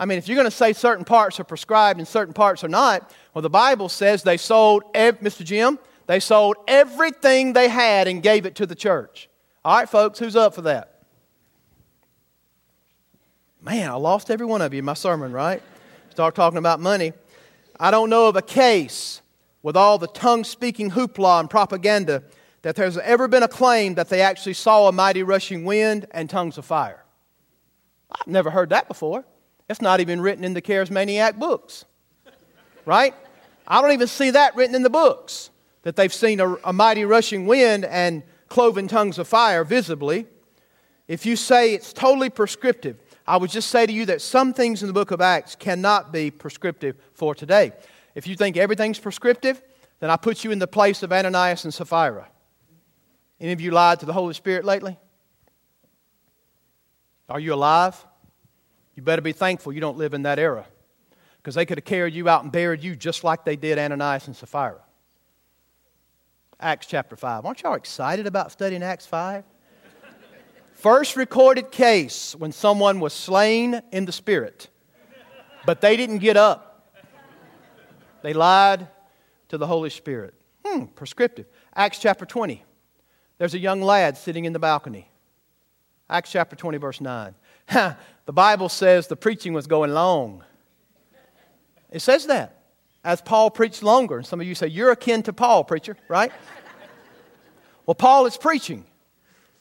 I 0.00 0.06
mean, 0.06 0.16
if 0.16 0.28
you're 0.28 0.36
going 0.36 0.46
to 0.46 0.50
say 0.50 0.72
certain 0.72 1.04
parts 1.04 1.38
are 1.40 1.44
prescribed 1.44 1.98
and 1.98 2.08
certain 2.08 2.32
parts 2.32 2.64
are 2.64 2.68
not, 2.68 3.14
well, 3.34 3.42
the 3.42 3.50
Bible 3.50 3.90
says 3.90 4.22
they 4.22 4.38
sold, 4.38 4.82
ev- 4.94 5.20
Mr. 5.20 5.44
Jim, 5.44 5.78
they 6.06 6.20
sold 6.20 6.56
everything 6.66 7.52
they 7.52 7.68
had 7.68 8.08
and 8.08 8.22
gave 8.22 8.46
it 8.46 8.54
to 8.54 8.66
the 8.66 8.74
church. 8.74 9.28
All 9.62 9.76
right, 9.76 9.88
folks, 9.88 10.18
who's 10.18 10.36
up 10.36 10.54
for 10.54 10.62
that? 10.62 11.02
Man, 13.60 13.90
I 13.90 13.94
lost 13.96 14.30
every 14.30 14.46
one 14.46 14.62
of 14.62 14.72
you 14.72 14.78
in 14.78 14.86
my 14.86 14.94
sermon, 14.94 15.32
right? 15.32 15.62
Start 16.08 16.34
talking 16.34 16.56
about 16.58 16.80
money. 16.80 17.12
I 17.78 17.90
don't 17.90 18.08
know 18.08 18.26
of 18.26 18.36
a 18.36 18.42
case 18.42 19.20
with 19.62 19.76
all 19.76 19.98
the 19.98 20.08
tongue 20.08 20.44
speaking 20.44 20.92
hoopla 20.92 21.40
and 21.40 21.50
propaganda 21.50 22.22
that 22.62 22.74
there's 22.74 22.96
ever 22.96 23.28
been 23.28 23.42
a 23.42 23.48
claim 23.48 23.96
that 23.96 24.08
they 24.08 24.22
actually 24.22 24.54
saw 24.54 24.88
a 24.88 24.92
mighty 24.92 25.22
rushing 25.22 25.66
wind 25.66 26.06
and 26.12 26.30
tongues 26.30 26.56
of 26.56 26.64
fire. 26.64 27.04
I've 28.10 28.26
never 28.26 28.48
heard 28.50 28.70
that 28.70 28.88
before. 28.88 29.26
It's 29.70 29.80
not 29.80 30.00
even 30.00 30.20
written 30.20 30.42
in 30.42 30.52
the 30.52 30.60
charismaniac 30.60 31.38
books, 31.38 31.84
right? 32.84 33.14
I 33.68 33.80
don't 33.80 33.92
even 33.92 34.08
see 34.08 34.30
that 34.32 34.56
written 34.56 34.74
in 34.74 34.82
the 34.82 34.90
books 34.90 35.50
that 35.82 35.94
they've 35.94 36.12
seen 36.12 36.40
a, 36.40 36.56
a 36.64 36.72
mighty 36.72 37.04
rushing 37.04 37.46
wind 37.46 37.84
and 37.84 38.24
cloven 38.48 38.88
tongues 38.88 39.16
of 39.16 39.28
fire 39.28 39.62
visibly. 39.62 40.26
If 41.06 41.24
you 41.24 41.36
say 41.36 41.72
it's 41.72 41.92
totally 41.92 42.30
prescriptive, 42.30 42.98
I 43.28 43.36
would 43.36 43.50
just 43.50 43.70
say 43.70 43.86
to 43.86 43.92
you 43.92 44.06
that 44.06 44.20
some 44.20 44.52
things 44.52 44.82
in 44.82 44.88
the 44.88 44.92
book 44.92 45.12
of 45.12 45.20
Acts 45.20 45.54
cannot 45.54 46.10
be 46.10 46.32
prescriptive 46.32 46.96
for 47.12 47.32
today. 47.32 47.70
If 48.16 48.26
you 48.26 48.34
think 48.34 48.56
everything's 48.56 48.98
prescriptive, 48.98 49.62
then 50.00 50.10
I 50.10 50.16
put 50.16 50.42
you 50.42 50.50
in 50.50 50.58
the 50.58 50.66
place 50.66 51.04
of 51.04 51.12
Ananias 51.12 51.62
and 51.62 51.72
Sapphira. 51.72 52.28
Any 53.40 53.52
of 53.52 53.60
you 53.60 53.70
lied 53.70 54.00
to 54.00 54.06
the 54.06 54.12
Holy 54.12 54.34
Spirit 54.34 54.64
lately? 54.64 54.98
Are 57.28 57.38
you 57.38 57.54
alive? 57.54 58.04
You 59.00 59.04
better 59.04 59.22
be 59.22 59.32
thankful 59.32 59.72
you 59.72 59.80
don't 59.80 59.96
live 59.96 60.12
in 60.12 60.24
that 60.24 60.38
era 60.38 60.66
because 61.38 61.54
they 61.54 61.64
could 61.64 61.78
have 61.78 61.86
carried 61.86 62.12
you 62.12 62.28
out 62.28 62.42
and 62.42 62.52
buried 62.52 62.84
you 62.84 62.94
just 62.94 63.24
like 63.24 63.46
they 63.46 63.56
did 63.56 63.78
Ananias 63.78 64.26
and 64.26 64.36
Sapphira. 64.36 64.82
Acts 66.60 66.86
chapter 66.86 67.16
5. 67.16 67.46
Aren't 67.46 67.62
y'all 67.62 67.76
excited 67.76 68.26
about 68.26 68.52
studying 68.52 68.82
Acts 68.82 69.06
5? 69.06 69.42
First 70.74 71.16
recorded 71.16 71.70
case 71.70 72.36
when 72.36 72.52
someone 72.52 73.00
was 73.00 73.14
slain 73.14 73.80
in 73.90 74.04
the 74.04 74.12
spirit, 74.12 74.68
but 75.64 75.80
they 75.80 75.96
didn't 75.96 76.18
get 76.18 76.36
up. 76.36 76.92
They 78.20 78.34
lied 78.34 78.86
to 79.48 79.56
the 79.56 79.66
Holy 79.66 79.88
Spirit. 79.88 80.34
Hmm, 80.62 80.84
prescriptive. 80.84 81.46
Acts 81.74 82.00
chapter 82.00 82.26
20. 82.26 82.62
There's 83.38 83.54
a 83.54 83.58
young 83.58 83.80
lad 83.80 84.18
sitting 84.18 84.44
in 84.44 84.52
the 84.52 84.58
balcony. 84.58 85.08
Acts 86.10 86.32
chapter 86.32 86.54
20, 86.54 86.76
verse 86.76 87.00
9. 87.00 87.34
The 87.70 88.32
Bible 88.32 88.68
says 88.68 89.06
the 89.06 89.16
preaching 89.16 89.52
was 89.52 89.66
going 89.66 89.92
long. 89.92 90.44
It 91.90 92.00
says 92.00 92.26
that. 92.26 92.56
As 93.02 93.20
Paul 93.20 93.50
preached 93.50 93.82
longer. 93.82 94.18
And 94.18 94.26
some 94.26 94.40
of 94.40 94.46
you 94.46 94.54
say, 94.54 94.66
You're 94.66 94.90
akin 94.90 95.22
to 95.24 95.32
Paul, 95.32 95.64
preacher, 95.64 95.96
right? 96.08 96.32
well, 97.86 97.94
Paul 97.94 98.26
is 98.26 98.36
preaching. 98.36 98.84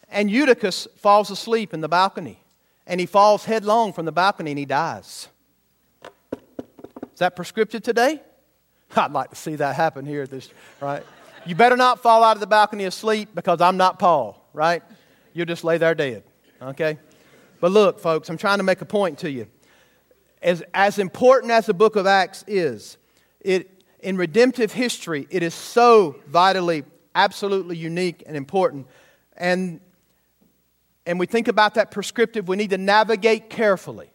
And 0.10 0.30
Eutychus 0.30 0.88
falls 0.98 1.30
asleep 1.30 1.74
in 1.74 1.82
the 1.82 1.88
balcony. 1.88 2.40
And 2.88 3.00
he 3.00 3.06
falls 3.06 3.46
headlong 3.46 3.94
from 3.94 4.06
the 4.06 4.12
balcony 4.12 4.52
and 4.52 4.60
he 4.60 4.66
dies. 4.66 5.28
Is 7.14 7.20
that 7.20 7.36
prescriptive 7.36 7.84
today? 7.84 8.22
I'd 8.96 9.12
like 9.12 9.30
to 9.30 9.36
see 9.36 9.56
that 9.56 9.76
happen 9.76 10.06
here 10.06 10.26
this, 10.26 10.50
right? 10.82 11.04
You 11.46 11.54
better 11.54 11.78
not 11.78 12.02
fall 12.02 12.24
out 12.24 12.36
of 12.36 12.40
the 12.40 12.48
balcony 12.48 12.86
asleep 12.86 13.30
because 13.36 13.62
I'm 13.62 13.78
not 13.78 14.00
Paul, 14.00 14.44
right? 14.54 14.82
You'll 15.34 15.46
just 15.46 15.64
lay 15.64 15.78
there 15.78 15.94
dead, 15.94 16.24
okay? 16.62 16.98
But 17.60 17.72
look, 17.72 18.00
folks, 18.00 18.30
I'm 18.30 18.38
trying 18.38 18.60
to 18.60 18.64
make 18.64 18.82
a 18.82 18.86
point 18.86 19.20
to 19.20 19.32
you. 19.32 19.48
As, 20.42 20.64
as 20.74 21.00
important 21.00 21.52
as 21.52 21.66
the 21.66 21.74
book 21.74 21.96
of 21.96 22.08
Acts 22.08 22.46
is, 22.48 22.98
it, 23.42 23.84
in 24.00 24.16
redemptive 24.16 24.72
history, 24.72 25.28
it 25.30 25.44
is 25.44 25.54
so 25.54 26.16
vitally, 26.28 26.84
absolutely 27.14 27.76
unique 27.76 28.24
and 28.26 28.38
important. 28.38 28.88
And, 29.36 29.82
and 31.06 31.20
we 31.20 31.26
think 31.26 31.48
about 31.48 31.74
that 31.74 31.92
prescriptive, 31.92 32.48
we 32.48 32.56
need 32.56 32.70
to 32.70 32.78
navigate 32.78 33.50
carefully. 33.50 34.12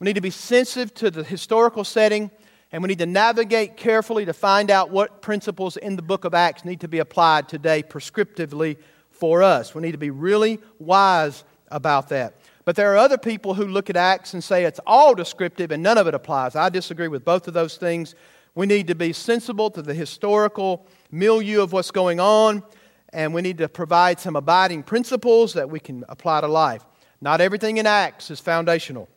We 0.00 0.04
need 0.06 0.14
to 0.14 0.20
be 0.20 0.30
sensitive 0.30 0.94
to 0.94 1.10
the 1.10 1.22
historical 1.22 1.84
setting, 1.84 2.30
and 2.72 2.82
we 2.82 2.88
need 2.88 2.98
to 2.98 3.06
navigate 3.06 3.76
carefully 3.76 4.24
to 4.24 4.32
find 4.32 4.70
out 4.70 4.90
what 4.90 5.22
principles 5.22 5.76
in 5.76 5.96
the 5.96 6.02
book 6.02 6.24
of 6.24 6.34
Acts 6.34 6.64
need 6.64 6.80
to 6.80 6.88
be 6.88 6.98
applied 6.98 7.48
today 7.48 7.82
prescriptively 7.82 8.76
for 9.10 9.42
us. 9.42 9.74
We 9.74 9.82
need 9.82 9.92
to 9.92 9.98
be 9.98 10.10
really 10.10 10.58
wise 10.78 11.44
about 11.70 12.08
that. 12.08 12.37
But 12.68 12.76
there 12.76 12.92
are 12.92 12.98
other 12.98 13.16
people 13.16 13.54
who 13.54 13.66
look 13.66 13.88
at 13.88 13.96
Acts 13.96 14.34
and 14.34 14.44
say 14.44 14.64
it's 14.64 14.78
all 14.86 15.14
descriptive 15.14 15.70
and 15.70 15.82
none 15.82 15.96
of 15.96 16.06
it 16.06 16.12
applies. 16.12 16.54
I 16.54 16.68
disagree 16.68 17.08
with 17.08 17.24
both 17.24 17.48
of 17.48 17.54
those 17.54 17.78
things. 17.78 18.14
We 18.54 18.66
need 18.66 18.88
to 18.88 18.94
be 18.94 19.14
sensible 19.14 19.70
to 19.70 19.80
the 19.80 19.94
historical 19.94 20.86
milieu 21.10 21.62
of 21.62 21.72
what's 21.72 21.90
going 21.90 22.20
on, 22.20 22.62
and 23.10 23.32
we 23.32 23.40
need 23.40 23.56
to 23.56 23.70
provide 23.70 24.20
some 24.20 24.36
abiding 24.36 24.82
principles 24.82 25.54
that 25.54 25.70
we 25.70 25.80
can 25.80 26.04
apply 26.10 26.42
to 26.42 26.46
life. 26.46 26.84
Not 27.22 27.40
everything 27.40 27.78
in 27.78 27.86
Acts 27.86 28.30
is 28.30 28.38
foundational, 28.38 29.08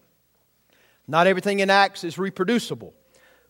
not 1.06 1.28
everything 1.28 1.60
in 1.60 1.70
Acts 1.70 2.06
is 2.06 2.18
reproducible. 2.18 2.94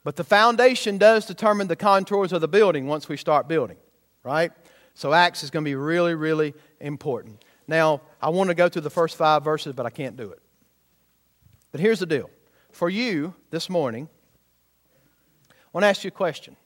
But 0.03 0.15
the 0.15 0.23
foundation 0.23 0.97
does 0.97 1.27
determine 1.27 1.67
the 1.67 1.75
contours 1.75 2.33
of 2.33 2.41
the 2.41 2.47
building 2.47 2.87
once 2.87 3.07
we 3.07 3.17
start 3.17 3.47
building, 3.47 3.77
right? 4.23 4.51
So 4.95 5.13
Acts 5.13 5.43
is 5.43 5.51
going 5.51 5.63
to 5.63 5.69
be 5.69 5.75
really, 5.75 6.15
really 6.15 6.55
important. 6.79 7.45
Now, 7.71 8.01
I 8.21 8.27
want 8.31 8.49
to 8.49 8.53
go 8.53 8.67
through 8.67 8.81
the 8.81 8.89
first 8.89 9.15
five 9.15 9.45
verses, 9.45 9.71
but 9.73 9.85
I 9.85 9.89
can't 9.89 10.17
do 10.17 10.29
it. 10.29 10.41
But 11.71 11.79
here's 11.79 11.99
the 11.99 12.05
deal 12.05 12.29
for 12.69 12.89
you 12.89 13.33
this 13.49 13.69
morning, 13.69 14.09
I 15.49 15.53
want 15.71 15.85
to 15.85 15.87
ask 15.87 16.03
you 16.03 16.09
a 16.09 16.11
question. 16.11 16.57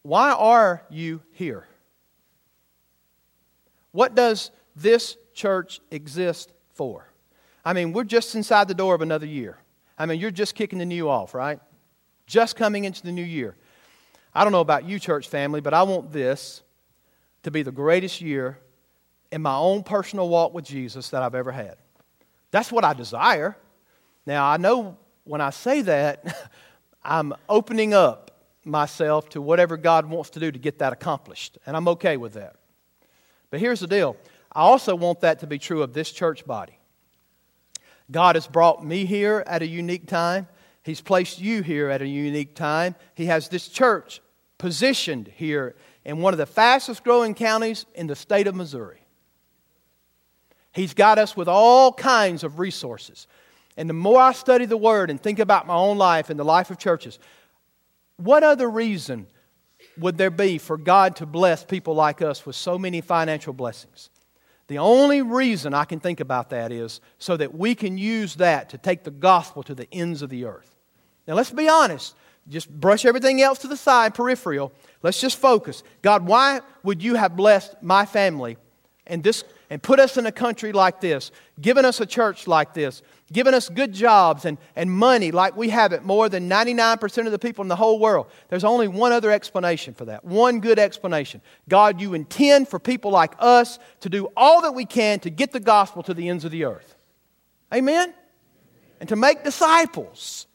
Why 0.00 0.32
are 0.32 0.82
you 0.88 1.20
here? 1.32 1.66
What 3.92 4.14
does 4.14 4.50
this 4.74 5.18
church 5.34 5.82
exist 5.90 6.52
for? 6.72 7.12
I 7.62 7.74
mean, 7.74 7.92
we're 7.92 8.04
just 8.04 8.34
inside 8.34 8.66
the 8.66 8.72
door 8.72 8.94
of 8.94 9.02
another 9.02 9.26
year. 9.26 9.58
I 9.98 10.06
mean, 10.06 10.20
you're 10.20 10.30
just 10.30 10.54
kicking 10.54 10.78
the 10.78 10.86
new 10.86 11.06
off, 11.06 11.34
right? 11.34 11.60
Just 12.26 12.56
coming 12.56 12.84
into 12.84 13.02
the 13.02 13.12
new 13.12 13.22
year. 13.22 13.56
I 14.34 14.42
don't 14.42 14.52
know 14.52 14.62
about 14.62 14.86
you, 14.86 14.98
church 14.98 15.28
family, 15.28 15.60
but 15.60 15.74
I 15.74 15.82
want 15.82 16.12
this 16.12 16.62
to 17.42 17.50
be 17.50 17.62
the 17.62 17.72
greatest 17.72 18.22
year 18.22 18.58
in 19.32 19.42
my 19.42 19.56
own 19.56 19.82
personal 19.82 20.28
walk 20.28 20.54
with 20.54 20.64
Jesus 20.64 21.10
that 21.10 21.22
I've 21.22 21.34
ever 21.34 21.52
had. 21.52 21.76
That's 22.50 22.72
what 22.72 22.84
I 22.84 22.94
desire. 22.94 23.56
Now, 24.26 24.46
I 24.46 24.56
know 24.56 24.98
when 25.24 25.40
I 25.40 25.50
say 25.50 25.82
that, 25.82 26.50
I'm 27.04 27.32
opening 27.48 27.94
up 27.94 28.30
myself 28.64 29.28
to 29.30 29.40
whatever 29.40 29.76
God 29.76 30.06
wants 30.06 30.30
to 30.30 30.40
do 30.40 30.50
to 30.50 30.58
get 30.58 30.78
that 30.80 30.92
accomplished, 30.92 31.58
and 31.66 31.76
I'm 31.76 31.88
okay 31.88 32.16
with 32.16 32.34
that. 32.34 32.56
But 33.50 33.60
here's 33.60 33.80
the 33.80 33.86
deal 33.86 34.16
I 34.52 34.60
also 34.60 34.94
want 34.94 35.20
that 35.20 35.40
to 35.40 35.46
be 35.46 35.58
true 35.58 35.82
of 35.82 35.92
this 35.92 36.10
church 36.10 36.44
body. 36.44 36.78
God 38.10 38.34
has 38.34 38.46
brought 38.46 38.84
me 38.84 39.04
here 39.04 39.44
at 39.46 39.62
a 39.62 39.66
unique 39.66 40.06
time. 40.06 40.48
He's 40.82 41.00
placed 41.00 41.40
you 41.40 41.62
here 41.62 41.88
at 41.88 42.02
a 42.02 42.06
unique 42.06 42.54
time. 42.54 42.96
He 43.14 43.26
has 43.26 43.48
this 43.48 43.68
church 43.68 44.20
positioned 44.58 45.28
here 45.28 45.76
in 46.04 46.18
one 46.18 46.34
of 46.34 46.38
the 46.38 46.46
fastest 46.46 47.04
growing 47.04 47.34
counties 47.34 47.86
in 47.94 48.06
the 48.06 48.16
state 48.16 48.46
of 48.46 48.54
Missouri. 48.54 48.99
He's 50.72 50.94
got 50.94 51.18
us 51.18 51.36
with 51.36 51.48
all 51.48 51.92
kinds 51.92 52.44
of 52.44 52.58
resources. 52.58 53.26
And 53.76 53.88
the 53.88 53.94
more 53.94 54.20
I 54.20 54.32
study 54.32 54.66
the 54.66 54.76
Word 54.76 55.10
and 55.10 55.20
think 55.20 55.38
about 55.38 55.66
my 55.66 55.74
own 55.74 55.98
life 55.98 56.30
and 56.30 56.38
the 56.38 56.44
life 56.44 56.70
of 56.70 56.78
churches, 56.78 57.18
what 58.16 58.42
other 58.42 58.68
reason 58.68 59.26
would 59.98 60.18
there 60.18 60.30
be 60.30 60.58
for 60.58 60.76
God 60.76 61.16
to 61.16 61.26
bless 61.26 61.64
people 61.64 61.94
like 61.94 62.22
us 62.22 62.44
with 62.44 62.56
so 62.56 62.78
many 62.78 63.00
financial 63.00 63.52
blessings? 63.52 64.10
The 64.68 64.78
only 64.78 65.22
reason 65.22 65.74
I 65.74 65.84
can 65.84 65.98
think 65.98 66.20
about 66.20 66.50
that 66.50 66.70
is 66.70 67.00
so 67.18 67.36
that 67.36 67.54
we 67.54 67.74
can 67.74 67.98
use 67.98 68.36
that 68.36 68.68
to 68.70 68.78
take 68.78 69.02
the 69.02 69.10
gospel 69.10 69.62
to 69.64 69.74
the 69.74 69.88
ends 69.92 70.22
of 70.22 70.30
the 70.30 70.44
earth. 70.44 70.76
Now, 71.26 71.34
let's 71.34 71.50
be 71.50 71.68
honest. 71.68 72.14
Just 72.48 72.70
brush 72.70 73.04
everything 73.04 73.42
else 73.42 73.58
to 73.60 73.68
the 73.68 73.76
side, 73.76 74.14
peripheral. 74.14 74.72
Let's 75.02 75.20
just 75.20 75.38
focus. 75.38 75.82
God, 76.02 76.26
why 76.26 76.60
would 76.82 77.02
you 77.02 77.14
have 77.14 77.36
blessed 77.36 77.82
my 77.82 78.06
family 78.06 78.58
and 79.06 79.22
this 79.22 79.44
and 79.70 79.80
put 79.80 80.00
us 80.00 80.16
in 80.16 80.26
a 80.26 80.32
country 80.32 80.72
like 80.72 81.00
this, 81.00 81.30
given 81.60 81.84
us 81.84 82.00
a 82.00 82.06
church 82.06 82.48
like 82.48 82.74
this, 82.74 83.02
given 83.32 83.54
us 83.54 83.68
good 83.68 83.92
jobs 83.92 84.44
and, 84.44 84.58
and 84.74 84.90
money 84.90 85.30
like 85.30 85.56
we 85.56 85.68
have 85.68 85.92
it 85.92 86.02
more 86.02 86.28
than 86.28 86.50
99% 86.50 87.24
of 87.24 87.32
the 87.32 87.38
people 87.38 87.62
in 87.62 87.68
the 87.68 87.76
whole 87.76 88.00
world. 88.00 88.26
There's 88.48 88.64
only 88.64 88.88
one 88.88 89.12
other 89.12 89.30
explanation 89.30 89.94
for 89.94 90.06
that, 90.06 90.24
one 90.24 90.58
good 90.58 90.80
explanation. 90.80 91.40
God, 91.68 92.00
you 92.00 92.14
intend 92.14 92.66
for 92.66 92.80
people 92.80 93.12
like 93.12 93.34
us 93.38 93.78
to 94.00 94.10
do 94.10 94.28
all 94.36 94.62
that 94.62 94.74
we 94.74 94.84
can 94.84 95.20
to 95.20 95.30
get 95.30 95.52
the 95.52 95.60
gospel 95.60 96.02
to 96.02 96.14
the 96.14 96.28
ends 96.28 96.44
of 96.44 96.50
the 96.50 96.64
earth. 96.64 96.96
Amen? 97.72 98.12
And 98.98 99.08
to 99.08 99.16
make 99.16 99.44
disciples. 99.44 100.48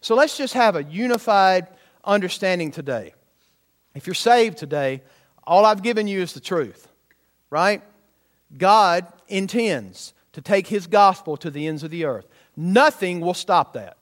So 0.00 0.14
let's 0.14 0.38
just 0.38 0.54
have 0.54 0.76
a 0.76 0.84
unified 0.84 1.66
understanding 2.04 2.70
today. 2.70 3.14
If 3.96 4.06
you're 4.06 4.14
saved 4.14 4.58
today, 4.58 5.02
all 5.44 5.66
I've 5.66 5.82
given 5.82 6.06
you 6.06 6.20
is 6.20 6.32
the 6.32 6.40
truth, 6.40 6.88
right? 7.50 7.82
God 8.56 9.06
intends 9.28 10.12
to 10.32 10.40
take 10.40 10.66
his 10.66 10.86
gospel 10.86 11.36
to 11.38 11.50
the 11.50 11.66
ends 11.66 11.82
of 11.82 11.90
the 11.90 12.04
earth. 12.04 12.26
Nothing 12.56 13.20
will 13.20 13.34
stop 13.34 13.74
that. 13.74 13.96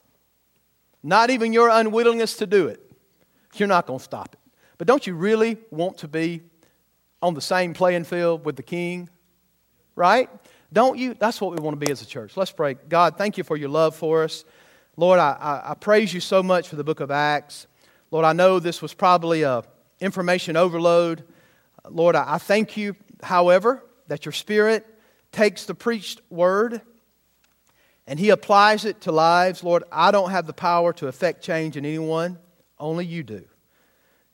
Not 1.01 1.29
even 1.29 1.53
your 1.53 1.69
unwillingness 1.69 2.37
to 2.37 2.47
do 2.47 2.67
it. 2.67 2.79
You're 3.55 3.67
not 3.67 3.87
going 3.87 3.99
to 3.99 4.03
stop 4.03 4.33
it. 4.33 4.39
But 4.77 4.87
don't 4.87 5.05
you 5.05 5.13
really 5.13 5.57
want 5.71 5.99
to 5.99 6.07
be 6.07 6.41
on 7.21 7.33
the 7.33 7.41
same 7.41 7.73
playing 7.73 8.03
field 8.03 8.45
with 8.45 8.55
the 8.55 8.63
king? 8.63 9.09
Right? 9.95 10.29
Don't 10.71 10.97
you? 10.97 11.15
That's 11.15 11.41
what 11.41 11.51
we 11.51 11.61
want 11.61 11.79
to 11.79 11.85
be 11.85 11.91
as 11.91 12.01
a 12.01 12.05
church. 12.05 12.37
Let's 12.37 12.51
pray. 12.51 12.75
God, 12.75 13.17
thank 13.17 13.37
you 13.37 13.43
for 13.43 13.57
your 13.57 13.69
love 13.69 13.95
for 13.95 14.23
us. 14.23 14.45
Lord, 14.97 15.19
I, 15.19 15.31
I, 15.31 15.71
I 15.71 15.73
praise 15.73 16.13
you 16.13 16.19
so 16.19 16.43
much 16.43 16.67
for 16.67 16.75
the 16.75 16.83
book 16.83 16.99
of 16.99 17.11
Acts. 17.11 17.67
Lord, 18.11 18.25
I 18.25 18.33
know 18.33 18.59
this 18.59 18.81
was 18.81 18.93
probably 18.93 19.43
a 19.43 19.63
information 19.99 20.55
overload. 20.55 21.23
Lord, 21.89 22.15
I, 22.15 22.35
I 22.35 22.37
thank 22.37 22.77
you, 22.77 22.95
however, 23.21 23.83
that 24.09 24.25
your 24.25 24.33
Spirit 24.33 24.85
takes 25.31 25.65
the 25.65 25.75
preached 25.75 26.21
word 26.29 26.81
and 28.05 28.19
He 28.19 28.31
applies 28.31 28.85
it 28.85 29.01
to 29.01 29.11
lives. 29.11 29.63
Lord, 29.63 29.83
I 29.91 30.11
don't 30.11 30.31
have 30.31 30.47
the 30.47 30.53
power 30.53 30.91
to 30.93 31.07
affect 31.07 31.43
change 31.43 31.77
in 31.77 31.85
anyone, 31.85 32.39
only 32.77 33.05
you 33.05 33.23
do. 33.23 33.45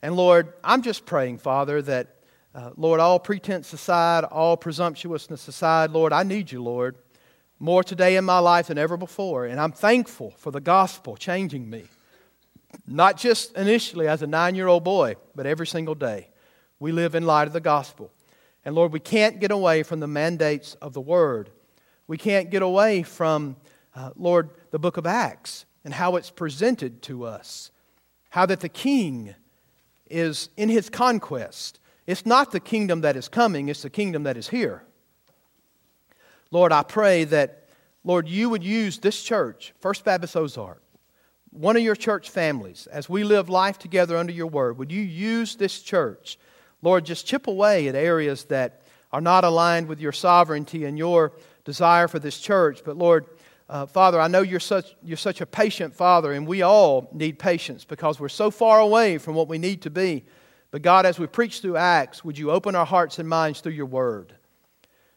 And 0.02 0.16
Lord, 0.16 0.54
I'm 0.64 0.82
just 0.82 1.04
praying, 1.04 1.38
Father, 1.38 1.82
that, 1.82 2.16
uh, 2.54 2.70
Lord, 2.76 3.00
all 3.00 3.18
pretense 3.18 3.72
aside, 3.72 4.24
all 4.24 4.56
presumptuousness 4.56 5.46
aside, 5.46 5.90
Lord, 5.90 6.12
I 6.12 6.22
need 6.22 6.50
you, 6.50 6.62
Lord, 6.62 6.96
more 7.58 7.84
today 7.84 8.16
in 8.16 8.24
my 8.24 8.38
life 8.38 8.68
than 8.68 8.78
ever 8.78 8.96
before. 8.96 9.44
And 9.44 9.60
I'm 9.60 9.72
thankful 9.72 10.32
for 10.38 10.50
the 10.50 10.60
gospel 10.60 11.16
changing 11.16 11.68
me. 11.68 11.84
Not 12.86 13.18
just 13.18 13.56
initially 13.56 14.08
as 14.08 14.22
a 14.22 14.26
nine 14.26 14.54
year 14.54 14.68
old 14.68 14.84
boy, 14.84 15.16
but 15.34 15.46
every 15.46 15.66
single 15.66 15.94
day. 15.94 16.28
We 16.78 16.92
live 16.92 17.14
in 17.14 17.26
light 17.26 17.46
of 17.46 17.52
the 17.52 17.60
gospel. 17.60 18.10
And 18.66 18.74
Lord, 18.74 18.92
we 18.92 18.98
can't 18.98 19.38
get 19.38 19.52
away 19.52 19.84
from 19.84 20.00
the 20.00 20.08
mandates 20.08 20.74
of 20.82 20.92
the 20.92 21.00
Word. 21.00 21.50
We 22.08 22.18
can't 22.18 22.50
get 22.50 22.62
away 22.62 23.04
from, 23.04 23.54
uh, 23.94 24.10
Lord, 24.16 24.50
the 24.72 24.80
book 24.80 24.96
of 24.96 25.06
Acts 25.06 25.66
and 25.84 25.94
how 25.94 26.16
it's 26.16 26.30
presented 26.30 27.00
to 27.02 27.24
us. 27.24 27.70
How 28.30 28.44
that 28.46 28.58
the 28.58 28.68
king 28.68 29.36
is 30.10 30.50
in 30.56 30.68
his 30.68 30.90
conquest. 30.90 31.78
It's 32.08 32.26
not 32.26 32.50
the 32.50 32.58
kingdom 32.58 33.02
that 33.02 33.16
is 33.16 33.28
coming, 33.28 33.68
it's 33.68 33.82
the 33.82 33.90
kingdom 33.90 34.24
that 34.24 34.36
is 34.36 34.48
here. 34.48 34.82
Lord, 36.50 36.72
I 36.72 36.82
pray 36.82 37.22
that, 37.22 37.68
Lord, 38.02 38.28
you 38.28 38.50
would 38.50 38.64
use 38.64 38.98
this 38.98 39.22
church, 39.22 39.74
First 39.80 40.04
Baptist 40.04 40.36
Ozark, 40.36 40.82
one 41.50 41.76
of 41.76 41.82
your 41.82 41.94
church 41.94 42.30
families, 42.30 42.88
as 42.88 43.08
we 43.08 43.22
live 43.22 43.48
life 43.48 43.78
together 43.78 44.16
under 44.16 44.32
your 44.32 44.48
word. 44.48 44.76
Would 44.78 44.90
you 44.90 45.02
use 45.02 45.54
this 45.54 45.80
church 45.80 46.36
Lord, 46.86 47.04
just 47.04 47.26
chip 47.26 47.48
away 47.48 47.88
at 47.88 47.96
areas 47.96 48.44
that 48.44 48.82
are 49.12 49.20
not 49.20 49.42
aligned 49.42 49.88
with 49.88 49.98
your 49.98 50.12
sovereignty 50.12 50.84
and 50.84 50.96
your 50.96 51.32
desire 51.64 52.06
for 52.06 52.20
this 52.20 52.38
church. 52.38 52.82
But 52.84 52.96
Lord, 52.96 53.26
uh, 53.68 53.86
Father, 53.86 54.20
I 54.20 54.28
know 54.28 54.42
you're 54.42 54.60
such, 54.60 54.94
you're 55.02 55.16
such 55.16 55.40
a 55.40 55.46
patient 55.46 55.96
Father, 55.96 56.32
and 56.32 56.46
we 56.46 56.62
all 56.62 57.08
need 57.12 57.40
patience 57.40 57.84
because 57.84 58.20
we're 58.20 58.28
so 58.28 58.52
far 58.52 58.78
away 58.78 59.18
from 59.18 59.34
what 59.34 59.48
we 59.48 59.58
need 59.58 59.82
to 59.82 59.90
be. 59.90 60.26
But 60.70 60.82
God, 60.82 61.06
as 61.06 61.18
we 61.18 61.26
preach 61.26 61.60
through 61.60 61.76
Acts, 61.76 62.24
would 62.24 62.38
you 62.38 62.52
open 62.52 62.76
our 62.76 62.86
hearts 62.86 63.18
and 63.18 63.28
minds 63.28 63.60
through 63.60 63.72
your 63.72 63.86
word? 63.86 64.36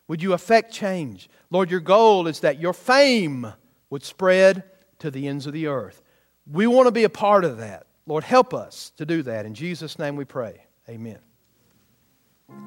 Would 0.08 0.24
you 0.24 0.34
affect 0.34 0.74
change? 0.74 1.30
Lord, 1.52 1.70
your 1.70 1.82
goal 1.82 2.26
is 2.26 2.40
that 2.40 2.60
your 2.60 2.74
fame 2.74 3.46
would 3.92 4.04
spread 4.04 4.64
to 4.98 5.12
the 5.12 5.28
ends 5.28 5.46
of 5.46 5.54
the 5.54 5.68
earth. 5.68 6.02
We 6.52 6.66
want 6.66 6.88
to 6.88 6.92
be 6.92 7.04
a 7.04 7.10
part 7.10 7.46
of 7.46 7.58
that. 7.58 7.86
Lord, 8.08 8.24
help 8.24 8.56
us 8.56 8.92
to 8.98 9.06
do 9.06 9.22
that. 9.22 9.46
In 9.46 9.54
Jesus' 9.54 10.00
name 10.00 10.16
we 10.16 10.26
pray. 10.26 10.66
Amen. 10.90 11.20